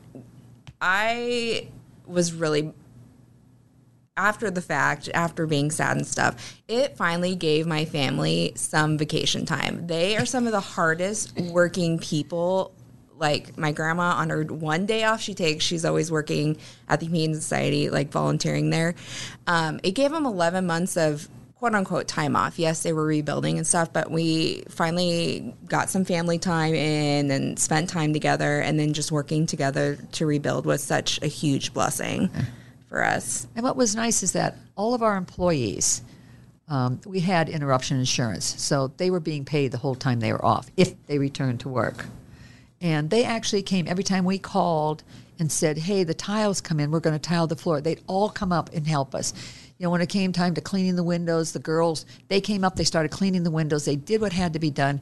I 0.80 1.68
was 2.06 2.32
really 2.32 2.72
after 4.16 4.50
the 4.50 4.62
fact, 4.62 5.10
after 5.12 5.46
being 5.46 5.70
sad 5.70 5.98
and 5.98 6.06
stuff. 6.06 6.56
It 6.66 6.96
finally 6.96 7.34
gave 7.34 7.66
my 7.66 7.84
family 7.84 8.52
some 8.54 8.96
vacation 8.96 9.44
time. 9.44 9.86
They 9.86 10.16
are 10.16 10.24
some 10.24 10.46
of 10.46 10.52
the 10.52 10.60
hardest 10.60 11.38
working 11.38 11.98
people. 11.98 12.72
Like 13.24 13.56
my 13.56 13.72
grandma, 13.72 14.16
on 14.16 14.28
her 14.28 14.42
one 14.42 14.84
day 14.84 15.04
off 15.04 15.18
she 15.18 15.32
takes, 15.32 15.64
she's 15.64 15.86
always 15.86 16.12
working 16.12 16.58
at 16.90 17.00
the 17.00 17.06
Humane 17.06 17.34
Society, 17.34 17.88
like 17.88 18.10
volunteering 18.10 18.68
there. 18.68 18.94
Um, 19.46 19.80
it 19.82 19.92
gave 19.92 20.10
them 20.10 20.26
11 20.26 20.66
months 20.66 20.98
of 20.98 21.26
quote 21.54 21.74
unquote 21.74 22.06
time 22.06 22.36
off. 22.36 22.58
Yes, 22.58 22.82
they 22.82 22.92
were 22.92 23.06
rebuilding 23.06 23.56
and 23.56 23.66
stuff, 23.66 23.90
but 23.94 24.10
we 24.10 24.64
finally 24.68 25.54
got 25.66 25.88
some 25.88 26.04
family 26.04 26.38
time 26.38 26.74
in 26.74 27.30
and 27.30 27.58
spent 27.58 27.88
time 27.88 28.12
together 28.12 28.60
and 28.60 28.78
then 28.78 28.92
just 28.92 29.10
working 29.10 29.46
together 29.46 29.96
to 30.12 30.26
rebuild 30.26 30.66
was 30.66 30.82
such 30.82 31.18
a 31.22 31.26
huge 31.26 31.72
blessing 31.72 32.28
for 32.90 33.02
us. 33.02 33.46
And 33.56 33.64
what 33.64 33.74
was 33.74 33.96
nice 33.96 34.22
is 34.22 34.32
that 34.32 34.58
all 34.76 34.92
of 34.92 35.02
our 35.02 35.16
employees, 35.16 36.02
um, 36.68 37.00
we 37.06 37.20
had 37.20 37.48
interruption 37.48 37.98
insurance. 37.98 38.60
So 38.62 38.88
they 38.98 39.10
were 39.10 39.20
being 39.20 39.46
paid 39.46 39.72
the 39.72 39.78
whole 39.78 39.94
time 39.94 40.20
they 40.20 40.32
were 40.32 40.44
off 40.44 40.68
if 40.76 41.06
they 41.06 41.18
returned 41.18 41.60
to 41.60 41.70
work. 41.70 42.04
And 42.84 43.08
they 43.08 43.24
actually 43.24 43.62
came 43.62 43.88
every 43.88 44.04
time 44.04 44.26
we 44.26 44.38
called 44.38 45.04
and 45.38 45.50
said, 45.50 45.78
hey, 45.78 46.04
the 46.04 46.12
tiles 46.12 46.60
come 46.60 46.78
in, 46.78 46.90
we're 46.90 47.00
going 47.00 47.18
to 47.18 47.28
tile 47.28 47.46
the 47.46 47.56
floor. 47.56 47.80
They'd 47.80 48.02
all 48.06 48.28
come 48.28 48.52
up 48.52 48.68
and 48.74 48.86
help 48.86 49.14
us. 49.14 49.32
You 49.78 49.84
know, 49.84 49.90
when 49.90 50.02
it 50.02 50.10
came 50.10 50.32
time 50.32 50.54
to 50.54 50.60
cleaning 50.60 50.94
the 50.94 51.02
windows, 51.02 51.52
the 51.52 51.60
girls, 51.60 52.04
they 52.28 52.42
came 52.42 52.62
up, 52.62 52.76
they 52.76 52.84
started 52.84 53.10
cleaning 53.10 53.42
the 53.42 53.50
windows, 53.50 53.86
they 53.86 53.96
did 53.96 54.20
what 54.20 54.34
had 54.34 54.52
to 54.52 54.58
be 54.58 54.70
done. 54.70 55.00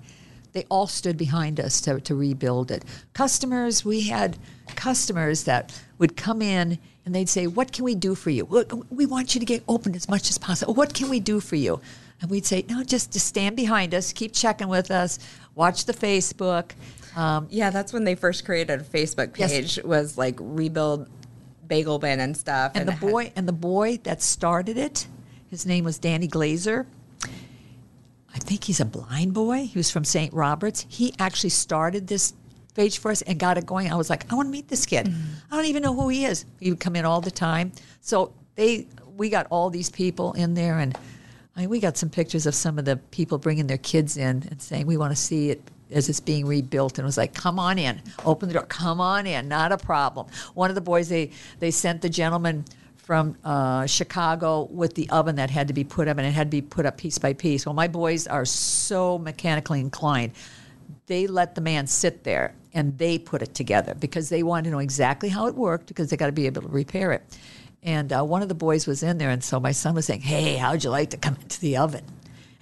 They 0.53 0.65
all 0.69 0.87
stood 0.87 1.17
behind 1.17 1.59
us 1.59 1.81
to, 1.81 2.01
to 2.03 2.15
rebuild 2.15 2.71
it. 2.71 2.85
Customers, 3.15 3.85
we 3.85 4.03
had 4.03 4.39
customers 4.77 5.43
that 5.45 5.77
would 5.99 6.17
come 6.17 6.41
in 6.41 6.79
and 7.05 7.13
they'd 7.13 7.29
say, 7.29 7.49
What 7.49 7.73
can 7.73 7.85
we 7.85 7.97
do 7.97 8.15
for 8.15 8.31
you? 8.31 8.47
"Look, 8.49 8.73
We 8.91 9.07
want 9.07 9.35
you 9.35 9.41
to 9.41 9.47
get 9.47 9.65
open 9.67 9.97
as 9.97 10.09
much 10.09 10.31
as 10.31 10.39
possible. 10.39 10.75
What 10.75 10.95
can 10.95 11.09
we 11.09 11.19
do 11.19 11.41
for 11.41 11.57
you? 11.57 11.81
And 12.21 12.31
we'd 12.31 12.47
say, 12.47 12.65
No, 12.69 12.85
just, 12.85 13.13
just 13.13 13.27
stand 13.27 13.57
behind 13.57 13.93
us, 13.93 14.13
keep 14.13 14.33
checking 14.33 14.69
with 14.69 14.93
us, 14.93 15.19
watch 15.57 15.87
the 15.87 15.95
Facebook. 15.95 16.73
Um, 17.17 17.47
Yeah, 17.51 17.71
that's 17.71 17.93
when 17.93 18.05
they 18.05 18.15
first 18.15 18.45
created 18.45 18.81
a 18.81 18.85
Facebook 18.85 19.37
Yes. 19.39 19.51
page 19.53 19.79
was 19.85 20.17
like 20.19 20.37
rebuild 20.41 21.09
bagel 21.67 21.99
bin 21.99 22.21
and 22.21 22.37
stuff. 22.37 22.73
and 22.75 22.87
the 22.89 22.93
it 22.93 22.99
had- 22.99 23.11
boy 23.11 23.33
and 23.37 23.49
the 23.49 23.53
boy 23.53 23.99
that 24.05 24.23
started 24.23 24.77
it, 24.79 25.07
his 25.49 25.67
name 25.67 25.85
was 25.85 25.99
Danny 25.99 26.29
Glazer. 26.29 26.87
I 28.35 28.39
think 28.39 28.65
he's 28.65 28.81
a 28.81 28.85
blind 28.87 29.35
boy. 29.35 29.67
He 29.67 29.79
was 29.79 29.91
from 29.91 30.05
St. 30.05 30.33
Roberts. 30.33 30.87
He 30.89 31.13
actually 31.19 31.51
started 31.51 32.07
this 32.07 32.33
page 32.75 32.99
for 32.99 33.11
us 33.11 33.21
and 33.23 33.39
got 33.39 33.59
it 33.59 33.67
going. 33.67 33.93
I 33.93 33.95
was 33.97 34.09
like, 34.09 34.31
I 34.33 34.35
want 34.35 34.47
to 34.47 34.51
meet 34.51 34.69
this 34.69 34.87
kid. 34.87 35.13
I 35.51 35.57
don't 35.57 35.67
even 35.67 35.83
know 35.83 35.95
who 35.95 36.09
he 36.09 36.25
is. 36.25 36.47
He 36.59 36.71
would 36.71 36.81
come 36.81 36.97
in 36.97 37.05
all 37.05 37.21
the 37.21 37.31
time. 37.31 37.73
So 38.01 38.33
they, 38.55 38.87
we 39.17 39.29
got 39.29 39.47
all 39.51 39.69
these 39.69 39.91
people 39.91 40.33
in 40.33 40.55
there, 40.55 40.79
and 40.79 40.97
I 41.55 41.61
mean, 41.61 41.69
we 41.69 41.81
got 41.81 41.99
some 41.99 42.09
pictures 42.09 42.47
of 42.47 42.55
some 42.55 42.79
of 42.79 42.87
the 42.87 42.97
people 42.97 43.37
bringing 43.37 43.67
their 43.67 43.77
kids 43.79 44.17
in 44.17 44.49
and 44.51 44.63
saying, 44.63 44.87
we 44.87 44.97
want 44.97 45.13
to 45.13 45.17
see 45.17 45.51
it 45.51 45.61
as 45.93 46.09
it's 46.09 46.21
being 46.21 46.47
rebuilt. 46.47 46.99
And 46.99 47.07
was 47.07 47.17
like, 47.17 47.35
come 47.35 47.59
on 47.59 47.79
in, 47.79 48.01
open 48.25 48.49
the 48.49 48.55
door, 48.55 48.65
come 48.65 49.01
on 49.01 49.27
in, 49.27 49.49
not 49.49 49.73
a 49.73 49.79
problem. 49.79 50.27
One 50.55 50.71
of 50.71 50.75
the 50.75 50.81
boys, 50.81 51.09
they, 51.09 51.31
they 51.59 51.71
sent 51.71 52.03
the 52.03 52.09
gentleman 52.09 52.65
from 52.97 53.37
uh, 53.45 53.85
Chicago 53.87 54.65
with 54.71 54.95
the 54.95 55.11
oven 55.11 55.37
that 55.37 55.51
had 55.51 55.69
to 55.69 55.75
be 55.75 55.85
put 55.85 56.09
up, 56.09 56.19
and 56.19 56.27
it 56.27 56.31
had 56.31 56.51
to 56.51 56.57
be 56.57 56.63
put 56.63 56.87
up 56.87 56.97
piece 56.97 57.19
by 57.19 57.33
piece. 57.33 57.67
Well, 57.67 57.75
my 57.75 57.89
boys 57.89 58.27
are 58.27 58.45
so 58.45 59.19
mechanically 59.19 59.81
inclined. 59.81 60.33
They 61.07 61.27
let 61.27 61.55
the 61.55 61.61
man 61.61 61.87
sit 61.89 62.23
there 62.23 62.55
and 62.73 62.97
they 62.99 63.19
put 63.19 63.43
it 63.43 63.55
together 63.55 63.95
because 63.95 64.29
they 64.29 64.43
wanted 64.43 64.65
to 64.65 64.71
know 64.71 64.79
exactly 64.79 65.29
how 65.29 65.47
it 65.47 65.55
worked 65.55 65.89
because 65.89 66.11
they 66.11 66.17
got 66.17 66.27
to 66.27 66.33
be 66.33 66.47
able 66.47 66.63
to 66.63 66.69
repair 66.69 67.13
it. 67.13 67.23
And 67.83 68.13
uh, 68.13 68.23
one 68.23 68.43
of 68.43 68.49
the 68.49 68.55
boys 68.55 68.87
was 68.87 69.03
in 69.03 69.19
there, 69.19 69.31
and 69.31 69.43
so 69.43 69.59
my 69.59 69.73
son 69.73 69.95
was 69.95 70.07
saying, 70.07 70.21
"Hey, 70.21 70.55
how'd 70.55 70.85
you 70.85 70.91
like 70.91 71.11
to 71.11 71.17
come 71.17 71.37
into 71.43 71.61
the 71.61 71.79
oven?" 71.79 72.05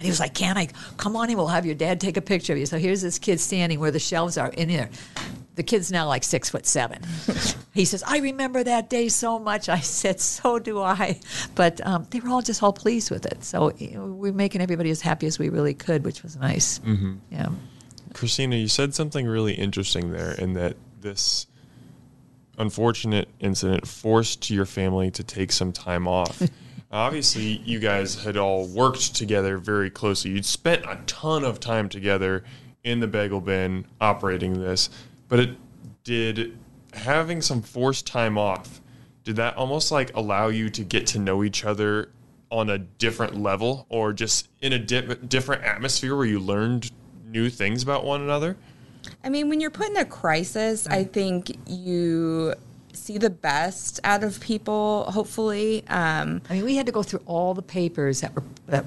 And 0.01 0.05
he 0.07 0.09
was 0.09 0.19
like, 0.19 0.33
"Can 0.33 0.57
I 0.57 0.67
come 0.97 1.15
on 1.15 1.29
in? 1.29 1.37
We'll 1.37 1.45
have 1.45 1.63
your 1.63 1.75
dad 1.75 2.01
take 2.01 2.17
a 2.17 2.23
picture 2.23 2.53
of 2.53 2.59
you." 2.59 2.65
So 2.65 2.79
here's 2.79 3.03
this 3.03 3.19
kid 3.19 3.39
standing 3.39 3.79
where 3.79 3.91
the 3.91 3.99
shelves 3.99 4.35
are 4.35 4.49
in 4.49 4.67
there. 4.67 4.89
The 5.53 5.61
kid's 5.61 5.91
now 5.91 6.07
like 6.07 6.23
six 6.23 6.49
foot 6.49 6.65
seven. 6.65 7.03
he 7.75 7.85
says, 7.85 8.03
"I 8.07 8.17
remember 8.17 8.63
that 8.63 8.89
day 8.89 9.09
so 9.09 9.37
much." 9.37 9.69
I 9.69 9.79
said, 9.79 10.19
"So 10.19 10.57
do 10.57 10.81
I." 10.81 11.19
But 11.53 11.85
um, 11.85 12.07
they 12.09 12.19
were 12.19 12.29
all 12.29 12.41
just 12.41 12.63
all 12.63 12.73
pleased 12.73 13.11
with 13.11 13.27
it. 13.27 13.43
So 13.43 13.71
you 13.77 13.91
know, 13.91 14.07
we're 14.07 14.33
making 14.33 14.61
everybody 14.61 14.89
as 14.89 15.01
happy 15.01 15.27
as 15.27 15.37
we 15.37 15.49
really 15.49 15.75
could, 15.75 16.03
which 16.03 16.23
was 16.23 16.35
nice. 16.35 16.79
Mm-hmm. 16.79 17.17
Yeah. 17.29 17.49
Christina, 18.15 18.55
you 18.55 18.69
said 18.69 18.95
something 18.95 19.27
really 19.27 19.53
interesting 19.53 20.11
there 20.11 20.31
in 20.31 20.53
that 20.53 20.77
this 20.99 21.45
unfortunate 22.57 23.29
incident 23.39 23.87
forced 23.87 24.49
your 24.49 24.65
family 24.65 25.11
to 25.11 25.23
take 25.23 25.51
some 25.51 25.71
time 25.71 26.07
off. 26.07 26.41
Obviously, 26.91 27.61
you 27.63 27.79
guys 27.79 28.21
had 28.23 28.35
all 28.35 28.67
worked 28.67 29.15
together 29.15 29.57
very 29.57 29.89
closely. 29.89 30.31
You'd 30.31 30.45
spent 30.45 30.83
a 30.85 30.99
ton 31.05 31.45
of 31.45 31.59
time 31.59 31.87
together 31.87 32.43
in 32.83 32.99
the 32.99 33.07
bagel 33.07 33.39
bin 33.39 33.85
operating 34.01 34.59
this, 34.59 34.89
but 35.29 35.39
it 35.39 35.51
did 36.03 36.57
having 36.93 37.41
some 37.41 37.61
forced 37.61 38.05
time 38.05 38.37
off. 38.37 38.81
Did 39.23 39.37
that 39.37 39.55
almost 39.55 39.91
like 39.91 40.15
allow 40.15 40.47
you 40.47 40.69
to 40.71 40.83
get 40.83 41.07
to 41.07 41.19
know 41.19 41.43
each 41.43 41.63
other 41.63 42.09
on 42.49 42.69
a 42.69 42.77
different 42.77 43.39
level 43.39 43.85
or 43.87 44.11
just 44.11 44.49
in 44.59 44.73
a 44.73 44.79
di- 44.79 45.15
different 45.27 45.63
atmosphere 45.63 46.15
where 46.15 46.25
you 46.25 46.39
learned 46.39 46.91
new 47.25 47.49
things 47.49 47.83
about 47.83 48.03
one 48.03 48.21
another? 48.21 48.57
I 49.23 49.29
mean, 49.29 49.47
when 49.47 49.61
you're 49.61 49.71
put 49.71 49.89
in 49.89 49.97
a 49.97 50.05
crisis, 50.05 50.87
I 50.87 51.05
mm. 51.05 51.13
think 51.13 51.57
you 51.67 52.53
see 52.93 53.17
the 53.17 53.29
best 53.29 53.99
out 54.03 54.23
of 54.23 54.39
people. 54.39 55.05
Hopefully, 55.11 55.83
um, 55.87 56.41
I 56.49 56.55
mean, 56.55 56.65
we 56.65 56.75
had 56.75 56.85
to 56.85 56.91
go 56.91 57.03
through 57.03 57.21
all 57.25 57.53
the 57.53 57.61
papers 57.61 58.21
that 58.21 58.35
were 58.35 58.43
that 58.67 58.85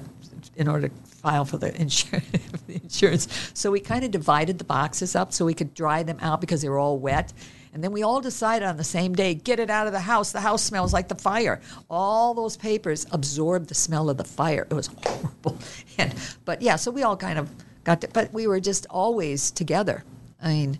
in 0.55 0.67
order 0.67 0.87
to 0.87 0.95
file 1.05 1.45
for 1.45 1.57
the 1.57 1.75
insurance. 1.79 2.25
the 2.67 2.75
insurance. 2.75 3.27
So 3.53 3.71
we 3.71 3.79
kind 3.79 4.05
of 4.05 4.11
divided 4.11 4.57
the 4.57 4.63
boxes 4.63 5.15
up 5.15 5.33
so 5.33 5.45
we 5.45 5.53
could 5.53 5.73
dry 5.73 6.03
them 6.03 6.17
out 6.21 6.41
because 6.41 6.61
they 6.61 6.69
were 6.69 6.79
all 6.79 6.97
wet. 6.97 7.33
And 7.73 7.83
then 7.83 7.91
we 7.91 8.03
all 8.03 8.21
decided 8.21 8.65
on 8.65 8.77
the 8.77 8.85
same 8.85 9.13
day, 9.13 9.33
get 9.33 9.59
it 9.59 9.69
out 9.69 9.85
of 9.85 9.91
the 9.91 9.99
house. 9.99 10.31
The 10.31 10.39
house 10.39 10.63
smells 10.63 10.93
like 10.93 11.09
the 11.09 11.15
fire. 11.15 11.59
All 11.89 12.33
those 12.33 12.55
papers 12.55 13.05
absorbed 13.11 13.67
the 13.67 13.75
smell 13.75 14.09
of 14.09 14.15
the 14.15 14.23
fire. 14.23 14.65
It 14.69 14.73
was 14.73 14.87
horrible. 15.05 15.59
And 15.97 16.13
but 16.43 16.61
yeah, 16.61 16.75
so 16.75 16.91
we 16.91 17.03
all 17.03 17.15
kind 17.15 17.39
of 17.39 17.49
got 17.85 18.01
to, 18.01 18.09
but 18.09 18.33
we 18.33 18.47
were 18.47 18.59
just 18.59 18.85
always 18.89 19.49
together. 19.49 20.03
I 20.41 20.49
mean, 20.49 20.79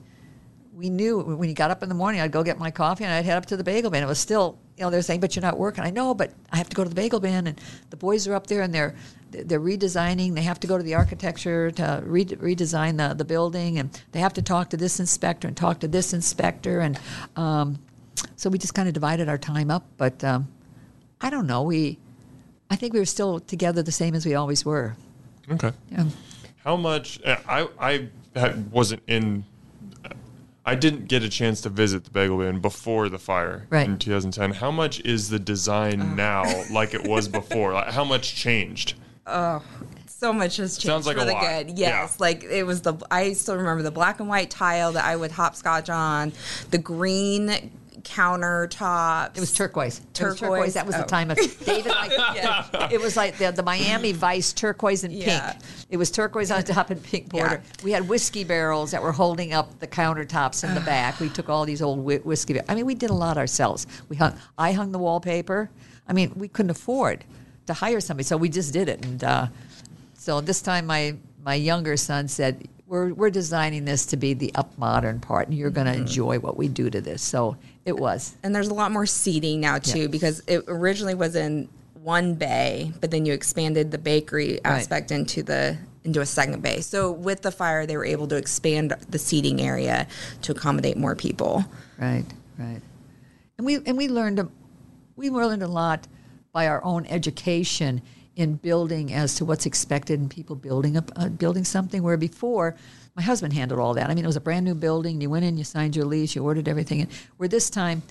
we 0.76 0.90
knew 0.90 1.20
when 1.20 1.48
you 1.48 1.56
got 1.56 1.72
up 1.72 1.84
in 1.84 1.90
the 1.90 1.96
morning, 1.96 2.22
I'd 2.22 2.32
go 2.32 2.44
get 2.44 2.60
my 2.60 2.70
coffee 2.70 3.06
and 3.06 3.14
I'd 3.14 3.26
head 3.26 3.38
up 3.38 3.46
to 3.48 3.58
the 3.58 3.64
bagel 3.64 3.90
bin. 3.90 4.04
It 4.04 4.08
was 4.08 4.20
still, 4.20 4.58
you 4.78 4.84
know, 4.84 4.90
they're 4.90 5.02
saying, 5.02 5.22
but 5.22 5.36
you're 5.36 5.42
not 5.42 5.58
working. 5.58 5.84
I 5.84 5.90
know, 5.90 6.14
but 6.14 6.34
I 6.52 6.58
have 6.58 6.70
to 6.70 6.76
go 6.76 6.84
to 6.84 6.90
the 6.90 6.96
bagel 6.96 7.20
bin, 7.20 7.48
and 7.48 7.62
the 7.90 7.98
boys 7.98 8.28
are 8.28 8.34
up 8.34 8.48
there 8.48 8.62
and 8.62 8.74
they're 8.74 8.96
they're 9.32 9.60
redesigning. 9.60 10.34
They 10.36 10.42
have 10.44 10.60
to 10.62 10.68
go 10.68 10.78
to 10.78 10.84
the 10.84 10.96
architecture 10.96 11.72
to 11.72 12.02
re- 12.06 12.26
redesign 12.26 12.98
the, 12.98 13.14
the 13.16 13.26
building, 13.26 13.80
and 13.80 13.90
they 14.12 14.20
have 14.20 14.34
to 14.34 14.42
talk 14.42 14.70
to 14.72 14.78
this 14.78 15.00
inspector 15.00 15.48
and 15.48 15.56
talk 15.58 15.80
to 15.80 15.88
this 15.88 16.14
inspector, 16.14 16.80
and 16.80 17.00
um, 17.36 17.80
so 18.36 18.50
we 18.50 18.58
just 18.58 18.74
kind 18.74 18.88
of 18.88 18.94
divided 18.94 19.28
our 19.30 19.38
time 19.38 19.72
up. 19.72 19.86
But 19.98 20.24
um, 20.24 20.48
I 21.22 21.30
don't 21.30 21.48
know. 21.48 21.64
We, 21.64 21.98
I 22.70 22.76
think 22.76 22.94
we 22.94 23.00
were 23.00 23.06
still 23.06 23.40
together 23.40 23.82
the 23.82 23.92
same 23.92 24.16
as 24.16 24.26
we 24.26 24.36
always 24.36 24.64
were. 24.64 24.96
Okay. 25.52 25.72
Yeah. 25.92 26.06
How 26.64 26.76
much? 26.76 27.22
uh, 27.24 27.38
I 27.48 28.10
I 28.36 28.54
wasn't 28.72 29.04
in. 29.08 29.46
I 30.66 30.74
didn't 30.76 31.08
get 31.08 31.22
a 31.24 31.30
chance 31.30 31.62
to 31.62 31.70
visit 31.70 32.06
the 32.06 32.10
Bagel 32.10 32.40
Bin 32.40 32.60
before 32.60 33.08
the 33.08 33.20
fire 33.20 33.68
Right. 33.70 33.88
in 33.88 34.00
2010. 34.00 34.52
How 34.54 34.72
much 34.72 35.00
is 35.02 35.30
the 35.30 35.38
design 35.40 36.16
now 36.16 36.44
like 36.72 36.94
it 36.94 37.08
was 37.08 37.28
before? 37.28 37.74
Like, 37.74 37.92
how 37.94 38.04
much 38.04 38.36
changed? 38.36 38.96
Oh, 39.28 39.62
so 40.08 40.32
much 40.34 40.58
has 40.58 40.76
changed 40.78 40.88
Sounds 40.88 41.06
like 41.08 41.18
for 41.18 41.24
a 41.24 41.26
the 41.26 41.34
lot. 41.34 41.42
good. 41.68 41.78
Yes, 41.78 41.80
Yeah. 41.80 42.10
like 42.20 42.44
it 42.44 42.64
was 42.66 42.82
the. 42.82 42.96
I 43.12 43.34
still 43.34 43.58
remember 43.58 43.84
the 43.84 43.92
black 43.92 44.20
and 44.20 44.28
white 44.30 44.50
tile 44.50 44.92
that 44.94 45.06
I 45.06 45.16
would 45.16 45.32
hopscotch 45.32 45.90
on, 45.90 46.32
the 46.72 46.78
green 46.80 47.72
countertops. 48.06 49.36
It 49.36 49.40
was 49.40 49.52
turquoise. 49.52 50.00
It 50.00 50.04
was 50.06 50.14
Turquoise? 50.14 50.40
turquoise. 50.40 50.74
That 50.76 50.86
was 50.86 50.96
the 50.96 51.04
Oh. 51.04 51.08
time 51.08 51.32
of 51.32 51.38
David. 51.66 51.88
Like, 51.92 52.12
It 52.92 53.02
was 53.02 53.18
like 53.18 53.38
the, 53.38 53.52
the 53.52 53.64
Miami 53.64 54.12
Vice 54.28 54.54
turquoise 54.54 55.04
and 55.04 55.14
Yeah. 55.14 55.52
pink. 55.54 55.64
It 55.90 55.98
was 55.98 56.12
turquoise 56.12 56.52
on 56.52 56.64
top 56.64 56.90
and 56.90 57.02
pink 57.04 57.30
border. 57.30 57.62
Yeah. 57.64 57.84
We 57.84 57.92
had 57.92 58.08
whiskey 58.08 58.44
barrels 58.44 58.92
that 58.92 59.02
were 59.02 59.12
holding 59.12 59.54
up 59.54 59.80
the 59.80 59.88
countertops 59.88 60.64
in 60.64 60.74
the 60.76 60.82
back. 60.82 61.20
We 61.20 61.30
took 61.30 61.50
all 61.50 61.66
these 61.66 61.82
old 61.82 62.00
whiskey. 62.00 62.54
Bar- 62.54 62.64
I 62.70 62.76
mean, 62.76 62.86
we 62.86 62.96
did 62.96 63.10
a 63.10 63.14
lot 63.14 63.38
ourselves. 63.38 63.86
We 64.10 64.16
hung. 64.16 64.38
I 64.58 64.72
hung 64.72 64.92
the 64.92 65.00
wallpaper. 65.00 65.70
I 66.08 66.14
mean, 66.14 66.32
we 66.36 66.48
couldn't 66.48 66.70
afford 66.72 67.24
to 67.68 67.74
hire 67.74 68.00
somebody, 68.00 68.26
so 68.26 68.38
we 68.38 68.50
just 68.50 68.72
did 68.74 68.88
it. 68.90 69.04
And 69.06 69.24
uh, 69.24 69.48
so 70.14 70.40
this 70.42 70.62
time, 70.62 70.86
my 70.86 71.16
my 71.44 71.56
younger 71.56 71.98
son 71.98 72.28
said. 72.28 72.68
We're, 72.88 73.14
we're 73.14 73.32
designing 73.32 73.86
this 73.86 74.06
to 74.08 74.18
be 74.18 74.34
the 74.34 74.54
up 74.54 74.78
modern 74.78 75.20
part, 75.20 75.48
and 75.48 75.58
you're 75.58 75.72
going 75.72 75.88
to 75.88 75.94
Mm-hmm. 75.94 76.02
enjoy 76.02 76.40
what 76.40 76.56
we 76.58 76.68
do 76.68 76.90
to 76.90 77.02
this. 77.02 77.22
So 77.24 77.58
it 77.84 77.98
was. 77.98 78.36
and 78.44 78.54
there's 78.56 78.68
a 78.68 78.74
lot 78.74 78.92
more 78.92 79.06
seating 79.06 79.60
now 79.62 79.80
too 79.80 80.02
Yeah. 80.02 80.08
because 80.08 80.42
it 80.48 80.64
originally 80.68 81.16
was 81.16 81.36
in 81.36 81.68
one 81.96 82.36
bay, 82.36 82.92
but 83.02 83.10
then 83.10 83.26
you 83.26 83.34
expanded 83.34 83.90
the 83.92 83.98
bakery 83.98 84.64
aspect 84.64 85.12
into 85.12 85.42
the 85.42 85.78
into 86.04 86.22
a 86.22 86.26
second 86.26 86.62
bay. 86.62 86.82
So 86.82 87.12
with 87.12 87.42
the 87.42 87.50
fire, 87.52 87.88
they 87.88 87.98
were 87.98 88.06
able 88.06 88.28
to 88.28 88.36
expand 88.36 88.94
the 89.10 89.18
seating 89.18 89.60
area 89.60 90.06
to 90.44 90.52
accommodate 90.52 90.98
more 90.98 91.16
people. 91.16 91.66
Right, 91.98 92.26
right. 92.60 92.80
And 93.58 93.66
we 93.66 93.78
and 93.88 93.98
we 93.98 94.08
learned 94.08 94.38
a, 94.40 94.48
we 95.16 95.32
learned 95.32 95.64
a 95.64 95.68
lot 95.68 96.08
by 96.52 96.68
our 96.68 96.84
own 96.84 97.08
education 97.08 98.02
in 98.36 98.56
building 98.56 99.14
as 99.14 99.36
to 99.36 99.46
what's 99.46 99.66
expected 99.66 100.20
in 100.20 100.30
people 100.30 100.56
building 100.56 100.98
up 100.98 101.12
uh, 101.16 101.30
building 101.30 101.64
something. 101.64 102.04
Where 102.04 102.18
before, 102.18 102.76
my 103.16 103.22
husband 103.22 103.54
handled 103.54 103.80
all 103.80 103.94
that. 103.94 104.10
I 104.10 104.14
mean, 104.14 104.24
it 104.24 104.28
was 104.28 104.36
a 104.36 104.42
brand 104.42 104.66
new 104.66 104.76
building. 104.76 105.22
You 105.22 105.30
went 105.30 105.46
in, 105.46 105.58
you 105.58 105.64
signed 105.64 105.96
your 105.96 106.06
lease, 106.06 106.36
you 106.36 106.44
ordered 106.44 106.68
everything. 106.68 107.00
in. 107.02 107.10
Where 107.38 107.50
this 107.50 107.70
time, 107.70 108.04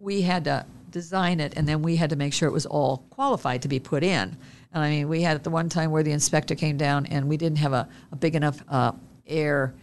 we 0.00 0.22
had 0.22 0.44
to 0.44 0.64
design 0.90 1.40
it, 1.40 1.54
and 1.56 1.66
then 1.66 1.82
we 1.82 1.96
had 1.96 2.10
to 2.10 2.16
make 2.16 2.32
sure 2.32 2.48
it 2.48 2.52
was 2.52 2.66
all 2.66 3.04
qualified 3.10 3.62
to 3.62 3.68
be 3.68 3.80
put 3.80 4.04
in. 4.04 4.36
And 4.72 4.84
I 4.84 4.90
mean, 4.90 5.08
we 5.08 5.22
had 5.22 5.34
at 5.34 5.44
the 5.44 5.50
one 5.50 5.68
time 5.68 5.90
where 5.90 6.02
the 6.02 6.12
inspector 6.12 6.54
came 6.54 6.76
down, 6.76 7.06
and 7.06 7.28
we 7.28 7.36
didn't 7.36 7.58
have 7.58 7.72
a, 7.72 7.88
a 8.12 8.16
big 8.16 8.36
enough 8.36 8.62
uh, 8.68 8.92
air, 9.26 9.74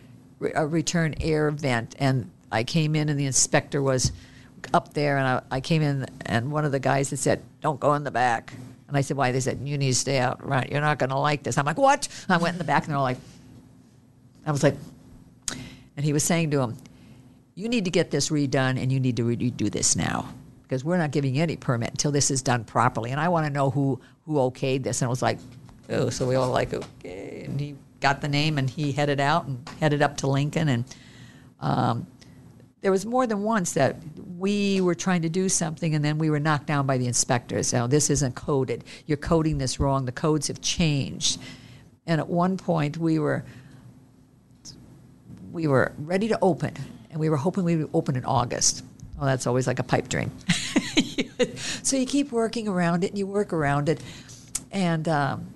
a 0.56 0.66
return 0.66 1.16
air 1.20 1.52
vent, 1.52 1.96
and 2.00 2.30
I 2.52 2.64
came 2.64 2.96
in, 2.96 3.10
and 3.10 3.20
the 3.20 3.26
inspector 3.26 3.82
was 3.82 4.12
up 4.74 4.94
there, 4.94 5.18
and 5.18 5.28
I, 5.28 5.42
I 5.52 5.62
came 5.62 5.82
in, 5.82 6.06
and 6.26 6.52
one 6.52 6.66
of 6.66 6.72
the 6.72 6.80
guys 6.80 7.10
had 7.10 7.20
said, 7.20 7.44
"Don't 7.62 7.80
go 7.80 7.94
in 7.94 8.04
the 8.04 8.12
back." 8.12 8.54
And 8.90 8.98
I 8.98 9.02
said, 9.02 9.16
"Why?" 9.16 9.32
They 9.32 9.40
said, 9.40 9.60
"You 9.64 9.78
need 9.78 9.90
to 9.90 9.96
stay 9.96 10.20
out. 10.20 10.46
Right? 10.46 10.70
You're 10.70 10.82
not 10.82 11.00
going 11.00 11.12
to 11.12 11.18
like 11.18 11.44
this." 11.44 11.58
I'm 11.58 11.66
like, 11.66 11.78
"What?" 11.78 12.08
I 12.28 12.38
went 12.38 12.56
in 12.56 12.58
the 12.58 12.66
back, 12.66 12.84
and 12.84 12.92
they're 12.92 12.98
all 12.98 13.04
like, 13.04 13.20
"I 14.46 14.52
was 14.52 14.64
like," 14.64 14.76
and 15.96 16.06
he 16.06 16.14
was 16.14 16.24
saying 16.24 16.52
to 16.52 16.60
him, 16.60 16.78
you 17.60 17.68
need 17.68 17.84
to 17.84 17.92
get 17.92 18.10
this 18.10 18.30
redone 18.30 18.82
and 18.82 18.90
you 18.90 19.02
need 19.02 19.18
to 19.18 19.24
redo 19.24 19.70
this 19.70 19.98
now 19.98 20.34
because 20.64 20.86
we're 20.86 20.98
not 20.98 21.12
giving 21.12 21.36
you 21.36 21.44
any 21.44 21.58
permit 21.58 21.90
until 21.90 22.10
this 22.10 22.32
is 22.32 22.42
done 22.42 22.64
properly. 22.64 23.12
And 23.12 23.20
I 23.20 23.28
want 23.28 23.48
to 23.48 23.52
know 23.52 23.70
who, 23.70 24.00
who 24.26 24.36
okayed 24.36 24.84
this. 24.84 25.02
And 25.02 25.08
it 25.08 25.10
was 25.10 25.22
like, 25.22 25.40
oh, 25.90 26.10
so 26.10 26.26
we 26.26 26.36
all 26.36 26.50
like, 26.50 26.74
okay. 26.74 27.44
And 27.46 27.60
he 27.60 27.76
got 28.00 28.22
the 28.22 28.30
name 28.30 28.58
and 28.58 28.70
he 28.70 28.94
headed 28.94 29.20
out 29.20 29.46
and 29.46 29.68
headed 29.82 30.02
up 30.02 30.16
to 30.18 30.28
Lincoln. 30.28 30.70
And 30.70 30.86
um, 31.60 32.08
there 32.82 32.92
was 32.92 33.06
more 33.06 33.28
than 33.28 33.44
once 33.44 33.74
that 33.74 33.98
we 34.38 34.80
were 34.80 34.96
trying 34.96 35.22
to 35.24 35.30
do 35.30 35.50
something 35.50 35.94
and 35.96 36.04
then 36.04 36.18
we 36.18 36.30
were 36.30 36.40
knocked 36.40 36.68
down 36.68 36.86
by 36.86 36.98
the 36.98 37.08
inspectors. 37.08 37.74
Now, 37.74 37.88
this 37.88 38.10
isn't 38.10 38.36
coded. 38.36 38.84
You're 39.06 39.18
coding 39.18 39.58
this 39.58 39.80
wrong. 39.80 40.06
The 40.06 40.12
codes 40.14 40.48
have 40.48 40.62
changed. 40.62 41.40
And 42.06 42.20
at 42.20 42.28
one 42.28 42.58
point, 42.58 42.98
we 42.98 43.20
were 43.20 43.44
we 45.52 45.68
were 45.68 45.94
ready 45.98 46.28
to 46.28 46.38
open, 46.42 46.74
and 47.10 47.20
we 47.20 47.30
were 47.30 47.38
hoping 47.38 47.64
we 47.64 47.76
would 47.76 47.90
open 47.94 48.16
in 48.16 48.26
August. 48.26 48.84
Well, 49.18 49.26
that's 49.26 49.48
always 49.48 49.68
like 49.68 49.80
a 49.80 49.84
pipe 49.84 50.10
dream. 50.10 50.32
so 51.84 51.98
you 51.98 52.06
keep 52.06 52.32
working 52.32 52.68
around 52.68 53.04
it, 53.04 53.10
and 53.10 53.18
you 53.18 53.28
work 53.28 53.52
around 53.52 53.90
it, 53.90 54.02
and 54.72 55.08
um, 55.08 55.48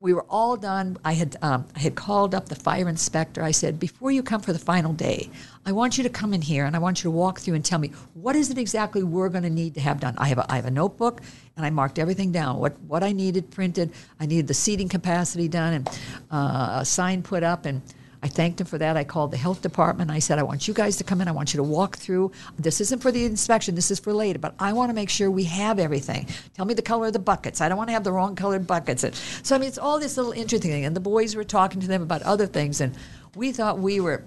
we 0.00 0.12
were 0.12 0.24
all 0.28 0.56
done. 0.56 0.98
I 1.04 1.14
had 1.14 1.36
um, 1.42 1.66
I 1.74 1.80
had 1.80 1.94
called 1.94 2.34
up 2.34 2.48
the 2.48 2.54
fire 2.54 2.88
inspector. 2.88 3.42
I 3.42 3.50
said, 3.50 3.80
before 3.80 4.10
you 4.10 4.22
come 4.22 4.40
for 4.40 4.52
the 4.52 4.58
final 4.58 4.92
day, 4.92 5.30
I 5.64 5.72
want 5.72 5.96
you 5.96 6.04
to 6.04 6.10
come 6.10 6.34
in 6.34 6.42
here 6.42 6.66
and 6.66 6.76
I 6.76 6.78
want 6.78 6.98
you 6.98 7.04
to 7.04 7.10
walk 7.10 7.40
through 7.40 7.54
and 7.54 7.64
tell 7.64 7.78
me 7.78 7.92
what 8.14 8.36
is 8.36 8.50
it 8.50 8.58
exactly 8.58 9.02
we're 9.02 9.28
going 9.30 9.44
to 9.44 9.50
need 9.50 9.74
to 9.74 9.80
have 9.80 10.00
done. 10.00 10.14
I 10.18 10.28
have 10.28 10.38
a, 10.38 10.52
I 10.52 10.56
have 10.56 10.66
a 10.66 10.70
notebook 10.70 11.22
and 11.56 11.64
I 11.64 11.70
marked 11.70 11.98
everything 11.98 12.30
down. 12.30 12.58
What 12.58 12.78
what 12.80 13.02
I 13.02 13.12
needed 13.12 13.50
printed. 13.50 13.92
I 14.20 14.26
needed 14.26 14.48
the 14.48 14.54
seating 14.54 14.88
capacity 14.88 15.48
done 15.48 15.72
and 15.72 15.88
uh, 16.30 16.78
a 16.80 16.84
sign 16.84 17.22
put 17.22 17.42
up 17.42 17.66
and. 17.66 17.82
I 18.26 18.28
thanked 18.28 18.60
him 18.60 18.66
for 18.66 18.76
that. 18.78 18.96
I 18.96 19.04
called 19.04 19.30
the 19.30 19.36
health 19.36 19.62
department. 19.62 20.10
I 20.10 20.18
said, 20.18 20.40
I 20.40 20.42
want 20.42 20.66
you 20.66 20.74
guys 20.74 20.96
to 20.96 21.04
come 21.04 21.20
in. 21.20 21.28
I 21.28 21.30
want 21.30 21.54
you 21.54 21.58
to 21.58 21.62
walk 21.62 21.96
through. 21.96 22.32
This 22.58 22.80
isn't 22.80 23.00
for 23.00 23.12
the 23.12 23.24
inspection. 23.24 23.76
This 23.76 23.92
is 23.92 24.00
for 24.00 24.12
later, 24.12 24.40
but 24.40 24.56
I 24.58 24.72
want 24.72 24.90
to 24.90 24.94
make 24.94 25.10
sure 25.10 25.30
we 25.30 25.44
have 25.44 25.78
everything. 25.78 26.26
Tell 26.52 26.64
me 26.64 26.74
the 26.74 26.82
color 26.82 27.06
of 27.06 27.12
the 27.12 27.20
buckets. 27.20 27.60
I 27.60 27.68
don't 27.68 27.78
want 27.78 27.86
to 27.86 27.92
have 27.92 28.02
the 28.02 28.10
wrong 28.10 28.34
colored 28.34 28.66
buckets. 28.66 29.04
And 29.04 29.14
so, 29.14 29.54
I 29.54 29.60
mean, 29.60 29.68
it's 29.68 29.78
all 29.78 30.00
this 30.00 30.16
little 30.16 30.32
interesting 30.32 30.72
thing. 30.72 30.84
And 30.84 30.96
the 30.96 31.00
boys 31.00 31.36
were 31.36 31.44
talking 31.44 31.80
to 31.82 31.86
them 31.86 32.02
about 32.02 32.20
other 32.22 32.48
things, 32.48 32.80
and 32.80 32.96
we 33.36 33.52
thought 33.52 33.78
we 33.78 34.00
were 34.00 34.24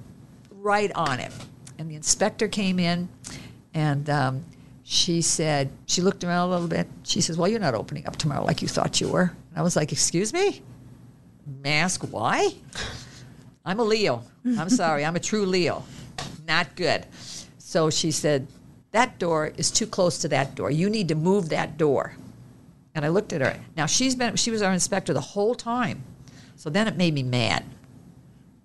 right 0.50 0.94
on 0.96 1.20
it. 1.20 1.34
And 1.78 1.92
the 1.92 1.96
inspector 1.96 2.48
came 2.48 2.80
in, 2.80 3.10
and 3.74 4.10
um, 4.10 4.46
she 4.86 5.22
said, 5.22 5.72
she 5.88 6.02
looked 6.02 6.24
around 6.24 6.48
a 6.48 6.52
little 6.52 6.70
bit. 6.70 6.88
She 7.04 7.20
says, 7.20 7.38
Well, 7.38 7.50
you're 7.50 7.60
not 7.60 7.76
opening 7.76 8.08
up 8.08 8.16
tomorrow 8.16 8.46
like 8.46 8.62
you 8.62 8.70
thought 8.70 9.02
you 9.02 9.10
were. 9.10 9.34
And 9.50 9.58
I 9.58 9.62
was 9.62 9.76
like, 9.76 9.92
Excuse 9.92 10.32
me? 10.32 10.62
Mask, 11.46 12.06
why? 12.10 12.54
I'm 13.66 13.80
a 13.80 13.84
Leo. 13.84 14.24
I'm 14.58 14.70
sorry. 14.70 15.06
I'm 15.06 15.16
a 15.16 15.20
true 15.20 15.46
Leo. 15.46 15.84
Not 16.48 16.76
good. 16.76 17.06
So 17.58 17.90
she 17.90 18.12
said, 18.12 18.48
That 18.92 19.20
door 19.20 19.52
is 19.58 19.70
too 19.70 19.86
close 19.86 20.18
to 20.20 20.28
that 20.30 20.56
door. 20.56 20.72
You 20.72 20.90
need 20.90 21.08
to 21.10 21.16
move 21.16 21.50
that 21.50 21.78
door. 21.78 22.16
And 22.96 23.06
I 23.06 23.10
looked 23.10 23.34
at 23.34 23.42
her. 23.42 23.56
Now 23.78 23.86
she's 23.86 24.16
been 24.16 24.36
she 24.36 24.52
was 24.52 24.62
our 24.62 24.74
inspector 24.74 25.14
the 25.14 25.22
whole 25.22 25.56
time. 25.56 26.04
So 26.56 26.70
then 26.70 26.88
it 26.88 26.98
made 26.98 27.14
me 27.14 27.24
mad. 27.24 27.64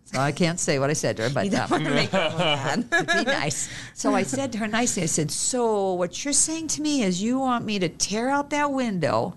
So 0.04 0.20
I 0.20 0.32
can't 0.32 0.60
say 0.60 0.78
what 0.78 0.90
I 0.90 0.92
said 0.92 1.16
to 1.16 1.24
her, 1.24 1.30
but 1.30 1.52
um, 1.54 1.82
Make 1.82 2.10
them 2.10 2.88
look 2.90 3.12
be 3.12 3.24
nice. 3.24 3.68
So 3.94 4.14
I 4.14 4.22
said 4.22 4.52
to 4.52 4.58
her 4.58 4.68
nicely, 4.68 5.02
I 5.02 5.06
said, 5.06 5.30
So 5.30 5.94
what 5.94 6.24
you're 6.24 6.32
saying 6.32 6.68
to 6.68 6.82
me 6.82 7.02
is 7.02 7.22
you 7.22 7.38
want 7.38 7.64
me 7.64 7.78
to 7.78 7.88
tear 7.88 8.30
out 8.30 8.50
that 8.50 8.70
window 8.70 9.34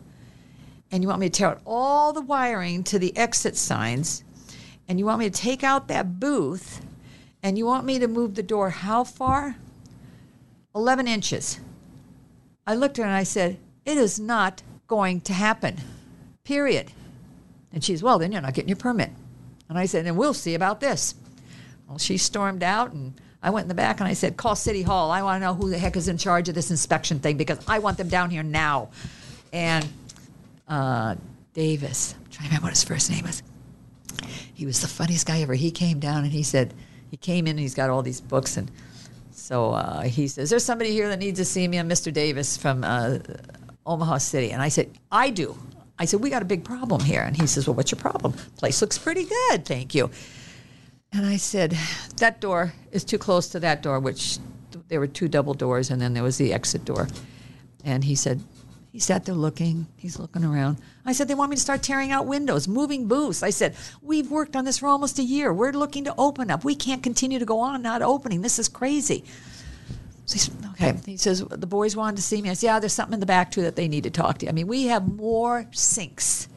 and 0.92 1.04
you 1.04 1.10
want 1.10 1.20
me 1.20 1.30
to 1.30 1.38
tear 1.38 1.48
out 1.50 1.62
all 1.66 2.14
the 2.14 2.22
wiring 2.22 2.84
to 2.86 3.00
the 3.00 3.16
exit 3.18 3.58
signs 3.58 4.24
and 4.88 5.00
you 5.00 5.06
want 5.06 5.20
me 5.20 5.30
to 5.30 5.42
take 5.42 5.64
out 5.64 5.88
that 5.88 6.20
booth 6.20 6.82
and 7.44 7.58
you 7.58 7.66
want 7.66 7.86
me 7.86 8.00
to 8.00 8.08
move 8.08 8.36
the 8.36 8.44
door 8.44 8.70
how 8.70 9.04
far? 9.04 9.56
11 10.76 11.08
inches. 11.08 11.60
I 12.66 12.76
looked 12.76 13.00
at 13.00 13.04
her 13.04 13.08
and 13.08 13.16
I 13.16 13.24
said, 13.24 13.58
It 13.86 13.98
is 13.98 14.20
not 14.20 14.62
going 14.88 15.22
to 15.22 15.34
happen. 15.34 15.78
Period. 16.44 16.92
And 17.72 17.84
she's, 17.84 18.04
Well, 18.04 18.20
then 18.20 18.32
you're 18.32 18.42
not 18.42 18.54
getting 18.54 18.70
your 18.70 18.78
permit. 18.78 19.12
And 19.70 19.78
I 19.78 19.86
said, 19.86 20.06
Then 20.06 20.16
we'll 20.16 20.34
see 20.34 20.56
about 20.56 20.80
this. 20.80 21.16
Well, 21.88 21.98
she 21.98 22.18
stormed 22.18 22.64
out, 22.64 22.92
and 22.92 23.14
I 23.42 23.50
went 23.50 23.66
in 23.66 23.70
the 23.70 23.76
back 23.76 24.00
and 24.00 24.08
I 24.10 24.14
said, 24.14 24.36
Call 24.36 24.56
City 24.56 24.82
Hall. 24.82 25.10
I 25.10 25.22
want 25.24 25.42
to 25.42 25.46
know 25.46 25.54
who 25.54 25.70
the 25.70 25.78
heck 25.78 25.96
is 25.96 26.08
in 26.08 26.18
charge 26.18 26.50
of 26.50 26.56
this 26.56 26.70
inspection 26.70 27.20
thing 27.20 27.38
because 27.38 27.60
I 27.68 27.80
want 27.80 27.98
them 27.98 28.10
down 28.10 28.30
here 28.30 28.44
now. 28.44 28.90
And 29.54 29.88
uh, 30.68 31.16
Davis, 31.54 32.14
I'm 32.18 32.32
trying 32.32 32.32
to 32.32 32.50
remember 32.50 32.66
what 32.66 32.74
his 32.74 32.84
first 32.84 33.10
name 33.10 33.24
was. 33.24 33.42
He 34.54 34.66
was 34.66 34.82
the 34.82 34.88
funniest 34.88 35.28
guy 35.28 35.42
ever. 35.42 35.54
He 35.54 35.72
came 35.72 36.00
down 36.00 36.24
and 36.24 36.32
he 36.32 36.44
said, 36.44 36.74
he 37.10 37.18
came 37.18 37.48
in 37.48 37.52
and 37.52 37.60
he's 37.60 37.76
got 37.76 37.90
all 37.90 38.02
these 38.02 38.22
books 38.22 38.58
and 38.58 38.72
so 39.38 39.72
uh, 39.72 40.02
he 40.02 40.28
says, 40.28 40.50
"There's 40.50 40.66
somebody 40.66 40.92
here 40.92 41.08
that 41.10 41.20
needs 41.20 41.40
to 41.40 41.46
see 41.46 41.68
me. 41.68 41.78
I'm 41.78 41.88
Mr. 41.88 42.12
Davis 42.12 42.58
from 42.58 42.84
uh, 42.84 43.20
Omaha 43.86 44.18
City." 44.18 44.52
And 44.52 44.62
I 44.62 44.68
said, 44.68 44.90
"I 45.12 45.30
do." 45.30 45.56
I 46.00 46.06
said, 46.06 46.22
"We 46.22 46.30
got 46.30 46.42
a 46.42 46.46
big 46.46 46.66
problem 46.66 47.02
here." 47.02 47.22
And 47.22 47.40
he 47.40 47.46
says, 47.46 47.68
"Well, 47.68 47.76
what's 47.76 47.92
your 47.92 48.00
problem? 48.00 48.34
Place 48.58 48.82
looks 48.82 48.98
pretty 48.98 49.26
good, 49.26 49.66
thank 49.66 49.94
you." 49.94 50.10
And 51.14 51.26
I 51.26 51.38
said, 51.38 51.78
"That 52.18 52.42
door 52.42 52.74
is 52.92 53.04
too 53.06 53.20
close 53.20 53.48
to 53.50 53.60
that 53.60 53.84
door, 53.84 54.00
which 54.00 54.40
there 54.90 55.00
were 55.00 55.08
two 55.08 55.28
double 55.28 55.54
doors, 55.54 55.92
and 55.92 56.02
then 56.02 56.14
there 56.14 56.24
was 56.24 56.38
the 56.38 56.52
exit 56.52 56.84
door." 56.84 57.08
And 57.86 58.04
he 58.04 58.16
said, 58.16 58.42
he 58.92 59.00
sat 59.00 59.26
there 59.26 59.36
looking. 59.36 59.88
He's 59.98 60.18
looking 60.18 60.44
around. 60.44 60.78
I 61.06 61.14
said, 61.14 61.28
they 61.28 61.36
want 61.36 61.50
me 61.50 61.56
to 61.56 61.62
start 61.62 61.84
tearing 61.84 62.12
out 62.12 62.26
windows, 62.26 62.68
moving 62.68 63.08
booths. 63.08 63.44
I 63.44 63.50
said, 63.50 63.76
we've 64.02 64.32
worked 64.32 64.56
on 64.56 64.66
this 64.66 64.80
for 64.80 64.88
almost 64.88 65.20
a 65.20 65.24
year. 65.24 65.54
We're 65.54 65.72
looking 65.72 66.06
to 66.06 66.16
open 66.18 66.50
up. 66.50 66.64
We 66.64 66.76
can't 66.76 67.04
continue 67.04 67.40
to 67.40 67.46
go 67.46 67.60
on 67.60 67.82
not 67.82 68.02
opening. 68.02 68.42
This 68.42 68.60
is 68.60 68.68
crazy. 68.68 69.24
So 70.26 70.34
he 70.34 70.40
said, 70.40 70.54
okay. 70.72 71.00
He 71.06 71.18
says, 71.18 71.42
the 71.42 71.68
boys 71.68 71.96
wanted 71.96 72.18
to 72.18 72.22
see 72.22 72.42
me. 72.42 72.50
I 72.50 72.54
said, 72.54 72.68
yeah, 72.68 72.80
there's 72.80 72.94
something 72.94 73.14
in 73.14 73.20
the 73.20 73.26
back 73.26 73.52
too 73.52 73.62
that 73.62 73.76
they 73.76 73.88
need 73.88 74.04
to 74.04 74.10
talk 74.10 74.40
to. 74.40 74.50
I 74.50 74.52
mean, 74.52 74.68
we 74.68 74.88
have 74.88 75.08
more 75.08 75.68
sinks 75.72 76.48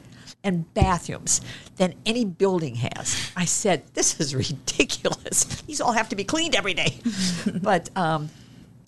and 0.43 0.71
bathrooms 0.73 1.41
than 1.77 1.93
any 2.05 2.25
building 2.25 2.75
has. 2.75 3.31
I 3.35 3.45
said, 3.45 3.83
this 3.93 4.19
is 4.19 4.35
ridiculous. 4.49 5.43
These 5.63 5.81
all 5.81 5.93
have 5.93 6.09
to 6.09 6.15
be 6.15 6.23
cleaned 6.23 6.55
every 6.55 6.73
day. 6.73 6.95
but 7.61 7.89
um, 7.95 8.29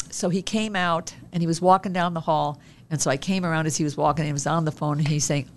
so 0.09 0.29
he 0.29 0.41
came 0.41 0.75
out 0.75 1.15
and 1.31 1.41
he 1.41 1.47
was 1.47 1.61
walking 1.61 1.93
down 1.93 2.13
the 2.13 2.21
hall 2.21 2.59
and 2.93 3.01
so 3.01 3.09
I 3.09 3.17
came 3.17 3.43
around 3.43 3.65
as 3.65 3.75
he 3.75 3.83
was 3.83 3.97
walking 3.97 4.21
and 4.21 4.27
he 4.27 4.33
was 4.33 4.45
on 4.45 4.65
the 4.65 4.71
phone 4.71 4.99
and 4.99 5.07
he's 5.07 5.23
saying, 5.23 5.49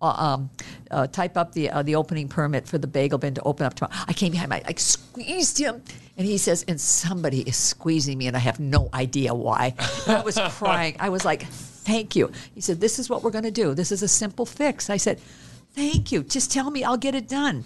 uh, 0.00 0.06
um, 0.06 0.50
uh, 0.92 1.08
type 1.08 1.36
up 1.36 1.50
the 1.52 1.68
uh, 1.68 1.82
the 1.82 1.96
opening 1.96 2.28
permit 2.28 2.68
for 2.68 2.78
the 2.78 2.86
bagel 2.86 3.18
bin 3.18 3.34
to 3.34 3.42
open 3.42 3.66
up 3.66 3.74
tomorrow. 3.74 3.92
I 4.06 4.12
came 4.12 4.30
behind, 4.30 4.52
I 4.52 4.62
like 4.64 4.78
squeezed 4.78 5.58
him, 5.58 5.82
and 6.16 6.24
he 6.24 6.38
says, 6.38 6.64
and 6.68 6.80
somebody 6.80 7.40
is 7.40 7.56
squeezing 7.56 8.16
me, 8.16 8.28
and 8.28 8.36
I 8.36 8.38
have 8.38 8.60
no 8.60 8.88
idea 8.94 9.34
why. 9.34 9.74
I 10.06 10.20
was 10.20 10.38
crying. 10.50 10.94
I 11.00 11.08
was 11.08 11.24
like, 11.24 11.42
thank 11.42 12.14
you. 12.14 12.30
He 12.54 12.60
said, 12.60 12.80
this 12.80 13.00
is 13.00 13.10
what 13.10 13.24
we're 13.24 13.32
going 13.32 13.42
to 13.42 13.50
do. 13.50 13.74
This 13.74 13.90
is 13.90 14.04
a 14.04 14.08
simple 14.08 14.46
fix. 14.46 14.88
I 14.88 14.96
said, 14.96 15.18
thank 15.74 16.12
you. 16.12 16.22
Just 16.22 16.52
tell 16.52 16.70
me, 16.70 16.84
I'll 16.84 16.96
get 16.96 17.16
it 17.16 17.26
done. 17.26 17.64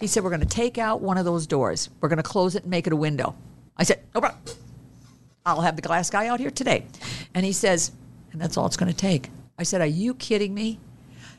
He 0.00 0.08
said, 0.08 0.24
we're 0.24 0.30
going 0.30 0.40
to 0.40 0.46
take 0.46 0.76
out 0.76 1.02
one 1.02 1.18
of 1.18 1.24
those 1.24 1.46
doors. 1.46 1.88
We're 2.00 2.08
going 2.08 2.16
to 2.16 2.24
close 2.24 2.56
it 2.56 2.62
and 2.62 2.70
make 2.72 2.88
it 2.88 2.92
a 2.92 2.96
window. 2.96 3.36
I 3.76 3.84
said, 3.84 4.00
no 4.12 4.22
problem. 4.22 4.42
I'll 5.44 5.60
have 5.60 5.76
the 5.76 5.82
glass 5.82 6.10
guy 6.10 6.26
out 6.26 6.40
here 6.40 6.50
today. 6.50 6.84
And 7.32 7.46
he 7.46 7.52
says, 7.52 7.92
and 8.36 8.42
that's 8.42 8.58
all 8.58 8.66
it's 8.66 8.76
going 8.76 8.92
to 8.92 8.96
take. 8.96 9.30
I 9.58 9.62
said, 9.62 9.80
Are 9.80 9.86
you 9.86 10.14
kidding 10.14 10.52
me? 10.52 10.78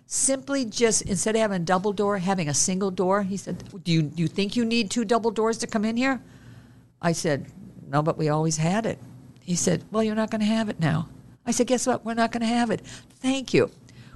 Simply 0.08 0.66
just 0.66 1.04
instead 1.04 1.36
of 1.36 1.42
having 1.42 1.62
a 1.62 1.64
double 1.64 1.94
door, 1.94 2.18
having 2.18 2.50
a 2.50 2.56
single 2.56 2.90
door. 2.90 3.22
He 3.22 3.38
said, 3.38 3.64
Do 3.84 3.92
you, 3.92 4.02
do 4.02 4.24
you 4.24 4.28
think 4.28 4.56
you 4.56 4.66
need 4.66 4.90
two 4.90 5.06
double 5.06 5.30
doors 5.30 5.60
to 5.60 5.68
come 5.68 5.86
in 5.86 5.96
here? 5.96 6.20
I 7.00 7.12
said, 7.12 7.46
No, 7.88 8.02
but 8.02 8.18
we 8.18 8.30
always 8.30 8.58
had 8.58 8.88
it. 8.88 8.98
He 9.42 9.56
said, 9.56 9.84
Well, 9.92 10.02
you're 10.02 10.16
not 10.16 10.32
going 10.32 10.42
to 10.42 10.48
have 10.48 10.70
it 10.70 10.80
now. 10.80 11.08
I 11.46 11.52
said, 11.52 11.68
Guess 11.68 11.86
what? 11.86 12.04
We're 12.04 12.16
not 12.16 12.32
going 12.32 12.42
to 12.42 12.48
have 12.48 12.72
it. 12.72 12.82
Thank 13.22 13.54
you. 13.54 13.70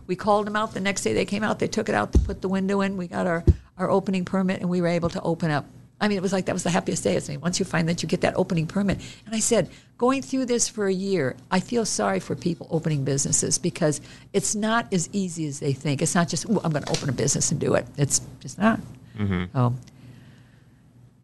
We 0.08 0.16
called 0.16 0.48
them 0.48 0.56
out 0.56 0.74
the 0.74 0.80
next 0.80 1.04
day. 1.04 1.14
They 1.14 1.26
came 1.26 1.44
out, 1.44 1.60
they 1.60 1.68
took 1.68 1.88
it 1.88 1.94
out, 1.94 2.14
they 2.14 2.20
put 2.26 2.42
the 2.42 2.50
window 2.50 2.82
in. 2.82 2.98
We 2.98 3.06
got 3.06 3.28
our, 3.28 3.46
our 3.78 3.92
opening 3.92 4.26
permit, 4.26 4.62
and 4.62 4.72
we 4.72 4.82
were 4.82 4.88
able 4.88 5.10
to 5.10 5.22
open 5.22 5.52
up. 5.52 5.68
I 6.02 6.08
mean, 6.08 6.18
it 6.18 6.22
was 6.22 6.34
like 6.34 6.45
that 6.45 6.54
was 6.54 6.64
the 6.64 6.72
happiest 6.72 7.04
day 7.04 7.16
of 7.16 7.30
me. 7.30 7.38
Once 7.38 7.60
you 7.60 7.66
find 7.66 7.88
that 7.88 8.02
you 8.02 8.10
get 8.10 8.22
that 8.22 8.36
opening 8.36 8.66
permit. 8.66 8.99
And 9.28 9.36
I 9.36 9.39
said, 9.39 9.70
going 9.99 10.24
through 10.24 10.45
this 10.45 10.68
for 10.68 10.88
a 10.88 10.93
year, 10.93 11.36
I 11.52 11.60
feel 11.60 11.86
sorry 11.86 12.20
for 12.20 12.36
people 12.36 12.68
opening 12.72 13.04
businesses 13.04 13.60
because 13.60 14.02
it's 14.34 14.56
not 14.56 14.91
as 14.91 15.10
easy 15.14 15.45
as 15.45 15.60
they 15.60 15.74
think. 15.74 16.02
It's 16.02 16.16
not 16.16 16.28
just, 16.28 16.45
I'm 16.45 16.56
going 16.56 16.84
to 16.84 16.91
open 16.91 17.08
a 17.08 17.14
business 17.14 17.52
and 17.52 17.60
do 17.60 17.76
it. 17.76 17.86
It's 17.97 18.20
just 18.39 18.58
not. 18.58 18.80
Mm-hmm. 19.16 19.56
Um, 19.56 19.80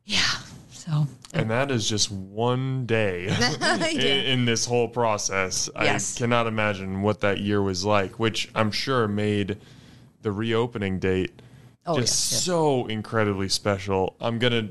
yeah. 0.06 0.22
So. 0.70 1.08
And 1.34 1.50
that 1.50 1.72
is 1.72 1.90
just 1.90 2.12
one 2.12 2.86
day 2.86 3.26
Yeah. 3.40 3.88
in, 3.90 4.00
in 4.00 4.46
this 4.46 4.64
whole 4.68 4.88
process. 4.88 5.72
Yes. 5.76 6.16
I 6.16 6.20
cannot 6.20 6.46
imagine 6.46 7.02
what 7.02 7.22
that 7.22 7.40
year 7.40 7.64
was 7.64 7.84
like, 7.84 8.20
which 8.20 8.50
I'm 8.54 8.70
sure 8.70 9.08
made 9.08 9.58
the 10.22 10.32
reopening 10.32 11.00
date 11.00 11.42
Oh, 11.88 12.00
just 12.00 12.32
yeah, 12.32 12.36
yeah. 12.38 12.42
so 12.42 12.86
incredibly 12.88 13.50
special. 13.50 14.16
I'm 14.20 14.40
gonna. 14.40 14.70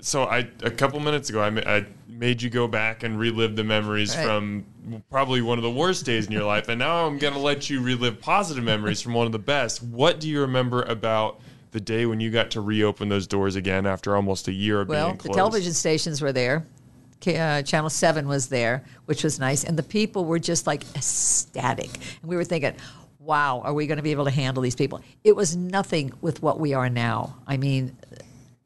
So 0.00 0.24
I 0.24 0.48
a 0.62 0.70
couple 0.70 0.98
minutes 1.00 1.28
ago 1.30 1.42
I, 1.42 1.50
ma- 1.50 1.60
I 1.66 1.86
made 2.08 2.42
you 2.42 2.50
go 2.50 2.66
back 2.66 3.02
and 3.02 3.18
relive 3.18 3.54
the 3.56 3.64
memories 3.64 4.16
Right. 4.16 4.24
from 4.24 4.64
probably 5.10 5.40
one 5.42 5.58
of 5.58 5.62
the 5.64 5.70
worst 5.70 6.04
days 6.04 6.26
in 6.26 6.32
your 6.32 6.44
life, 6.44 6.68
and 6.68 6.78
now 6.78 7.06
I'm 7.06 7.18
gonna 7.18 7.38
let 7.38 7.68
you 7.70 7.80
relive 7.80 8.20
positive 8.20 8.64
memories 8.64 9.00
from 9.00 9.14
one 9.14 9.26
of 9.26 9.32
the 9.32 9.38
best. 9.38 9.82
What 9.82 10.20
do 10.20 10.28
you 10.28 10.40
remember 10.40 10.82
about 10.82 11.40
the 11.72 11.80
day 11.80 12.06
when 12.06 12.20
you 12.20 12.30
got 12.30 12.52
to 12.52 12.60
reopen 12.60 13.08
those 13.08 13.26
doors 13.26 13.56
again 13.56 13.84
after 13.84 14.14
almost 14.14 14.46
a 14.46 14.52
year 14.52 14.80
of 14.82 14.88
Well, 14.88 15.08
being 15.08 15.18
the 15.18 15.28
television 15.30 15.72
stations 15.72 16.22
were 16.22 16.32
there. 16.32 16.64
Uh, 17.26 17.62
Channel 17.62 17.88
7 17.90 18.28
was 18.28 18.48
there, 18.48 18.84
which 19.06 19.24
was 19.24 19.40
nice. 19.40 19.64
And 19.64 19.78
the 19.78 19.82
people 19.82 20.24
were 20.26 20.38
just 20.38 20.66
like 20.66 20.84
ecstatic. 20.94 21.88
And 22.20 22.28
we 22.30 22.36
were 22.36 22.44
thinking, 22.44 22.74
wow, 23.24 23.62
are 23.64 23.72
we 23.72 23.86
going 23.86 23.96
to 23.96 24.02
be 24.02 24.12
able 24.12 24.24
to 24.24 24.30
handle 24.30 24.62
these 24.62 24.76
people? 24.76 25.00
It 25.24 25.34
was 25.34 25.56
nothing 25.56 26.12
with 26.20 26.42
what 26.42 26.60
we 26.60 26.74
are 26.74 26.90
now. 26.90 27.36
I 27.46 27.56
mean, 27.56 27.96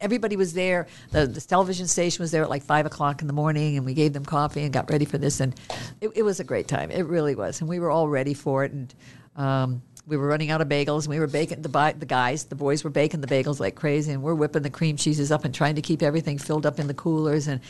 everybody 0.01 0.35
was 0.35 0.53
there. 0.53 0.87
The, 1.11 1.27
the 1.27 1.41
television 1.41 1.87
station 1.87 2.21
was 2.21 2.31
there 2.31 2.43
at 2.43 2.49
like 2.49 2.63
5 2.63 2.85
o'clock 2.85 3.21
in 3.21 3.27
the 3.27 3.33
morning, 3.33 3.77
and 3.77 3.85
we 3.85 3.93
gave 3.93 4.13
them 4.13 4.25
coffee 4.25 4.63
and 4.63 4.73
got 4.73 4.89
ready 4.89 5.05
for 5.05 5.17
this. 5.17 5.39
And 5.39 5.55
it, 6.01 6.11
it 6.15 6.23
was 6.23 6.39
a 6.39 6.43
great 6.43 6.67
time. 6.67 6.91
It 6.91 7.03
really 7.03 7.35
was. 7.35 7.61
And 7.61 7.69
we 7.69 7.79
were 7.79 7.89
all 7.89 8.09
ready 8.09 8.33
for 8.33 8.65
it. 8.65 8.71
And 8.71 8.93
um, 9.35 9.81
we 10.05 10.17
were 10.17 10.27
running 10.27 10.51
out 10.51 10.59
of 10.59 10.67
bagels, 10.67 11.03
and 11.03 11.09
we 11.09 11.19
were 11.19 11.27
baking 11.27 11.61
the, 11.61 11.95
the 11.97 12.05
guys, 12.05 12.45
the 12.45 12.55
boys 12.55 12.83
were 12.83 12.89
baking 12.89 13.21
the 13.21 13.27
bagels 13.27 13.59
like 13.59 13.75
crazy, 13.75 14.11
and 14.11 14.21
we're 14.21 14.35
whipping 14.35 14.63
the 14.63 14.69
cream 14.69 14.97
cheeses 14.97 15.31
up 15.31 15.45
and 15.45 15.53
trying 15.53 15.75
to 15.75 15.81
keep 15.81 16.01
everything 16.01 16.37
filled 16.37 16.65
up 16.65 16.79
in 16.79 16.87
the 16.87 16.93
coolers. 16.93 17.47
And 17.47 17.61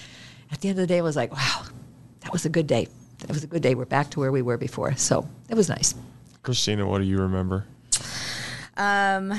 at 0.51 0.61
the 0.61 0.69
end 0.69 0.79
of 0.79 0.83
the 0.83 0.87
day, 0.87 0.97
it 0.97 1.03
was 1.03 1.15
like, 1.15 1.31
wow, 1.31 1.63
that 2.21 2.31
was 2.31 2.45
a 2.45 2.49
good 2.49 2.65
day. 2.65 2.87
That 3.19 3.29
was 3.29 3.43
a 3.43 3.47
good 3.47 3.61
day. 3.61 3.75
We're 3.75 3.85
back 3.85 4.11
to 4.11 4.19
where 4.19 4.31
we 4.31 4.41
were 4.41 4.57
before. 4.57 4.95
So 4.95 5.27
it 5.49 5.55
was 5.55 5.67
nice. 5.67 5.93
Christina, 6.43 6.87
what 6.87 6.99
do 6.99 7.05
you 7.05 7.17
remember? 7.17 7.65
Um, 8.77 9.33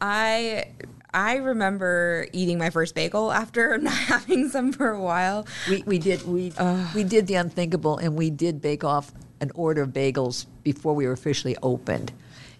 I 0.00 0.66
I 1.14 1.36
remember 1.36 2.26
eating 2.32 2.58
my 2.58 2.70
first 2.70 2.94
bagel 2.94 3.32
after 3.32 3.78
not 3.78 3.94
having 3.94 4.48
some 4.48 4.72
for 4.72 4.90
a 4.90 5.00
while. 5.00 5.46
We, 5.68 5.82
we 5.86 5.98
did 5.98 6.26
we 6.26 6.52
we 6.94 7.04
did 7.04 7.26
the 7.26 7.34
unthinkable, 7.34 7.98
and 7.98 8.16
we 8.16 8.30
did 8.30 8.60
bake 8.60 8.84
off 8.84 9.12
an 9.40 9.50
order 9.54 9.82
of 9.82 9.90
bagels 9.90 10.46
before 10.62 10.94
we 10.94 11.06
were 11.06 11.12
officially 11.12 11.56
opened. 11.62 12.12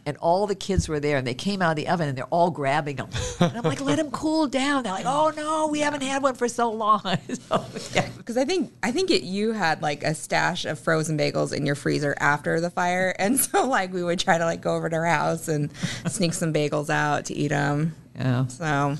And 0.04 0.16
all 0.16 0.48
the 0.48 0.56
kids 0.56 0.88
were 0.88 0.98
there, 0.98 1.16
and 1.16 1.26
they 1.26 1.34
came 1.34 1.62
out 1.62 1.70
of 1.70 1.76
the 1.76 1.88
oven, 1.88 2.08
and 2.08 2.18
they're 2.18 2.24
all 2.26 2.50
grabbing 2.50 2.96
them. 2.96 3.08
And 3.38 3.56
I'm 3.56 3.62
like, 3.62 3.80
"Let 3.80 3.98
them 3.98 4.10
cool 4.10 4.48
down." 4.48 4.82
They're 4.82 4.92
like, 4.92 5.06
"Oh 5.06 5.32
no, 5.36 5.68
we 5.68 5.78
haven't 5.78 6.02
had 6.02 6.22
one 6.24 6.34
for 6.34 6.48
so 6.48 6.72
long." 6.72 7.02
so, 7.48 7.64
yeah. 7.94 8.08
Because 8.16 8.36
I 8.36 8.44
think 8.44 8.72
I 8.82 8.90
think 8.90 9.12
it, 9.12 9.22
you 9.22 9.52
had 9.52 9.80
like 9.80 10.02
a 10.02 10.14
stash 10.14 10.64
of 10.64 10.80
frozen 10.80 11.16
bagels 11.16 11.52
in 11.52 11.64
your 11.64 11.76
freezer 11.76 12.16
after 12.18 12.60
the 12.60 12.70
fire, 12.70 13.14
and 13.18 13.38
so 13.38 13.66
like 13.68 13.92
we 13.92 14.02
would 14.02 14.18
try 14.18 14.38
to 14.38 14.44
like 14.44 14.60
go 14.60 14.74
over 14.74 14.88
to 14.88 14.96
her 14.96 15.06
house 15.06 15.46
and 15.46 15.70
sneak 16.08 16.34
some 16.34 16.52
bagels 16.52 16.90
out 16.90 17.26
to 17.26 17.34
eat 17.34 17.48
them. 17.48 17.94
Yeah. 18.16 18.46
So, 18.48 18.96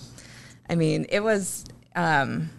I 0.70 0.74
mean, 0.76 1.06
it 1.08 1.20
was. 1.20 1.64
Um, 1.94 2.50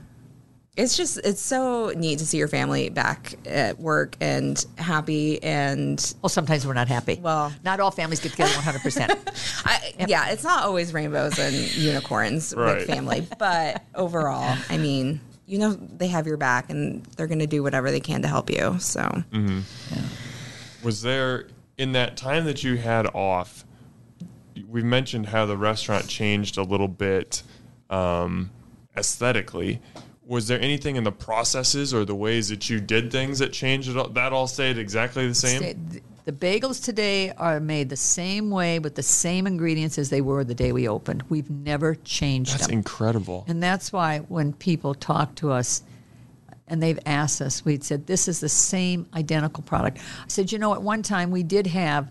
it's 0.76 0.98
just 0.98 1.20
it's 1.24 1.42
so 1.42 1.94
neat 1.96 2.18
to 2.20 2.26
see 2.26 2.38
your 2.38 2.48
family 2.48 2.90
back 2.90 3.36
at 3.46 3.80
work 3.80 4.16
and 4.20 4.66
happy 4.78 5.42
and 5.44 6.16
Well, 6.22 6.30
sometimes 6.30 6.66
we're 6.66 6.74
not 6.74 6.88
happy. 6.88 7.20
Well- 7.22 7.54
not 7.64 7.80
all 7.80 7.92
families 7.92 8.20
get 8.20 8.32
together 8.32 8.54
100. 8.56 8.82
percent 8.82 9.12
I, 9.66 9.94
yeah, 10.08 10.30
it's 10.30 10.44
not 10.44 10.64
always 10.64 10.92
rainbows 10.94 11.38
and 11.38 11.56
unicorns 11.76 12.54
Right. 12.58 12.78
with 12.78 12.88
family, 12.88 13.28
but 13.38 13.84
overall, 13.94 14.58
I 14.70 14.78
mean, 14.78 15.20
you 15.46 15.60
know, 15.60 15.74
they 15.74 16.08
have 16.08 16.26
your 16.26 16.38
back 16.38 16.70
and 16.70 17.04
they're 17.18 17.28
going 17.28 17.40
to 17.40 17.48
do 17.48 17.62
whatever 17.62 17.92
they 17.92 18.00
can 18.00 18.22
to 18.24 18.28
help 18.28 18.50
you. 18.50 18.78
So, 18.80 19.24
Was 20.84 21.02
there 21.02 21.48
in 21.78 21.92
that 21.94 22.18
time 22.18 22.46
that 22.46 22.64
you 22.64 22.78
had 22.78 23.06
off? 23.14 23.64
We 24.70 24.82
mentioned 24.84 25.28
how 25.28 25.46
the 25.46 25.58
restaurant 25.58 26.08
changed 26.08 26.58
a 26.58 26.64
little 26.64 26.88
bit 26.88 27.44
um, 27.90 28.50
aesthetically. 28.98 29.82
Was 30.26 30.48
there 30.48 30.60
anything 30.62 30.96
in 30.96 31.04
the 31.04 31.12
processes 31.12 31.94
or 31.94 32.06
the 32.06 32.16
ways 32.16 32.50
that 32.50 32.70
you 32.70 32.80
did 32.80 33.12
things 33.12 33.40
that 33.40 33.52
changed 33.52 33.90
it? 33.90 33.98
All, 33.98 34.08
that 34.10 34.32
all 34.32 34.48
stayed 34.48 34.78
exactly 34.78 35.28
the 35.28 35.36
same. 35.36 36.02
The 36.26 36.32
bagels 36.32 36.82
today 36.82 37.32
are 37.32 37.60
made 37.60 37.90
the 37.90 37.98
same 37.98 38.50
way 38.50 38.80
with 38.80 38.96
the 38.96 39.04
same 39.04 39.46
ingredients 39.46 39.98
as 39.98 40.10
they 40.10 40.22
were 40.22 40.46
the 40.46 40.56
day 40.56 40.72
we 40.72 40.88
opened. 40.88 41.24
We've 41.28 41.50
never 41.50 41.96
changed 41.96 42.54
That's 42.54 42.68
them. 42.68 42.78
incredible. 42.78 43.44
And 43.50 43.62
that's 43.62 43.92
why 43.92 44.20
when 44.20 44.54
people 44.54 44.94
talk 44.94 45.36
to 45.36 45.52
us 45.52 45.84
and 46.66 46.82
they've 46.82 47.00
asked 47.06 47.42
us, 47.42 47.66
we'd 47.66 47.84
said, 47.84 48.08
this 48.08 48.30
is 48.30 48.40
the 48.40 48.48
same 48.48 49.06
identical 49.14 49.64
product. 49.64 49.98
I 49.98 50.28
said, 50.28 50.54
you 50.54 50.60
know, 50.60 50.74
at 50.74 50.82
one 50.82 51.04
time 51.04 51.30
we 51.30 51.44
did 51.44 51.68
have 51.68 52.10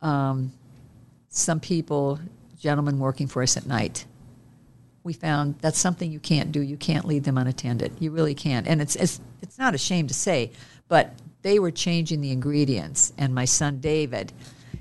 um, 0.00 0.52
some 1.28 1.60
people, 1.60 2.18
gentlemen 2.58 2.98
working 2.98 3.28
for 3.28 3.44
us 3.44 3.56
at 3.56 3.64
night. 3.64 4.06
We 5.04 5.12
found 5.12 5.56
that's 5.60 5.78
something 5.78 6.10
you 6.10 6.20
can't 6.20 6.52
do. 6.52 6.60
You 6.60 6.76
can't 6.76 7.04
leave 7.04 7.24
them 7.24 7.38
unattended. 7.38 7.92
You 7.98 8.10
really 8.10 8.34
can't. 8.34 8.66
And 8.66 8.80
it's, 8.80 8.96
it's, 8.96 9.20
it's 9.40 9.58
not 9.58 9.74
a 9.74 9.78
shame 9.78 10.06
to 10.06 10.14
say, 10.14 10.52
but 10.88 11.14
they 11.42 11.58
were 11.58 11.72
changing 11.72 12.20
the 12.20 12.30
ingredients. 12.30 13.12
And 13.18 13.34
my 13.34 13.44
son 13.44 13.80
David, 13.80 14.32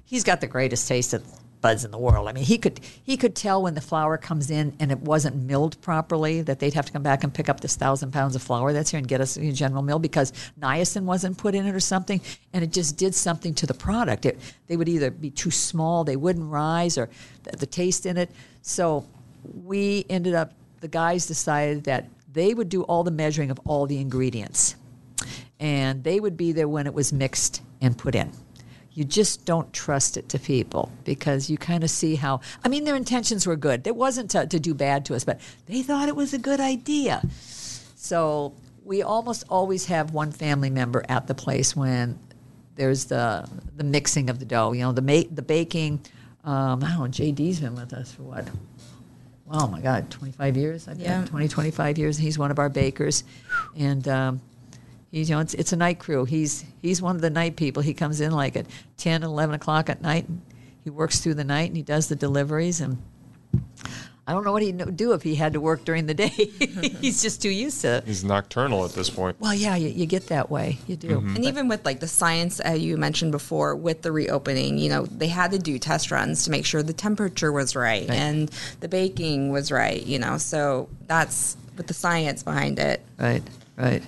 he's 0.06 0.24
got 0.24 0.42
the 0.42 0.48
greatest 0.48 0.88
taste 0.88 1.14
of 1.14 1.24
buds 1.62 1.86
in 1.86 1.92
the 1.92 1.98
world. 1.98 2.28
I 2.28 2.34
mean, 2.34 2.44
he 2.44 2.58
could 2.58 2.80
he 3.04 3.16
could 3.16 3.36
tell 3.36 3.62
when 3.62 3.76
the 3.76 3.82
flour 3.82 4.18
comes 4.18 4.50
in 4.50 4.76
and 4.80 4.92
it 4.92 5.00
wasn't 5.00 5.36
milled 5.36 5.80
properly 5.82 6.42
that 6.42 6.60
they'd 6.60 6.74
have 6.74 6.88
to 6.88 6.92
come 6.92 7.04
back 7.04 7.24
and 7.24 7.34
pick 7.34 7.50
up 7.50 7.60
this 7.60 7.76
thousand 7.76 8.12
pounds 8.12 8.36
of 8.36 8.42
flour 8.42 8.74
that's 8.74 8.92
here 8.92 8.98
and 8.98 9.08
get 9.08 9.22
us 9.22 9.38
a 9.38 9.52
general 9.52 9.84
mill 9.84 10.00
because 10.00 10.34
niacin 10.60 11.04
wasn't 11.04 11.38
put 11.38 11.56
in 11.56 11.66
it 11.66 11.76
or 11.76 11.80
something, 11.80 12.20
and 12.52 12.64
it 12.64 12.72
just 12.72 12.98
did 12.98 13.16
something 13.16 13.54
to 13.54 13.66
the 13.68 13.74
product. 13.74 14.26
It, 14.26 14.40
they 14.68 14.76
would 14.76 14.90
either 14.90 15.12
be 15.12 15.30
too 15.30 15.52
small, 15.52 16.04
they 16.04 16.16
wouldn't 16.16 16.50
rise, 16.50 16.98
or 16.98 17.10
the, 17.44 17.58
the 17.58 17.66
taste 17.68 18.06
in 18.06 18.18
it. 18.18 18.32
So 18.62 19.08
we 19.44 20.06
ended 20.10 20.34
up. 20.34 20.54
The 20.82 20.88
guys 20.88 21.28
decided 21.28 21.84
that 21.84 22.10
they 22.32 22.54
would 22.54 22.70
do 22.70 22.84
all 22.84 23.04
the 23.04 23.12
measuring 23.12 23.52
of 23.52 23.60
all 23.66 23.86
the 23.86 24.00
ingredients 24.00 24.76
and 25.62 26.04
they 26.04 26.20
would 26.20 26.36
be 26.36 26.52
there 26.52 26.68
when 26.68 26.88
it 26.88 26.94
was 26.94 27.14
mixed 27.14 27.62
and 27.80 27.98
put 27.98 28.16
in. 28.16 28.32
You 28.94 29.06
just 29.06 29.46
don't 29.46 29.72
trust 29.72 30.18
it 30.18 30.28
to 30.30 30.40
people 30.40 30.92
because 31.06 31.50
you 31.50 31.58
kind 31.58 31.84
of 31.84 31.90
see 31.90 32.16
how. 32.16 32.42
I 32.66 32.68
mean, 32.68 32.84
their 32.84 32.96
intentions 32.96 33.48
were 33.48 33.56
good. 33.56 33.88
It 33.88 33.96
wasn't 33.96 34.32
to, 34.32 34.46
to 34.48 34.60
do 34.60 34.74
bad 34.74 35.06
to 35.06 35.16
us, 35.16 35.24
but 35.24 35.40
they 35.68 35.82
thought 35.82 36.10
it 36.10 36.16
was 36.16 36.34
a 36.34 36.38
good 36.38 36.60
idea. 36.60 37.22
So 37.96 38.54
we 38.84 39.02
almost 39.02 39.46
always 39.50 39.86
have 39.86 40.12
one 40.12 40.32
family 40.34 40.70
member 40.70 41.06
at 41.08 41.28
the 41.28 41.36
place 41.36 41.74
when 41.74 42.20
there's 42.76 43.06
the 43.06 43.48
the 43.78 43.86
mixing 43.86 44.30
of 44.30 44.40
the 44.40 44.46
dough. 44.46 44.74
You 44.74 44.82
know, 44.82 44.92
the 44.92 45.02
ma- 45.02 45.30
the 45.32 45.44
baking. 45.44 46.02
Um, 46.44 46.84
I 46.84 46.90
don't 46.90 47.00
know. 47.00 47.06
JD's 47.06 47.62
been 47.62 47.76
with 47.76 47.94
us 47.94 48.12
for 48.12 48.24
what? 48.24 48.48
Oh 49.52 49.68
my 49.68 49.82
God, 49.82 50.10
25 50.10 50.58
years. 50.58 50.88
I 50.88 50.94
bet 50.94 51.02
Yeah. 51.02 51.26
20, 51.26 51.48
25 51.48 51.98
years. 51.98 52.18
He's 52.18 52.38
one 52.40 52.52
of 52.52 52.60
our 52.60 52.70
bakers, 52.70 53.24
and 53.78 54.08
um, 54.08 54.42
He's, 55.12 55.30
you 55.30 55.36
know, 55.36 55.42
it's, 55.42 55.54
it's 55.56 55.74
a 55.74 55.76
night 55.76 56.00
crew. 56.00 56.24
He's 56.24 56.64
he's 56.82 57.02
one 57.02 57.18
of 57.18 57.22
the 57.22 57.30
night 57.30 57.58
people. 57.58 57.84
He 57.84 57.94
comes 57.94 58.22
in 58.22 58.32
like 58.32 58.56
at 58.56 58.66
10, 58.96 59.24
11 59.24 59.56
o'clock 59.56 59.90
at 59.90 60.02
night. 60.02 60.26
And 60.30 60.42
he 60.86 60.90
works 60.90 61.20
through 61.20 61.34
the 61.34 61.44
night 61.44 61.68
and 61.68 61.76
he 61.76 61.84
does 61.84 62.08
the 62.08 62.16
deliveries. 62.16 62.80
And 62.80 62.98
I 64.28 64.34
don't 64.34 64.44
know 64.46 64.52
what 64.52 64.62
he'd 64.62 64.96
do 64.96 65.14
if 65.14 65.24
he 65.24 65.34
had 65.36 65.54
to 65.54 65.60
work 65.62 65.84
during 65.84 66.06
the 66.06 66.14
day. 66.14 66.28
he's 67.02 67.22
just 67.24 67.42
too 67.42 67.50
used 67.50 67.82
to. 67.82 67.98
it. 67.98 68.04
He's 68.06 68.24
nocturnal 68.24 68.86
at 68.86 68.92
this 68.94 69.10
point. 69.10 69.36
Well, 69.40 69.54
yeah, 69.54 69.76
you, 69.76 69.90
you 69.90 70.06
get 70.06 70.28
that 70.28 70.50
way. 70.52 70.78
You 70.88 70.96
do. 70.96 71.18
And 71.20 71.44
even 71.44 71.68
with 71.68 71.84
like 71.86 72.00
the 72.00 72.08
science 72.08 72.62
uh, 72.66 72.72
you 72.74 72.98
mentioned 72.98 73.32
before, 73.32 73.76
with 73.76 74.04
the 74.04 74.12
reopening, 74.12 74.78
you 74.78 74.90
know, 74.90 75.06
they 75.08 75.28
had 75.28 75.52
to 75.52 75.60
do 75.60 75.80
test 75.80 76.12
runs 76.12 76.46
to 76.46 76.52
make 76.52 76.66
sure 76.66 76.84
the 76.84 76.94
temperature 76.94 77.52
was 77.52 77.76
right, 77.76 78.08
Right. 78.08 78.18
and 78.18 78.50
the 78.80 78.88
baking 78.88 79.52
was 79.52 79.72
right. 79.72 80.06
You 80.06 80.20
know, 80.20 80.38
so 80.38 80.88
that's 81.08 81.58
with 81.76 81.88
the 81.88 81.94
science 81.96 82.44
behind 82.44 82.78
it. 82.80 83.02
Right, 83.18 83.44
right. 83.76 84.04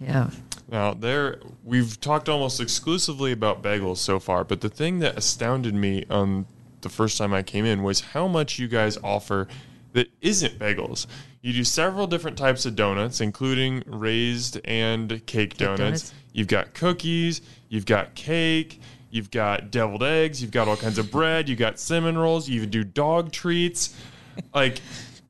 Yeah. 0.00 0.30
Now, 0.70 0.94
there 0.94 1.38
we've 1.64 2.00
talked 2.00 2.28
almost 2.28 2.60
exclusively 2.60 3.32
about 3.32 3.62
bagels 3.62 3.96
so 3.96 4.20
far, 4.20 4.44
but 4.44 4.60
the 4.60 4.68
thing 4.68 5.00
that 5.00 5.18
astounded 5.18 5.74
me 5.74 6.04
on 6.08 6.46
the 6.82 6.88
first 6.88 7.18
time 7.18 7.32
I 7.32 7.42
came 7.42 7.64
in 7.64 7.82
was 7.82 8.00
how 8.00 8.28
much 8.28 8.58
you 8.58 8.68
guys 8.68 8.98
offer 9.02 9.48
that 9.92 10.08
isn't 10.20 10.58
bagels. 10.58 11.06
You 11.40 11.52
do 11.52 11.64
several 11.64 12.06
different 12.06 12.36
types 12.36 12.66
of 12.66 12.76
donuts, 12.76 13.20
including 13.20 13.82
raised 13.86 14.60
and 14.64 15.24
cake, 15.26 15.56
donuts. 15.56 15.78
donuts. 15.78 16.14
You've 16.32 16.48
got 16.48 16.74
cookies, 16.74 17.40
you've 17.68 17.86
got 17.86 18.14
cake, 18.14 18.80
you've 19.10 19.30
got 19.30 19.70
deviled 19.70 20.02
eggs, 20.02 20.42
you've 20.42 20.50
got 20.50 20.68
all 20.68 20.76
kinds 20.76 20.98
of 20.98 21.10
bread, 21.10 21.48
you've 21.48 21.58
got 21.58 21.78
cinnamon 21.78 22.18
rolls, 22.18 22.48
you 22.48 22.56
even 22.56 22.70
do 22.70 22.84
dog 22.84 23.32
treats. 23.32 23.94
Like, 24.54 24.80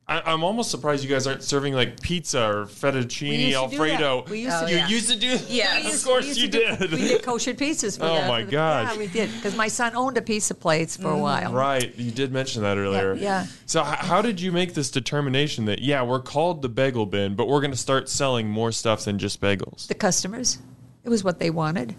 I, 0.09 0.33
I'm 0.33 0.43
almost 0.43 0.71
surprised 0.71 1.03
you 1.03 1.09
guys 1.09 1.27
aren't 1.27 1.43
serving 1.43 1.75
like 1.75 2.01
pizza 2.01 2.41
or 2.43 2.65
fettuccine 2.65 3.37
used 3.39 3.59
to 3.59 3.69
do 3.69 3.81
Alfredo. 3.83 4.21
that. 4.23 4.29
We 4.31 4.41
used 4.41 4.55
oh, 4.55 4.65
to 4.65 4.71
you 4.71 4.77
do 4.77 4.81
that. 4.81 4.89
used 4.89 5.09
to 5.11 5.19
do 5.19 5.27
Yes. 5.27 5.47
We 5.49 5.85
of 5.87 5.93
used- 5.93 6.05
course 6.05 6.25
you 6.37 6.47
to 6.47 6.47
do- 6.47 6.75
did. 6.77 6.91
we 6.91 6.97
did 6.97 7.23
kosher 7.23 7.53
pizzas. 7.53 7.97
For 7.99 8.05
Oh 8.05 8.15
the- 8.21 8.27
my 8.27 8.39
for 8.41 8.45
the- 8.47 8.51
gosh. 8.51 8.91
Yeah, 8.93 8.97
we 8.97 9.07
did 9.07 9.31
because 9.35 9.55
my 9.55 9.67
son 9.67 9.95
owned 9.95 10.17
a 10.17 10.21
pizza 10.23 10.55
place 10.55 10.97
for 10.97 11.09
a 11.11 11.15
mm. 11.15 11.19
while. 11.21 11.53
Right, 11.53 11.95
you 11.95 12.09
did 12.09 12.31
mention 12.33 12.63
that 12.63 12.77
earlier. 12.77 13.13
yeah. 13.13 13.45
So, 13.67 13.81
h- 13.81 13.99
how 13.99 14.23
did 14.23 14.41
you 14.41 14.51
make 14.51 14.73
this 14.73 14.89
determination 14.89 15.65
that 15.65 15.79
yeah, 15.79 16.01
we're 16.01 16.21
called 16.21 16.63
the 16.63 16.69
bagel 16.69 17.05
bin, 17.05 17.35
but 17.35 17.47
we're 17.47 17.61
going 17.61 17.69
to 17.71 17.77
start 17.77 18.09
selling 18.09 18.49
more 18.49 18.71
stuff 18.71 19.05
than 19.05 19.19
just 19.19 19.39
bagels? 19.39 19.85
The 19.87 19.93
customers, 19.93 20.57
it 21.03 21.09
was 21.09 21.23
what 21.23 21.37
they 21.37 21.51
wanted, 21.51 21.93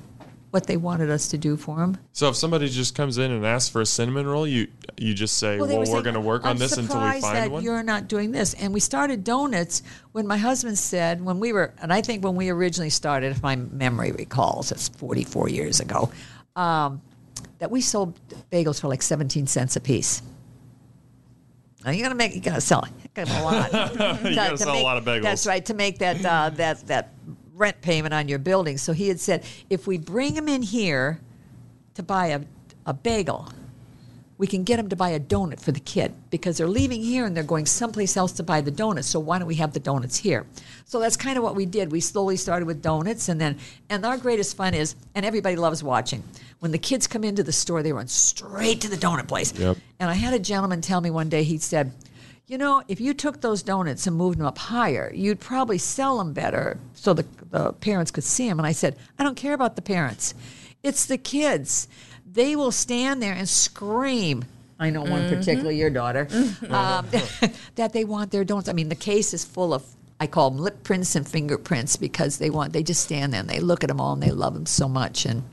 what 0.50 0.66
they 0.66 0.76
wanted 0.76 1.10
us 1.10 1.28
to 1.28 1.38
do 1.38 1.56
for 1.56 1.76
them. 1.76 1.96
So, 2.12 2.28
if 2.28 2.36
somebody 2.36 2.68
just 2.68 2.94
comes 2.94 3.18
in 3.18 3.30
and 3.30 3.46
asks 3.46 3.68
for 3.70 3.80
a 3.80 3.86
cinnamon 3.86 4.26
roll, 4.26 4.46
you 4.46 4.68
you 4.96 5.14
just 5.14 5.38
say, 5.38 5.58
well, 5.58 5.66
they 5.66 5.78
were 5.78 5.86
saying, 5.86 6.02
going 6.02 6.14
to 6.14 6.20
work 6.20 6.42
"I'm 6.44 6.50
on 6.50 6.56
this 6.58 6.76
until 6.76 7.00
we 7.00 7.20
find 7.20 7.36
that 7.36 7.50
one. 7.50 7.62
You're 7.62 7.82
not 7.82 8.08
doing 8.08 8.32
this, 8.32 8.54
and 8.54 8.74
we 8.74 8.80
started 8.80 9.22
donuts 9.24 9.82
when 10.12 10.26
my 10.26 10.36
husband 10.36 10.78
said 10.78 11.24
when 11.24 11.38
we 11.38 11.52
were, 11.52 11.72
and 11.80 11.92
I 11.92 12.02
think 12.02 12.24
when 12.24 12.34
we 12.36 12.48
originally 12.50 12.90
started, 12.90 13.30
if 13.30 13.42
my 13.42 13.56
memory 13.56 14.12
recalls, 14.12 14.72
it's 14.72 14.88
44 14.88 15.48
years 15.48 15.80
ago, 15.80 16.10
um, 16.56 17.00
that 17.58 17.70
we 17.70 17.80
sold 17.80 18.18
bagels 18.50 18.80
for 18.80 18.88
like 18.88 19.02
17 19.02 19.46
cents 19.46 19.76
a 19.76 19.80
piece. 19.80 20.22
Now 21.84 21.92
you 21.92 22.02
gotta 22.02 22.14
make, 22.14 22.34
you 22.34 22.40
gotta 22.40 22.60
sell, 22.60 22.86
you 23.02 23.08
gotta 23.14 23.40
a 23.40 23.42
lot. 23.42 24.22
You 24.24 24.34
gotta 24.34 24.58
sell 24.58 24.78
a 24.78 24.82
lot 24.82 24.98
of 24.98 25.04
bagels. 25.04 25.22
That's 25.22 25.46
right 25.46 25.64
to 25.66 25.74
make 25.74 25.98
that 25.98 26.24
uh, 26.24 26.50
that 26.50 26.86
that 26.88 27.14
rent 27.60 27.80
payment 27.82 28.14
on 28.14 28.26
your 28.26 28.38
building. 28.38 28.78
So 28.78 28.92
he 28.92 29.08
had 29.08 29.20
said, 29.20 29.44
if 29.68 29.86
we 29.86 29.98
bring 29.98 30.34
them 30.34 30.48
in 30.48 30.62
here 30.62 31.20
to 31.94 32.02
buy 32.02 32.28
a, 32.28 32.40
a 32.86 32.94
bagel, 32.94 33.52
we 34.38 34.46
can 34.46 34.64
get 34.64 34.78
them 34.78 34.88
to 34.88 34.96
buy 34.96 35.10
a 35.10 35.20
donut 35.20 35.60
for 35.60 35.70
the 35.70 35.80
kid 35.80 36.14
because 36.30 36.56
they're 36.56 36.66
leaving 36.66 37.02
here 37.02 37.26
and 37.26 37.36
they're 37.36 37.44
going 37.44 37.66
someplace 37.66 38.16
else 38.16 38.32
to 38.32 38.42
buy 38.42 38.62
the 38.62 38.70
donuts. 38.70 39.06
So 39.06 39.20
why 39.20 39.38
don't 39.38 39.46
we 39.46 39.56
have 39.56 39.74
the 39.74 39.80
donuts 39.80 40.16
here? 40.16 40.46
So 40.86 40.98
that's 40.98 41.18
kind 41.18 41.36
of 41.36 41.44
what 41.44 41.54
we 41.54 41.66
did. 41.66 41.92
We 41.92 42.00
slowly 42.00 42.38
started 42.38 42.64
with 42.64 42.80
donuts, 42.80 43.28
and 43.28 43.38
then 43.38 43.58
and 43.90 44.04
our 44.06 44.16
greatest 44.16 44.56
fun 44.56 44.72
is, 44.72 44.96
and 45.14 45.26
everybody 45.26 45.56
loves 45.56 45.84
watching 45.84 46.24
when 46.60 46.72
the 46.72 46.78
kids 46.78 47.06
come 47.06 47.24
into 47.24 47.42
the 47.42 47.52
store, 47.52 47.82
they 47.82 47.92
run 47.92 48.08
straight 48.08 48.80
to 48.80 48.88
the 48.88 48.96
donut 48.96 49.28
place. 49.28 49.52
Yep. 49.58 49.76
And 49.98 50.10
I 50.10 50.14
had 50.14 50.32
a 50.32 50.38
gentleman 50.38 50.80
tell 50.80 51.00
me 51.00 51.10
one 51.10 51.28
day. 51.28 51.42
He 51.42 51.58
said. 51.58 51.92
You 52.50 52.58
know, 52.58 52.82
if 52.88 53.00
you 53.00 53.14
took 53.14 53.42
those 53.42 53.62
donuts 53.62 54.08
and 54.08 54.16
moved 54.16 54.40
them 54.40 54.44
up 54.44 54.58
higher, 54.58 55.12
you'd 55.14 55.38
probably 55.38 55.78
sell 55.78 56.18
them 56.18 56.32
better 56.32 56.80
so 56.94 57.14
the, 57.14 57.24
the 57.48 57.72
parents 57.74 58.10
could 58.10 58.24
see 58.24 58.48
them. 58.48 58.58
And 58.58 58.66
I 58.66 58.72
said, 58.72 58.96
I 59.20 59.22
don't 59.22 59.36
care 59.36 59.54
about 59.54 59.76
the 59.76 59.82
parents. 59.82 60.34
It's 60.82 61.06
the 61.06 61.16
kids. 61.16 61.86
They 62.26 62.56
will 62.56 62.72
stand 62.72 63.22
there 63.22 63.34
and 63.34 63.48
scream. 63.48 64.46
I 64.80 64.90
know 64.90 65.02
one 65.02 65.28
particularly, 65.28 65.78
your 65.78 65.90
daughter, 65.90 66.26
um, 66.70 67.06
that 67.76 67.92
they 67.92 68.02
want 68.02 68.32
their 68.32 68.42
donuts. 68.42 68.68
I 68.68 68.72
mean, 68.72 68.88
the 68.88 68.96
case 68.96 69.32
is 69.32 69.44
full 69.44 69.72
of, 69.72 69.84
I 70.18 70.26
call 70.26 70.50
them 70.50 70.58
lip 70.58 70.82
prints 70.82 71.14
and 71.14 71.28
fingerprints 71.28 71.96
because 71.96 72.38
they 72.38 72.50
want, 72.50 72.72
they 72.72 72.82
just 72.82 73.04
stand 73.04 73.32
there 73.32 73.42
and 73.42 73.48
they 73.48 73.60
look 73.60 73.84
at 73.84 73.88
them 73.88 74.00
all 74.00 74.14
and 74.14 74.22
they 74.24 74.32
love 74.32 74.54
them 74.54 74.66
so 74.66 74.88
much. 74.88 75.24
And 75.24 75.44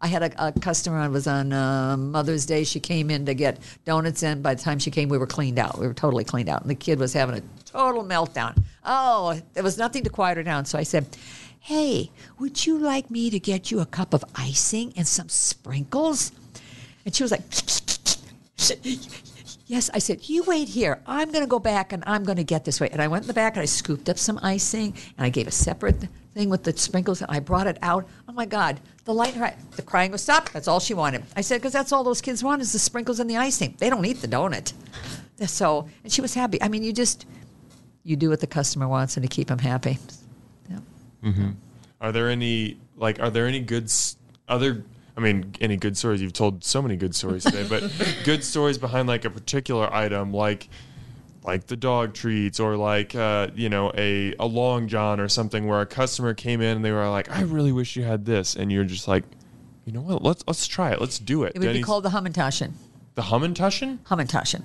I 0.00 0.06
had 0.06 0.22
a, 0.22 0.48
a 0.48 0.52
customer. 0.52 1.04
It 1.04 1.10
was 1.10 1.26
on 1.26 1.52
uh, 1.52 1.96
Mother's 1.96 2.46
Day. 2.46 2.64
She 2.64 2.80
came 2.80 3.10
in 3.10 3.26
to 3.26 3.34
get 3.34 3.58
donuts, 3.84 4.22
and 4.22 4.42
by 4.42 4.54
the 4.54 4.62
time 4.62 4.78
she 4.78 4.90
came, 4.90 5.08
we 5.08 5.18
were 5.18 5.26
cleaned 5.26 5.58
out. 5.58 5.78
We 5.78 5.86
were 5.86 5.94
totally 5.94 6.24
cleaned 6.24 6.48
out, 6.48 6.62
and 6.62 6.70
the 6.70 6.74
kid 6.74 6.98
was 6.98 7.12
having 7.12 7.36
a 7.36 7.42
total 7.64 8.04
meltdown. 8.04 8.62
Oh, 8.84 9.40
there 9.54 9.62
was 9.62 9.78
nothing 9.78 10.04
to 10.04 10.10
quiet 10.10 10.36
her 10.36 10.42
down. 10.42 10.64
So 10.64 10.78
I 10.78 10.82
said, 10.82 11.06
"Hey, 11.60 12.10
would 12.38 12.66
you 12.66 12.78
like 12.78 13.10
me 13.10 13.30
to 13.30 13.38
get 13.38 13.70
you 13.70 13.80
a 13.80 13.86
cup 13.86 14.14
of 14.14 14.24
icing 14.34 14.92
and 14.96 15.06
some 15.06 15.28
sprinkles?" 15.28 16.32
And 17.04 17.14
she 17.14 17.22
was 17.22 17.32
like. 17.32 17.42
Yes, 19.70 19.88
I 19.94 20.00
said, 20.00 20.28
you 20.28 20.42
wait 20.48 20.66
here. 20.66 21.00
I'm 21.06 21.30
going 21.30 21.44
to 21.44 21.48
go 21.48 21.60
back 21.60 21.92
and 21.92 22.02
I'm 22.04 22.24
going 22.24 22.38
to 22.38 22.44
get 22.44 22.64
this 22.64 22.80
way. 22.80 22.88
And 22.90 23.00
I 23.00 23.06
went 23.06 23.22
in 23.22 23.28
the 23.28 23.34
back 23.34 23.54
and 23.54 23.62
I 23.62 23.66
scooped 23.66 24.08
up 24.08 24.18
some 24.18 24.40
icing 24.42 24.94
and 25.16 25.24
I 25.24 25.28
gave 25.28 25.46
a 25.46 25.52
separate 25.52 26.08
thing 26.32 26.48
with 26.48 26.62
the 26.62 26.76
sprinkles 26.76 27.20
and 27.20 27.30
I 27.30 27.40
brought 27.40 27.66
it 27.66 27.78
out. 27.82 28.08
Oh 28.28 28.32
my 28.32 28.46
God, 28.46 28.80
the 29.04 29.14
light, 29.14 29.34
in 29.34 29.40
her 29.40 29.46
eye- 29.46 29.56
the 29.76 29.82
crying 29.82 30.12
was 30.12 30.22
stopped. 30.22 30.52
That's 30.52 30.68
all 30.68 30.80
she 30.80 30.94
wanted. 30.94 31.24
I 31.36 31.40
said, 31.40 31.58
because 31.58 31.72
that's 31.72 31.92
all 31.92 32.04
those 32.04 32.20
kids 32.20 32.42
want 32.44 32.62
is 32.62 32.72
the 32.72 32.78
sprinkles 32.78 33.20
and 33.20 33.28
the 33.28 33.36
icing. 33.36 33.74
They 33.78 33.90
don't 33.90 34.04
eat 34.04 34.20
the 34.20 34.28
donut. 34.28 34.72
So, 35.46 35.88
and 36.04 36.12
she 36.12 36.20
was 36.20 36.34
happy. 36.34 36.60
I 36.62 36.68
mean, 36.68 36.82
you 36.82 36.92
just, 36.92 37.26
you 38.04 38.14
do 38.14 38.28
what 38.28 38.40
the 38.40 38.46
customer 38.46 38.86
wants 38.86 39.16
and 39.16 39.22
to 39.22 39.28
keep 39.28 39.48
them 39.48 39.58
happy. 39.58 39.98
Yeah. 40.68 40.78
Mm-hmm. 41.24 41.50
Are 42.00 42.12
there 42.12 42.28
any 42.28 42.78
like 42.96 43.18
are 43.20 43.30
there 43.30 43.46
any 43.46 43.60
good 43.60 43.90
other 44.48 44.84
I 45.16 45.20
mean 45.20 45.54
any 45.60 45.76
good 45.76 45.96
stories 45.96 46.22
you've 46.22 46.32
told 46.32 46.62
so 46.62 46.80
many 46.80 46.96
good 46.96 47.14
stories 47.14 47.44
today 47.44 47.66
but 47.68 47.90
good 48.24 48.44
stories 48.44 48.78
behind 48.78 49.08
like 49.08 49.24
a 49.24 49.30
particular 49.30 49.92
item 49.92 50.32
like 50.32 50.68
like 51.42 51.66
the 51.66 51.76
dog 51.76 52.14
treats 52.14 52.60
or 52.60 52.76
like 52.76 53.14
uh, 53.14 53.48
you 53.54 53.68
know 53.68 53.90
a 53.96 54.34
a 54.38 54.46
long 54.46 54.88
john 54.88 55.20
or 55.20 55.28
something 55.28 55.66
where 55.66 55.80
a 55.80 55.86
customer 55.86 56.34
came 56.34 56.60
in 56.60 56.76
and 56.76 56.84
they 56.84 56.92
were 56.92 57.08
like 57.08 57.30
I 57.30 57.42
really 57.42 57.72
wish 57.72 57.96
you 57.96 58.02
had 58.04 58.24
this 58.26 58.56
and 58.56 58.70
you're 58.70 58.84
just 58.84 59.08
like 59.08 59.24
you 59.86 59.92
know 59.92 60.02
what 60.02 60.22
let's 60.22 60.44
let's 60.46 60.66
try 60.66 60.90
it 60.92 61.00
let's 61.00 61.18
do 61.18 61.44
it 61.44 61.52
It 61.54 61.60
would 61.60 61.72
be 61.72 61.82
called 61.82 62.04
the 62.04 62.10
Hummintashen. 62.10 62.72
the 63.14 63.22
Hummintushin 63.22 63.98
Hummintashen. 64.00 64.62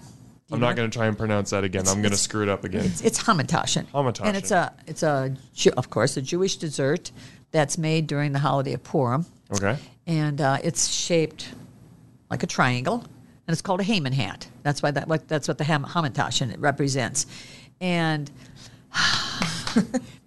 I'm 0.51 0.59
not 0.59 0.75
going 0.75 0.89
to 0.89 0.95
try 0.95 1.07
and 1.07 1.17
pronounce 1.17 1.49
that 1.51 1.63
again 1.63 1.87
I'm 1.87 2.01
going 2.01 2.11
to 2.11 2.17
screw 2.17 2.43
it 2.43 2.49
up 2.49 2.63
again 2.63 2.85
It's, 2.85 3.01
it's 3.01 3.23
Hamantaschen. 3.23 3.85
Hamantaschen. 3.87 4.25
And 4.25 4.37
it's 4.37 4.51
a, 4.51 4.71
it's 4.85 5.01
a, 5.01 5.35
of 5.75 5.89
course, 5.89 6.17
a 6.17 6.21
Jewish 6.21 6.57
dessert 6.57 7.11
that's 7.51 7.77
made 7.79 8.05
during 8.05 8.31
the 8.33 8.39
holiday 8.39 8.73
of 8.73 8.83
Purim. 8.83 9.25
okay 9.55 9.77
And 10.05 10.39
uh, 10.41 10.59
it's 10.63 10.87
shaped 10.89 11.51
like 12.29 12.43
a 12.43 12.47
triangle, 12.47 13.03
and 13.47 13.53
it's 13.53 13.61
called 13.61 13.79
a 13.79 13.83
Haman 13.83 14.13
hat. 14.13 14.47
That's 14.63 14.81
why 14.81 14.91
that, 14.91 15.07
what, 15.07 15.27
that's 15.27 15.47
what 15.47 15.57
the 15.57 15.63
Hamantaschen 15.63 16.51
it 16.51 16.59
represents. 16.59 17.27
And 17.79 18.31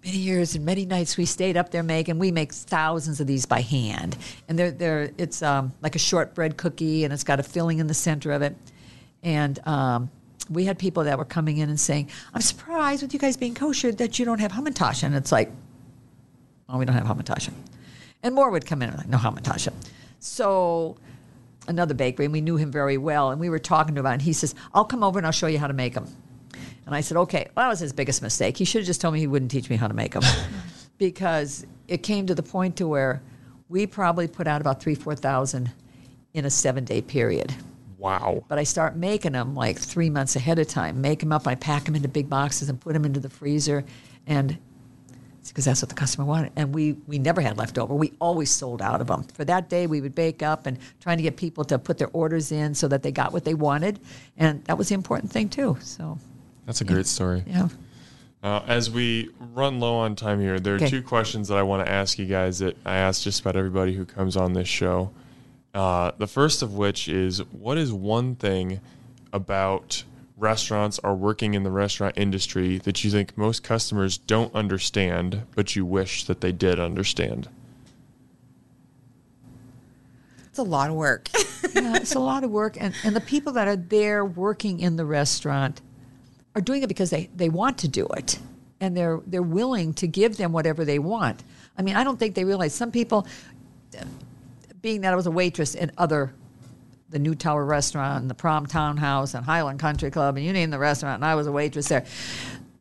many 0.05 0.17
years 0.17 0.55
and 0.55 0.65
many 0.65 0.85
nights 0.85 1.17
we 1.17 1.25
stayed 1.25 1.57
up 1.57 1.71
there 1.71 1.83
making. 1.83 2.19
We 2.19 2.31
make 2.31 2.53
thousands 2.53 3.19
of 3.19 3.27
these 3.27 3.45
by 3.45 3.61
hand, 3.61 4.17
and 4.47 4.57
they're 4.57 4.71
they're 4.71 5.11
it's 5.17 5.41
um, 5.41 5.73
like 5.81 5.95
a 5.95 5.99
shortbread 5.99 6.57
cookie, 6.57 7.03
and 7.03 7.13
it's 7.13 7.23
got 7.23 7.39
a 7.39 7.43
filling 7.43 7.79
in 7.79 7.87
the 7.87 7.93
center 7.93 8.31
of 8.31 8.41
it, 8.41 8.55
and. 9.23 9.59
Um, 9.67 10.11
we 10.51 10.65
had 10.65 10.79
people 10.79 11.03
that 11.03 11.19
were 11.19 11.25
coming 11.25 11.57
in 11.57 11.69
and 11.69 11.79
saying, 11.79 12.09
"I'm 12.33 12.41
surprised 12.41 13.03
with 13.03 13.13
you 13.13 13.19
guys 13.19 13.37
being 13.37 13.53
kosher 13.53 13.91
that 13.91 14.17
you 14.17 14.25
don't 14.25 14.39
have 14.39 14.51
hamantash," 14.51 15.03
and 15.03 15.13
it's 15.13 15.31
like, 15.31 15.51
"Oh, 16.67 16.79
we 16.79 16.85
don't 16.85 16.95
have 16.95 17.05
hamantash." 17.05 17.51
And 18.23 18.33
more 18.33 18.49
would 18.49 18.65
come 18.65 18.81
in 18.81 18.89
and 18.89 18.97
like, 18.97 19.07
"No 19.07 19.19
hamantash." 19.19 19.71
So 20.19 20.97
another 21.69 21.93
bakery, 21.93 22.25
and 22.25 22.33
we 22.33 22.41
knew 22.41 22.57
him 22.57 22.71
very 22.71 22.97
well, 22.97 23.29
and 23.29 23.39
we 23.39 23.49
were 23.49 23.59
talking 23.59 23.95
to 23.95 23.99
him 23.99 24.05
about, 24.05 24.11
it, 24.11 24.13
and 24.13 24.21
he 24.23 24.33
says, 24.33 24.53
"I'll 24.73 24.83
come 24.83 25.03
over 25.03 25.17
and 25.19 25.25
I'll 25.25 25.31
show 25.31 25.47
you 25.47 25.59
how 25.59 25.67
to 25.67 25.73
make 25.73 25.93
them." 25.93 26.07
And 26.85 26.93
I 26.95 27.01
said, 27.01 27.15
"Okay." 27.15 27.47
Well, 27.55 27.65
that 27.65 27.69
was 27.69 27.79
his 27.79 27.93
biggest 27.93 28.21
mistake. 28.21 28.57
He 28.57 28.65
should 28.65 28.81
have 28.81 28.87
just 28.87 28.99
told 28.99 29.13
me 29.13 29.19
he 29.19 29.27
wouldn't 29.27 29.51
teach 29.51 29.69
me 29.69 29.77
how 29.77 29.87
to 29.87 29.93
make 29.93 30.13
them, 30.13 30.23
because 30.97 31.65
it 31.87 32.03
came 32.03 32.25
to 32.25 32.35
the 32.35 32.43
point 32.43 32.75
to 32.77 32.87
where 32.87 33.21
we 33.69 33.85
probably 33.87 34.27
put 34.27 34.47
out 34.47 34.59
about 34.59 34.81
three, 34.81 34.95
four 34.95 35.15
thousand 35.15 35.71
in 36.33 36.45
a 36.45 36.49
seven-day 36.49 37.01
period. 37.03 37.53
Wow. 37.97 38.43
But 38.47 38.59
I 38.59 38.63
start 38.63 38.95
making 38.95 39.33
them 39.33 39.55
like 39.55 39.77
three 39.77 40.09
months 40.09 40.35
ahead 40.35 40.57
of 40.57 40.67
time. 40.67 41.01
Make 41.01 41.19
them 41.19 41.31
up. 41.31 41.47
I 41.47 41.55
pack 41.55 41.83
them 41.85 41.95
into 41.95 42.07
big 42.07 42.29
boxes 42.29 42.69
and 42.69 42.79
put 42.79 42.93
them 42.93 43.05
into 43.05 43.19
the 43.19 43.29
freezer, 43.29 43.85
and 44.25 44.57
because 45.47 45.65
that's 45.65 45.81
what 45.81 45.89
the 45.89 45.95
customer 45.95 46.25
wanted. 46.25 46.51
And 46.55 46.73
we 46.75 46.93
we 47.07 47.17
never 47.19 47.39
had 47.41 47.57
leftover. 47.57 47.93
We 47.95 48.13
always 48.19 48.51
sold 48.51 48.81
out 48.81 49.01
of 49.01 49.07
them. 49.07 49.23
For 49.23 49.45
that 49.45 49.69
day, 49.69 49.87
we 49.87 50.01
would 50.01 50.13
bake 50.15 50.43
up 50.43 50.65
and 50.65 50.77
trying 50.99 51.17
to 51.17 51.23
get 51.23 51.37
people 51.37 51.63
to 51.65 51.79
put 51.79 51.97
their 51.97 52.09
orders 52.13 52.51
in 52.51 52.75
so 52.75 52.87
that 52.89 53.03
they 53.03 53.11
got 53.11 53.31
what 53.33 53.45
they 53.45 53.53
wanted, 53.53 53.99
and 54.37 54.63
that 54.65 54.77
was 54.77 54.89
the 54.89 54.95
important 54.95 55.31
thing 55.31 55.49
too. 55.49 55.77
So 55.81 56.17
That's 56.65 56.81
a 56.81 56.85
great 56.85 57.07
story. 57.07 57.43
yeah, 57.47 57.69
Uh, 58.43 58.61
as 58.67 58.89
we 58.91 59.29
run 59.53 59.79
low 59.79 59.95
on 59.95 60.15
time 60.15 60.39
here, 60.39 60.59
there 60.59 60.73
are 60.73 60.77
Okay. 60.77 60.89
two 60.89 61.01
questions 61.01 61.47
that 61.47 61.57
I 61.57 61.63
want 61.63 61.85
to 61.85 61.91
ask 61.91 62.19
you 62.19 62.25
guys 62.25 62.59
that 62.59 62.77
I 62.85 62.97
ask 62.97 63.23
just 63.23 63.41
about 63.41 63.55
everybody 63.55 63.93
who 63.95 64.05
comes 64.05 64.37
on 64.37 64.53
this 64.53 64.67
show. 64.67 65.09
Uh, 65.73 66.11
the 66.17 66.27
first 66.27 66.61
of 66.61 66.73
which 66.75 67.07
is 67.09 67.39
what 67.51 67.77
is 67.77 67.91
one 67.93 68.35
thing 68.35 68.79
about 69.33 70.03
restaurants 70.39 70.99
are 70.99 71.13
working 71.13 71.53
in 71.53 71.63
the 71.63 71.71
restaurant 71.71 72.17
industry 72.17 72.77
that 72.79 73.03
you 73.03 73.11
think 73.11 73.37
most 73.37 73.63
customers 73.63 74.17
don't 74.17 74.53
understand, 74.55 75.43
but 75.55 75.75
you 75.75 75.85
wish 75.85 76.23
that 76.25 76.41
they 76.41 76.51
did 76.51 76.79
understand? 76.79 77.49
It's 80.47 80.59
a 80.59 80.63
lot 80.63 80.89
of 80.89 80.95
work. 80.95 81.29
yeah, 81.75 81.97
it's 81.97 82.15
a 82.15 82.19
lot 82.19 82.43
of 82.43 82.49
work, 82.49 82.77
and 82.79 82.93
and 83.03 83.15
the 83.15 83.21
people 83.21 83.53
that 83.53 83.67
are 83.67 83.75
there 83.75 84.25
working 84.25 84.79
in 84.79 84.95
the 84.95 85.05
restaurant 85.05 85.81
are 86.55 86.61
doing 86.61 86.81
it 86.81 86.87
because 86.87 87.09
they 87.09 87.29
they 87.35 87.49
want 87.49 87.77
to 87.79 87.87
do 87.87 88.07
it, 88.07 88.39
and 88.79 88.97
they're 88.97 89.21
they're 89.27 89.41
willing 89.41 89.93
to 89.95 90.07
give 90.07 90.37
them 90.37 90.51
whatever 90.51 90.85
they 90.85 90.99
want. 90.99 91.43
I 91.77 91.81
mean, 91.81 91.95
I 91.95 92.03
don't 92.03 92.17
think 92.17 92.35
they 92.35 92.45
realize 92.45 92.73
some 92.73 92.91
people, 92.91 93.27
being 94.81 95.01
that 95.01 95.13
I 95.13 95.15
was 95.15 95.27
a 95.27 95.31
waitress 95.31 95.75
in 95.75 95.91
other, 95.97 96.33
the 97.09 97.19
New 97.19 97.35
Tower 97.35 97.65
Restaurant, 97.65 98.21
and 98.21 98.29
the 98.29 98.35
Prom 98.35 98.65
Townhouse, 98.65 99.33
and 99.33 99.45
Highland 99.45 99.79
Country 99.79 100.11
Club, 100.11 100.37
and 100.37 100.45
you 100.45 100.53
name 100.53 100.69
the 100.69 100.79
restaurant, 100.79 101.15
and 101.15 101.25
I 101.25 101.35
was 101.35 101.47
a 101.47 101.51
waitress 101.51 101.87
there. 101.87 102.05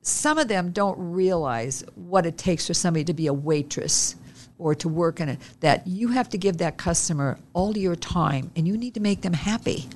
Some 0.02 0.38
of 0.38 0.48
them 0.48 0.70
don't 0.70 0.96
realize 0.98 1.84
what 1.94 2.26
it 2.26 2.38
takes 2.38 2.66
for 2.66 2.74
somebody 2.74 3.04
to 3.04 3.14
be 3.14 3.26
a 3.26 3.32
waitress 3.32 4.16
or 4.58 4.74
to 4.74 4.88
work 4.88 5.20
in 5.20 5.28
it. 5.28 5.38
That 5.60 5.86
you 5.86 6.08
have 6.08 6.28
to 6.30 6.38
give 6.38 6.58
that 6.58 6.76
customer 6.76 7.38
all 7.52 7.76
your 7.76 7.96
time, 7.96 8.50
and 8.56 8.66
you 8.66 8.76
need 8.76 8.94
to 8.94 9.00
make 9.00 9.22
them 9.22 9.34
happy, 9.34 9.88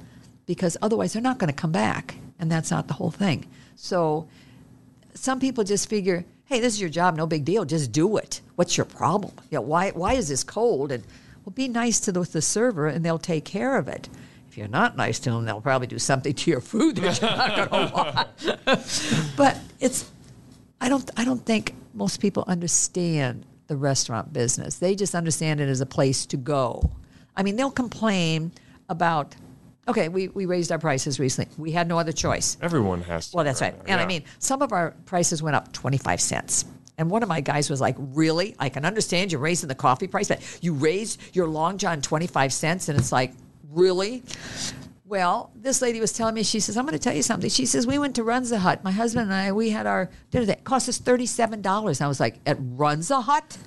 because 0.46 0.76
otherwise 0.82 1.12
they're 1.12 1.22
not 1.22 1.38
going 1.38 1.52
to 1.52 1.56
come 1.56 1.72
back, 1.72 2.16
and 2.38 2.50
that's 2.50 2.70
not 2.70 2.88
the 2.88 2.94
whole 2.94 3.10
thing. 3.10 3.46
So 3.76 4.28
some 5.14 5.40
people 5.40 5.64
just 5.64 5.88
figure, 5.88 6.24
hey, 6.44 6.60
this 6.60 6.74
is 6.74 6.80
your 6.80 6.90
job, 6.90 7.16
no 7.16 7.26
big 7.26 7.44
deal, 7.44 7.64
just 7.64 7.92
do 7.92 8.16
it. 8.16 8.40
What's 8.56 8.76
your 8.76 8.86
problem? 8.86 9.32
Know, 9.50 9.60
why 9.60 9.90
why 9.90 10.14
is 10.14 10.28
this 10.28 10.44
cold? 10.44 10.92
And 10.92 11.04
well, 11.44 11.52
be 11.52 11.68
nice 11.68 12.00
to 12.00 12.12
the, 12.12 12.20
the 12.20 12.42
server, 12.42 12.86
and 12.86 13.04
they'll 13.04 13.18
take 13.18 13.44
care 13.44 13.76
of 13.76 13.88
it. 13.88 14.08
If 14.52 14.58
you're 14.58 14.68
not 14.68 14.98
nice 14.98 15.18
to 15.20 15.30
them, 15.30 15.46
they'll 15.46 15.62
probably 15.62 15.86
do 15.86 15.98
something 15.98 16.34
to 16.34 16.50
your 16.50 16.60
food 16.60 16.96
that 16.96 17.22
you're 17.22 17.30
not 17.30 17.70
going 17.70 17.88
to 17.88 17.94
want. 17.94 19.34
but 19.34 19.56
it's, 19.80 20.10
I 20.78 20.90
don't, 20.90 21.10
I 21.16 21.24
don't 21.24 21.42
think 21.46 21.74
most 21.94 22.20
people 22.20 22.44
understand 22.46 23.46
the 23.68 23.78
restaurant 23.78 24.30
business. 24.34 24.76
They 24.76 24.94
just 24.94 25.14
understand 25.14 25.62
it 25.62 25.70
as 25.70 25.80
a 25.80 25.86
place 25.86 26.26
to 26.26 26.36
go. 26.36 26.90
I 27.34 27.42
mean, 27.42 27.56
they'll 27.56 27.70
complain 27.70 28.52
about. 28.90 29.34
Okay, 29.88 30.10
we, 30.10 30.28
we 30.28 30.44
raised 30.44 30.70
our 30.70 30.78
prices 30.78 31.18
recently. 31.18 31.54
We 31.56 31.72
had 31.72 31.88
no 31.88 31.98
other 31.98 32.12
choice. 32.12 32.58
Everyone 32.60 33.00
has 33.04 33.30
to. 33.30 33.36
Well, 33.36 33.46
that's 33.46 33.62
right. 33.62 33.74
And 33.86 34.02
I 34.02 34.04
mean, 34.04 34.22
some 34.38 34.60
of 34.60 34.74
our 34.74 34.90
prices 35.06 35.42
went 35.42 35.56
up 35.56 35.72
25 35.72 36.20
cents. 36.20 36.66
And 36.98 37.10
one 37.10 37.22
of 37.22 37.28
my 37.30 37.40
guys 37.40 37.70
was 37.70 37.80
like, 37.80 37.96
Really? 37.98 38.54
I 38.58 38.68
can 38.68 38.84
understand 38.84 39.32
you're 39.32 39.40
raising 39.40 39.68
the 39.68 39.74
coffee 39.74 40.08
price, 40.08 40.28
but 40.28 40.42
you 40.60 40.74
raised 40.74 41.18
your 41.34 41.46
Long 41.46 41.78
John 41.78 42.02
25 42.02 42.52
cents. 42.52 42.90
And 42.90 42.98
it's 42.98 43.10
like, 43.10 43.32
Really? 43.72 44.22
Well, 45.04 45.50
this 45.54 45.82
lady 45.82 46.00
was 46.00 46.12
telling 46.12 46.34
me, 46.34 46.42
she 46.42 46.60
says, 46.60 46.76
I'm 46.76 46.84
going 46.86 46.92
to 46.92 46.98
tell 46.98 47.14
you 47.14 47.22
something. 47.22 47.50
She 47.50 47.66
says, 47.66 47.86
We 47.86 47.98
went 47.98 48.16
to 48.16 48.22
Runza 48.22 48.58
Hut. 48.58 48.82
My 48.84 48.90
husband 48.90 49.24
and 49.24 49.34
I, 49.34 49.52
we 49.52 49.70
had 49.70 49.86
our 49.86 50.10
dinner 50.30 50.46
that 50.46 50.64
cost 50.64 50.88
us 50.88 50.98
$37. 50.98 52.00
I 52.00 52.08
was 52.08 52.20
like, 52.20 52.36
At 52.46 52.58
Runza 52.58 53.22
Hut? 53.22 53.58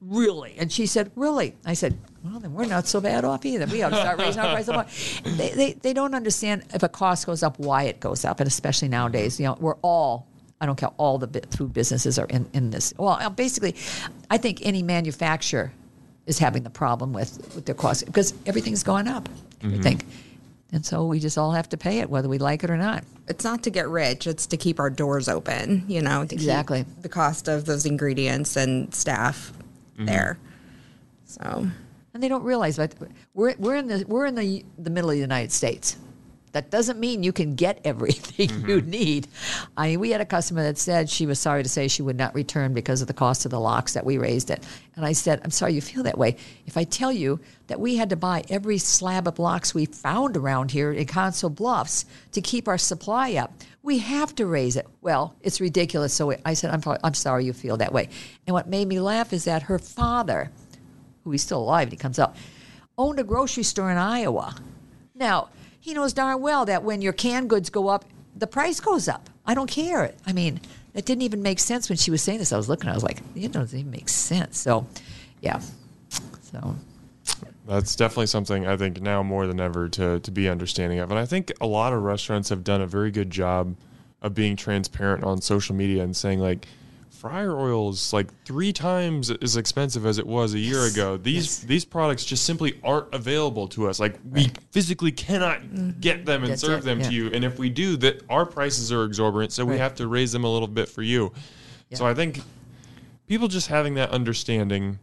Really? 0.00 0.54
And 0.58 0.70
she 0.70 0.86
said, 0.86 1.10
Really? 1.16 1.56
I 1.64 1.74
said, 1.74 1.98
Well, 2.22 2.38
then 2.38 2.52
we're 2.52 2.66
not 2.66 2.86
so 2.86 3.00
bad 3.00 3.24
off 3.24 3.44
either. 3.44 3.66
We 3.66 3.82
ought 3.82 3.90
to 3.90 3.96
start 3.96 4.20
raising 4.20 4.40
our 4.40 4.54
prices. 4.54 5.20
They, 5.36 5.50
they, 5.50 5.72
they 5.72 5.92
don't 5.92 6.14
understand 6.14 6.64
if 6.74 6.82
a 6.82 6.88
cost 6.88 7.26
goes 7.26 7.42
up, 7.42 7.58
why 7.58 7.84
it 7.84 7.98
goes 7.98 8.24
up. 8.24 8.40
And 8.40 8.46
especially 8.46 8.88
nowadays, 8.88 9.40
you 9.40 9.46
know, 9.46 9.56
we're 9.58 9.76
all, 9.82 10.28
I 10.60 10.66
don't 10.66 10.76
care, 10.76 10.90
all 10.96 11.18
the 11.18 11.42
food 11.56 11.72
businesses 11.72 12.18
are 12.18 12.26
in, 12.26 12.48
in 12.52 12.70
this. 12.70 12.94
Well, 12.96 13.30
basically, 13.30 13.74
I 14.30 14.38
think 14.38 14.60
any 14.62 14.82
manufacturer 14.82 15.72
is 16.28 16.38
having 16.38 16.62
the 16.62 16.70
problem 16.70 17.12
with, 17.12 17.54
with 17.54 17.64
their 17.64 17.74
costs 17.74 18.04
because 18.04 18.34
everything's 18.46 18.84
gone 18.84 19.08
up, 19.08 19.28
everything. 19.64 19.98
Mm-hmm. 19.98 20.76
And 20.76 20.84
so 20.84 21.06
we 21.06 21.18
just 21.18 21.38
all 21.38 21.52
have 21.52 21.70
to 21.70 21.78
pay 21.78 22.00
it, 22.00 22.10
whether 22.10 22.28
we 22.28 22.36
like 22.36 22.62
it 22.62 22.68
or 22.68 22.76
not. 22.76 23.02
it's 23.26 23.42
not 23.42 23.62
to 23.62 23.70
get 23.70 23.88
rich; 23.88 24.26
it's 24.26 24.46
to 24.48 24.58
keep 24.58 24.78
our 24.78 24.90
doors 24.90 25.26
open. 25.26 25.84
You 25.88 26.02
know, 26.02 26.22
to 26.22 26.28
keep 26.28 26.40
Exactly. 26.40 26.84
the 27.00 27.08
cost 27.08 27.48
of 27.48 27.64
those 27.64 27.86
ingredients 27.86 28.54
and 28.56 28.94
staff 28.94 29.52
mm-hmm. 29.94 30.04
there. 30.04 30.38
So 31.24 31.68
and 32.12 32.22
they 32.22 32.28
don't 32.28 32.44
realize 32.44 32.76
that 32.76 32.94
we're, 33.32 33.54
we're 33.58 33.76
in 33.76 33.86
the 33.86 34.04
we're 34.06 34.26
in 34.26 34.34
the 34.34 34.64
the 34.78 34.90
middle 34.90 35.08
of 35.08 35.16
the 35.16 35.20
United 35.20 35.52
States. 35.52 35.96
That 36.52 36.70
doesn't 36.70 36.98
mean 36.98 37.22
you 37.22 37.32
can 37.32 37.54
get 37.54 37.80
everything 37.84 38.50
you 38.68 38.78
mm-hmm. 38.78 38.90
need. 38.90 39.28
I 39.76 39.88
mean, 39.88 40.00
we 40.00 40.10
had 40.10 40.20
a 40.20 40.26
customer 40.26 40.62
that 40.62 40.78
said 40.78 41.10
she 41.10 41.26
was 41.26 41.38
sorry 41.38 41.62
to 41.62 41.68
say 41.68 41.88
she 41.88 42.02
would 42.02 42.16
not 42.16 42.34
return 42.34 42.74
because 42.74 43.00
of 43.00 43.06
the 43.06 43.14
cost 43.14 43.44
of 43.44 43.50
the 43.50 43.60
lox 43.60 43.94
that 43.94 44.06
we 44.06 44.18
raised 44.18 44.50
it. 44.50 44.64
And 44.96 45.04
I 45.04 45.12
said, 45.12 45.40
I'm 45.44 45.50
sorry 45.50 45.74
you 45.74 45.80
feel 45.80 46.02
that 46.04 46.18
way. 46.18 46.36
If 46.66 46.76
I 46.76 46.84
tell 46.84 47.12
you 47.12 47.40
that 47.68 47.80
we 47.80 47.96
had 47.96 48.10
to 48.10 48.16
buy 48.16 48.44
every 48.48 48.78
slab 48.78 49.28
of 49.28 49.38
lox 49.38 49.74
we 49.74 49.86
found 49.86 50.36
around 50.36 50.70
here 50.70 50.92
in 50.92 51.06
Council 51.06 51.50
Bluffs 51.50 52.04
to 52.32 52.40
keep 52.40 52.66
our 52.66 52.78
supply 52.78 53.34
up, 53.34 53.52
we 53.82 53.98
have 53.98 54.34
to 54.34 54.46
raise 54.46 54.76
it. 54.76 54.86
Well, 55.00 55.34
it's 55.40 55.60
ridiculous. 55.60 56.12
So 56.12 56.34
I 56.44 56.54
said, 56.54 56.70
I'm, 56.70 56.96
I'm 57.04 57.14
sorry 57.14 57.44
you 57.44 57.52
feel 57.52 57.76
that 57.76 57.92
way. 57.92 58.08
And 58.46 58.54
what 58.54 58.68
made 58.68 58.88
me 58.88 59.00
laugh 59.00 59.32
is 59.32 59.44
that 59.44 59.62
her 59.64 59.78
father, 59.78 60.50
who 61.24 61.30
he's 61.30 61.42
still 61.42 61.60
alive 61.60 61.84
and 61.84 61.92
he 61.92 61.96
comes 61.96 62.18
up, 62.18 62.36
owned 62.96 63.20
a 63.20 63.24
grocery 63.24 63.62
store 63.62 63.90
in 63.90 63.96
Iowa. 63.96 64.56
Now, 65.14 65.48
he 65.88 65.94
knows 65.94 66.12
darn 66.12 66.42
well 66.42 66.66
that 66.66 66.82
when 66.84 67.00
your 67.00 67.14
canned 67.14 67.48
goods 67.48 67.70
go 67.70 67.88
up, 67.88 68.04
the 68.36 68.46
price 68.46 68.78
goes 68.78 69.08
up. 69.08 69.30
I 69.46 69.54
don't 69.54 69.70
care. 69.70 70.12
I 70.26 70.34
mean, 70.34 70.60
it 70.94 71.06
didn't 71.06 71.22
even 71.22 71.40
make 71.40 71.58
sense 71.58 71.88
when 71.88 71.96
she 71.96 72.10
was 72.10 72.20
saying 72.20 72.40
this. 72.40 72.52
I 72.52 72.58
was 72.58 72.68
looking, 72.68 72.90
I 72.90 72.94
was 72.94 73.02
like, 73.02 73.22
it 73.34 73.52
doesn't 73.52 73.78
even 73.78 73.90
make 73.90 74.10
sense. 74.10 74.58
So, 74.58 74.86
yeah. 75.40 75.60
So, 76.42 76.76
That's 77.66 77.96
definitely 77.96 78.26
something 78.26 78.66
I 78.66 78.76
think 78.76 79.00
now 79.00 79.22
more 79.22 79.46
than 79.46 79.60
ever 79.60 79.88
to, 79.88 80.20
to 80.20 80.30
be 80.30 80.46
understanding 80.48 80.98
of. 80.98 81.10
And 81.10 81.18
I 81.18 81.24
think 81.24 81.52
a 81.60 81.66
lot 81.66 81.94
of 81.94 82.02
restaurants 82.02 82.50
have 82.50 82.64
done 82.64 82.82
a 82.82 82.86
very 82.86 83.10
good 83.10 83.30
job 83.30 83.74
of 84.20 84.34
being 84.34 84.56
transparent 84.56 85.24
on 85.24 85.40
social 85.40 85.74
media 85.74 86.02
and 86.02 86.14
saying 86.14 86.38
like 86.38 86.66
fryer 87.18 87.58
oil 87.58 87.90
is 87.90 88.12
like 88.12 88.28
three 88.44 88.72
times 88.72 89.30
as 89.30 89.56
expensive 89.56 90.06
as 90.06 90.18
it 90.18 90.26
was 90.26 90.54
a 90.54 90.58
year 90.58 90.86
ago. 90.86 91.16
These 91.16 91.60
these 91.62 91.84
products 91.84 92.24
just 92.24 92.44
simply 92.44 92.80
aren't 92.84 93.12
available 93.12 93.66
to 93.68 93.88
us. 93.88 93.98
Like 93.98 94.18
we 94.30 94.50
physically 94.70 95.12
cannot 95.12 96.00
get 96.00 96.24
them 96.24 96.44
and 96.44 96.48
Mm-hmm. 96.48 96.52
That's 96.52 96.62
serve 96.62 96.80
it, 96.80 96.84
them 96.84 97.00
yeah. 97.00 97.08
to 97.08 97.14
you. 97.14 97.30
And 97.32 97.44
if 97.44 97.58
we 97.58 97.68
do, 97.68 97.96
that 97.98 98.22
our 98.30 98.46
prices 98.46 98.90
are 98.92 99.04
exorbitant, 99.04 99.52
so 99.52 99.64
we 99.64 99.76
have 99.78 99.94
to 99.96 100.08
raise 100.08 100.32
them 100.32 100.44
a 100.44 100.50
little 100.50 100.68
bit 100.68 100.88
for 100.88 101.02
you. 101.02 101.32
So 101.92 102.06
I 102.06 102.14
think 102.14 102.40
people 103.26 103.48
just 103.48 103.68
having 103.68 103.94
that 103.94 104.10
understanding 104.10 104.98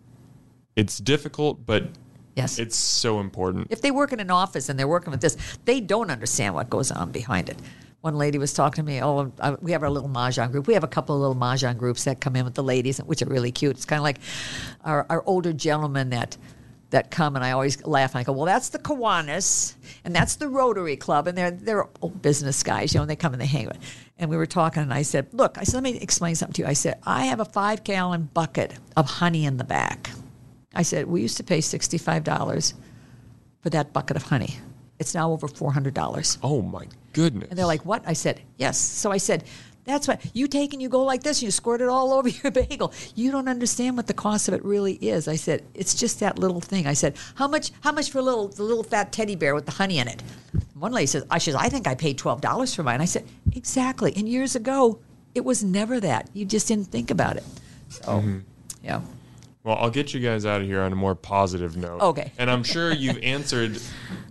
it's 0.76 0.97
difficult, 0.97 1.66
but 1.66 1.88
yes. 2.36 2.59
it's 2.59 2.76
so 2.76 3.20
important. 3.20 3.68
if 3.70 3.82
they 3.82 3.91
work 3.91 4.11
in 4.11 4.20
an 4.20 4.32
office 4.32 4.70
and 4.70 4.78
they're 4.78 4.88
working 4.88 5.11
with 5.11 5.22
this, 5.22 5.38
they 5.66 5.80
don't 5.80 6.11
understand 6.11 6.53
what 6.53 6.70
goes 6.70 6.91
on 6.91 7.11
behind 7.11 7.49
it. 7.49 7.57
One 8.06 8.20
lady 8.20 8.38
was 8.38 8.53
talking 8.53 8.86
to 8.86 8.88
me. 8.88 9.01
Oh, 9.01 9.32
uh, 9.39 9.56
we 9.62 9.72
have 9.72 9.82
our 9.82 9.89
little 9.89 10.10
mahjong 10.10 10.51
group. 10.51 10.68
We 10.68 10.76
have 10.76 10.84
a 10.84 10.88
couple 10.88 11.16
of 11.16 11.22
little 11.22 11.36
mahjong 11.36 11.80
groups 11.80 12.03
that 12.03 12.22
come 12.22 12.36
in 12.36 12.45
with 12.45 12.53
the 12.53 12.62
ladies, 12.62 12.99
which 12.99 13.24
are 13.24 13.26
really 13.26 13.51
cute. 13.51 13.78
It's 13.78 13.86
kind 13.86 13.97
of 13.97 14.03
like 14.03 14.20
our, 14.84 15.08
our 15.10 15.24
older 15.26 15.53
gentlemen 15.53 16.12
that 16.12 16.38
that 16.91 17.10
come, 17.10 17.36
and 17.36 17.43
I 17.43 17.49
always 17.49 17.84
laugh. 17.84 18.14
And 18.14 18.20
I 18.20 18.24
go, 18.24 18.34
"Well, 18.34 18.45
that's 18.45 18.70
the 18.70 18.78
Kiwanis, 18.78 19.74
and 20.03 20.16
that's 20.16 20.36
the 20.36 20.47
Rotary 20.47 20.97
Club, 20.97 21.28
and 21.28 21.36
they're 21.36 21.49
they're 21.49 21.88
old 21.99 22.22
business 22.22 22.62
guys, 22.62 22.93
you 22.93 22.99
know. 22.99 23.01
And 23.01 23.10
they 23.10 23.16
come 23.16 23.34
and 23.34 23.41
they 23.41 23.47
hang 23.47 23.66
with." 23.66 23.80
And 24.20 24.30
we 24.30 24.38
were 24.38 24.45
talking, 24.45 24.84
and 24.84 24.93
I 24.93 25.01
said, 25.01 25.30
"Look, 25.32 25.58
I 25.58 25.64
said, 25.64 25.74
let 25.74 25.84
me 25.91 25.97
explain 25.97 26.36
something 26.36 26.53
to 26.53 26.62
you. 26.62 26.68
I 26.68 26.74
said, 26.74 26.99
I 27.08 27.26
have 27.26 27.39
a 27.39 27.45
five 27.45 27.84
gallon 27.84 28.30
bucket 28.36 28.76
of 28.95 29.08
honey 29.08 29.45
in 29.45 29.58
the 29.58 29.64
back. 29.64 30.12
I 30.76 30.84
said 30.84 31.08
we 31.08 31.24
used 31.24 31.38
to 31.38 31.43
pay 31.43 31.60
sixty 31.60 31.97
five 31.97 32.24
dollars 32.24 32.76
for 33.64 33.72
that 33.72 33.93
bucket 33.93 34.16
of 34.16 34.22
honey. 34.22 34.60
It's 34.99 35.13
now 35.13 35.31
over 35.31 35.47
four 35.47 35.71
hundred 35.71 35.93
dollars." 35.93 36.37
Oh 36.43 36.61
my 36.61 36.87
goodness. 37.13 37.49
And 37.49 37.57
they're 37.57 37.65
like, 37.65 37.85
"What?" 37.85 38.03
I 38.05 38.13
said, 38.13 38.41
"Yes." 38.57 38.77
So 38.77 39.11
I 39.11 39.17
said, 39.17 39.43
"That's 39.83 40.07
what 40.07 40.21
you 40.33 40.47
take 40.47 40.73
and 40.73 40.81
you 40.81 40.89
go 40.89 41.03
like 41.03 41.23
this, 41.23 41.39
and 41.39 41.43
you 41.43 41.51
squirt 41.51 41.81
it 41.81 41.89
all 41.89 42.13
over 42.17 42.29
your 42.29 42.51
bagel. 42.51 42.93
You 43.15 43.31
don't 43.31 43.47
understand 43.47 43.97
what 43.97 44.07
the 44.07 44.13
cost 44.13 44.47
of 44.47 44.53
it 44.53 44.63
really 44.63 44.93
is." 44.93 45.27
I 45.27 45.35
said, 45.35 45.63
"It's 45.73 45.95
just 45.95 46.19
that 46.19 46.39
little 46.39 46.61
thing." 46.61 46.87
I 46.87 46.93
said, 46.93 47.15
"How 47.35 47.47
much? 47.47 47.71
How 47.81 47.91
much 47.91 48.11
for 48.11 48.19
a 48.19 48.23
little 48.23 48.47
the 48.47 48.63
little 48.63 48.83
fat 48.83 49.11
teddy 49.11 49.35
bear 49.35 49.55
with 49.55 49.65
the 49.65 49.73
honey 49.73 49.99
in 49.99 50.07
it?" 50.07 50.21
One 50.73 50.91
lady 50.91 51.07
says, 51.07 51.25
"I 51.29 51.39
says 51.39 51.55
I 51.55 51.69
think 51.69 51.87
I 51.87 51.95
paid 51.95 52.17
twelve 52.17 52.41
dollars 52.41 52.73
for 52.73 52.83
mine." 52.83 53.01
I 53.01 53.05
said, 53.05 53.25
"Exactly." 53.53 54.13
And 54.15 54.27
years 54.27 54.55
ago, 54.55 54.99
it 55.35 55.43
was 55.43 55.63
never 55.63 55.99
that. 55.99 56.29
You 56.33 56.45
just 56.45 56.67
didn't 56.67 56.87
think 56.87 57.11
about 57.11 57.35
it. 57.35 57.43
So, 57.89 58.03
mm-hmm. 58.03 58.39
yeah. 58.83 59.01
Well, 59.63 59.77
I'll 59.77 59.89
get 59.89 60.13
you 60.13 60.19
guys 60.19 60.45
out 60.45 60.61
of 60.61 60.67
here 60.67 60.81
on 60.81 60.93
a 60.93 60.95
more 60.95 61.15
positive 61.15 61.75
note. 61.75 61.99
Okay. 62.01 62.31
And 62.37 62.49
I'm 62.49 62.63
sure 62.63 62.93
you've 62.93 63.17
answered 63.23 63.79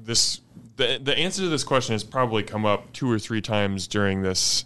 this. 0.00 0.40
The, 0.76 0.98
the 1.02 1.16
answer 1.16 1.42
to 1.42 1.48
this 1.48 1.64
question 1.64 1.94
has 1.94 2.02
probably 2.02 2.42
come 2.42 2.66
up 2.66 2.92
two 2.92 3.10
or 3.10 3.18
three 3.18 3.40
times 3.40 3.86
during 3.86 4.22
this 4.22 4.64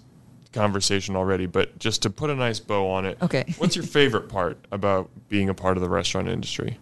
conversation 0.53 1.17
already, 1.17 1.47
but 1.47 1.79
just 1.79 2.03
to 2.03 2.11
put 2.11 2.31
a 2.31 2.35
nice 2.35 2.61
bow 2.61 2.89
on 2.89 3.05
it. 3.05 3.19
Okay. 3.21 3.45
what's 3.59 3.77
your 3.77 3.85
favorite 3.85 4.29
part 4.29 4.59
about 4.73 5.11
being 5.29 5.49
a 5.49 5.55
part 5.55 5.77
of 5.77 5.83
the 5.83 5.89
restaurant 5.89 6.29
industry? 6.29 6.79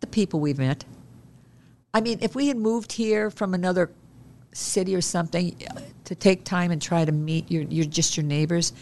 the 0.00 0.06
people 0.06 0.40
we've 0.40 0.58
met. 0.58 0.84
I 1.92 2.00
mean, 2.00 2.18
if 2.20 2.34
we 2.34 2.48
had 2.48 2.56
moved 2.56 2.92
here 2.92 3.30
from 3.30 3.54
another 3.54 3.90
city 4.52 4.94
or 4.94 5.00
something 5.00 5.56
uh, 5.70 5.80
to 6.04 6.14
take 6.14 6.44
time 6.44 6.70
and 6.70 6.82
try 6.82 7.04
to 7.04 7.12
meet 7.12 7.50
your, 7.50 7.62
your 7.64 7.84
just 7.84 8.16
your 8.16 8.24
neighbors, 8.24 8.72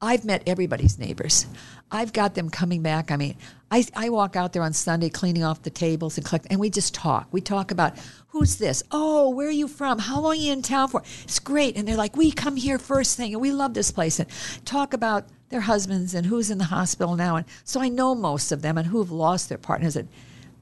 I've 0.00 0.24
met 0.24 0.42
everybody's 0.46 0.98
neighbors. 0.98 1.46
I've 1.90 2.12
got 2.12 2.34
them 2.34 2.50
coming 2.50 2.82
back. 2.82 3.10
I 3.10 3.16
mean, 3.16 3.36
I, 3.72 3.86
I 3.96 4.10
walk 4.10 4.36
out 4.36 4.52
there 4.52 4.62
on 4.62 4.74
Sunday 4.74 5.08
cleaning 5.08 5.44
off 5.44 5.62
the 5.62 5.70
tables 5.70 6.18
and 6.18 6.26
collect, 6.26 6.46
and 6.50 6.60
we 6.60 6.68
just 6.68 6.92
talk. 6.92 7.26
We 7.32 7.40
talk 7.40 7.70
about 7.70 7.94
who's 8.28 8.56
this? 8.56 8.82
Oh, 8.90 9.30
where 9.30 9.48
are 9.48 9.50
you 9.50 9.66
from? 9.66 9.98
How 9.98 10.20
long 10.20 10.32
are 10.32 10.34
you 10.34 10.52
in 10.52 10.60
town 10.60 10.88
for? 10.88 11.02
It's 11.22 11.38
great. 11.38 11.78
And 11.78 11.88
they're 11.88 11.96
like, 11.96 12.14
we 12.14 12.32
come 12.32 12.56
here 12.56 12.78
first 12.78 13.16
thing, 13.16 13.32
and 13.32 13.40
we 13.40 13.50
love 13.50 13.72
this 13.72 13.90
place. 13.90 14.20
And 14.20 14.28
talk 14.66 14.92
about 14.92 15.24
their 15.48 15.62
husbands 15.62 16.12
and 16.12 16.26
who's 16.26 16.50
in 16.50 16.58
the 16.58 16.64
hospital 16.64 17.16
now. 17.16 17.36
And 17.36 17.46
so 17.64 17.80
I 17.80 17.88
know 17.88 18.14
most 18.14 18.52
of 18.52 18.60
them 18.60 18.76
and 18.76 18.88
who 18.88 18.98
have 18.98 19.10
lost 19.10 19.48
their 19.48 19.56
partners. 19.56 19.96
And 19.96 20.08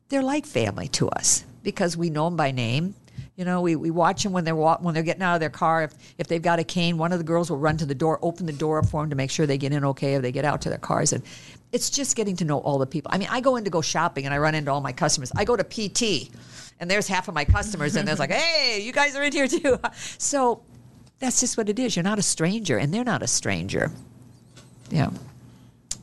they're 0.08 0.22
like 0.22 0.46
family 0.46 0.86
to 0.88 1.08
us 1.08 1.44
because 1.64 1.96
we 1.96 2.10
know 2.10 2.26
them 2.26 2.36
by 2.36 2.52
name. 2.52 2.94
You 3.40 3.46
know, 3.46 3.62
we, 3.62 3.74
we 3.74 3.90
watch 3.90 4.22
them 4.22 4.32
when 4.32 4.44
they're 4.44 4.54
wa- 4.54 4.76
when 4.80 4.92
they're 4.92 5.02
getting 5.02 5.22
out 5.22 5.32
of 5.32 5.40
their 5.40 5.48
car. 5.48 5.84
If 5.84 5.94
if 6.18 6.26
they've 6.26 6.42
got 6.42 6.58
a 6.58 6.62
cane, 6.62 6.98
one 6.98 7.10
of 7.10 7.16
the 7.18 7.24
girls 7.24 7.48
will 7.48 7.56
run 7.56 7.78
to 7.78 7.86
the 7.86 7.94
door, 7.94 8.18
open 8.20 8.44
the 8.44 8.52
door 8.52 8.80
up 8.80 8.90
for 8.90 9.00
them 9.00 9.08
to 9.08 9.16
make 9.16 9.30
sure 9.30 9.46
they 9.46 9.56
get 9.56 9.72
in 9.72 9.82
okay, 9.82 10.16
or 10.16 10.20
they 10.20 10.30
get 10.30 10.44
out 10.44 10.60
to 10.60 10.68
their 10.68 10.76
cars. 10.76 11.14
And 11.14 11.24
it's 11.72 11.88
just 11.88 12.16
getting 12.16 12.36
to 12.36 12.44
know 12.44 12.58
all 12.58 12.76
the 12.76 12.84
people. 12.86 13.10
I 13.14 13.16
mean, 13.16 13.28
I 13.30 13.40
go 13.40 13.56
in 13.56 13.64
to 13.64 13.70
go 13.70 13.80
shopping 13.80 14.26
and 14.26 14.34
I 14.34 14.36
run 14.36 14.54
into 14.54 14.70
all 14.70 14.82
my 14.82 14.92
customers. 14.92 15.32
I 15.34 15.46
go 15.46 15.56
to 15.56 15.64
PT, 15.64 16.28
and 16.80 16.90
there's 16.90 17.08
half 17.08 17.28
of 17.28 17.34
my 17.34 17.46
customers, 17.46 17.96
and 17.96 18.06
there's 18.06 18.18
like, 18.18 18.30
hey, 18.42 18.82
you 18.82 18.92
guys 18.92 19.16
are 19.16 19.22
in 19.22 19.32
here 19.32 19.48
too. 19.48 19.80
So 20.18 20.60
that's 21.18 21.40
just 21.40 21.56
what 21.56 21.70
it 21.70 21.78
is. 21.78 21.96
You're 21.96 22.02
not 22.02 22.18
a 22.18 22.22
stranger, 22.22 22.76
and 22.76 22.92
they're 22.92 23.04
not 23.04 23.22
a 23.22 23.26
stranger. 23.26 23.90
Yeah, 24.90 25.08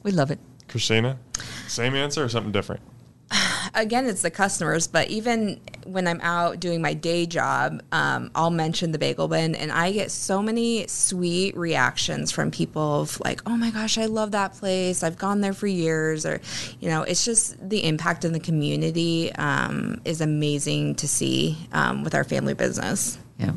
we 0.01 0.09
love 0.09 0.31
it. 0.31 0.39
Christina, 0.67 1.19
same 1.67 1.93
answer 1.93 2.23
or 2.23 2.29
something 2.29 2.51
different? 2.51 2.81
again, 3.77 4.05
it's 4.07 4.21
the 4.21 4.31
customers, 4.31 4.87
but 4.87 5.07
even 5.09 5.59
when 5.85 6.07
I'm 6.07 6.19
out 6.21 6.59
doing 6.59 6.81
my 6.81 6.93
day 6.93 7.25
job, 7.25 7.81
um, 7.91 8.31
I'll 8.35 8.49
mention 8.49 8.91
the 8.91 8.97
Bagel 8.97 9.27
Bin, 9.27 9.55
and 9.55 9.71
I 9.71 9.91
get 9.93 10.11
so 10.11 10.41
many 10.41 10.85
sweet 10.87 11.55
reactions 11.55 12.31
from 12.31 12.51
people 12.51 13.01
of 13.01 13.19
like, 13.21 13.41
"Oh 13.45 13.55
my 13.55 13.69
gosh, 13.71 13.97
I 13.97 14.05
love 14.05 14.31
that 14.31 14.53
place! 14.53 15.03
I've 15.03 15.17
gone 15.17 15.41
there 15.41 15.53
for 15.53 15.67
years," 15.67 16.25
or 16.25 16.41
you 16.79 16.89
know, 16.89 17.03
it's 17.03 17.23
just 17.23 17.69
the 17.69 17.83
impact 17.85 18.25
in 18.25 18.33
the 18.33 18.39
community 18.39 19.31
um, 19.35 20.01
is 20.03 20.19
amazing 20.19 20.95
to 20.95 21.07
see 21.07 21.57
um, 21.71 22.03
with 22.03 22.13
our 22.15 22.23
family 22.23 22.53
business. 22.53 23.17
Yeah. 23.39 23.51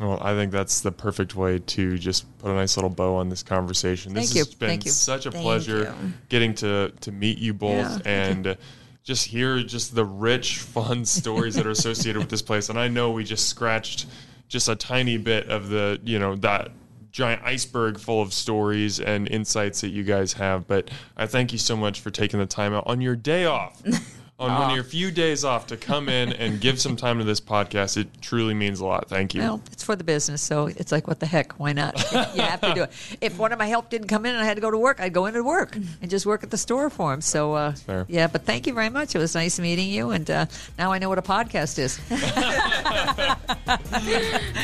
Well, 0.00 0.18
I 0.22 0.32
think 0.32 0.52
that's 0.52 0.80
the 0.80 0.90
perfect 0.90 1.36
way 1.36 1.58
to 1.58 1.98
just 1.98 2.24
put 2.38 2.50
a 2.50 2.54
nice 2.54 2.76
little 2.76 2.90
bow 2.90 3.16
on 3.16 3.28
this 3.28 3.42
conversation. 3.42 4.14
This 4.14 4.28
Thank 4.30 4.34
you. 4.36 4.40
has 4.44 4.54
been 4.54 4.68
Thank 4.70 4.84
you. 4.86 4.90
such 4.90 5.26
a 5.26 5.30
Thank 5.30 5.42
pleasure 5.44 5.80
you. 6.02 6.12
getting 6.30 6.54
to 6.54 6.92
to 7.02 7.12
meet 7.12 7.38
you 7.38 7.52
both 7.52 8.04
Yeah. 8.06 8.10
and 8.10 8.56
just 9.02 9.26
hear 9.26 9.62
just 9.62 9.94
the 9.94 10.04
rich, 10.04 10.58
fun 10.58 11.04
stories 11.04 11.54
that 11.54 11.66
are 11.66 11.70
associated 11.70 12.18
with 12.18 12.28
this 12.30 12.42
place. 12.42 12.68
And 12.68 12.78
I 12.78 12.88
know 12.88 13.10
we 13.10 13.24
just 13.24 13.48
scratched 13.48 14.06
just 14.48 14.68
a 14.68 14.76
tiny 14.76 15.16
bit 15.16 15.48
of 15.48 15.68
the, 15.68 16.00
you 16.04 16.18
know, 16.18 16.36
that 16.36 16.70
giant 17.10 17.42
iceberg 17.44 17.98
full 17.98 18.22
of 18.22 18.32
stories 18.32 18.98
and 18.98 19.28
insights 19.28 19.82
that 19.82 19.90
you 19.90 20.02
guys 20.02 20.32
have. 20.34 20.66
But 20.66 20.90
I 21.16 21.26
thank 21.26 21.52
you 21.52 21.58
so 21.58 21.76
much 21.76 22.00
for 22.00 22.10
taking 22.10 22.40
the 22.40 22.46
time 22.46 22.72
out 22.72 22.84
on 22.86 23.00
your 23.00 23.16
day 23.16 23.44
off. 23.44 23.82
On 24.42 24.58
one 24.58 24.70
of 24.70 24.74
your 24.74 24.84
few 24.84 25.10
days 25.10 25.44
off 25.44 25.68
to 25.68 25.76
come 25.76 26.08
in 26.08 26.32
and 26.32 26.60
give 26.60 26.80
some 26.80 26.96
time 26.96 27.18
to 27.18 27.24
this 27.24 27.40
podcast, 27.40 27.96
it 27.96 28.08
truly 28.20 28.54
means 28.54 28.80
a 28.80 28.84
lot. 28.84 29.08
Thank 29.08 29.34
you. 29.34 29.40
Well, 29.40 29.60
it's 29.70 29.84
for 29.84 29.94
the 29.94 30.02
business, 30.04 30.42
so 30.42 30.66
it's 30.66 30.90
like, 30.90 31.06
what 31.06 31.20
the 31.20 31.26
heck? 31.26 31.52
Why 31.60 31.72
not? 31.72 31.94
you 32.34 32.42
have 32.42 32.60
to 32.60 32.74
do 32.74 32.82
it. 32.84 32.90
If 33.20 33.38
one 33.38 33.52
of 33.52 33.58
my 33.58 33.66
help 33.66 33.88
didn't 33.88 34.08
come 34.08 34.26
in 34.26 34.32
and 34.34 34.42
I 34.42 34.44
had 34.44 34.56
to 34.56 34.60
go 34.60 34.70
to 34.70 34.78
work, 34.78 35.00
I'd 35.00 35.12
go 35.12 35.26
in 35.26 35.34
to 35.34 35.42
work 35.44 35.76
and 35.76 36.10
just 36.10 36.26
work 36.26 36.42
at 36.42 36.50
the 36.50 36.56
store 36.58 36.90
for 36.90 37.14
him. 37.14 37.20
So, 37.20 37.54
uh, 37.54 37.74
yeah. 38.08 38.26
But 38.26 38.44
thank 38.44 38.66
you 38.66 38.74
very 38.74 38.88
much. 38.90 39.14
It 39.14 39.18
was 39.18 39.34
nice 39.34 39.58
meeting 39.60 39.88
you, 39.88 40.10
and 40.10 40.28
uh, 40.28 40.46
now 40.78 40.90
I 40.92 40.98
know 40.98 41.08
what 41.08 41.18
a 41.18 41.22
podcast 41.22 41.78
is. 41.78 42.00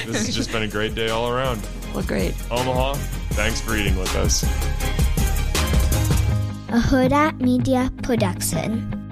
This 0.06 0.26
has 0.26 0.34
just 0.34 0.50
been 0.52 0.62
a 0.62 0.68
great 0.68 0.94
day 0.94 1.08
all 1.10 1.28
around. 1.28 1.60
well, 1.94 2.02
great. 2.02 2.34
Omaha, 2.50 2.94
thanks 3.30 3.60
for 3.60 3.76
eating 3.76 3.96
with 3.96 4.14
us. 4.16 4.42
a 6.70 6.80
Huda 6.80 7.38
Media 7.40 7.90
Production. 8.02 9.07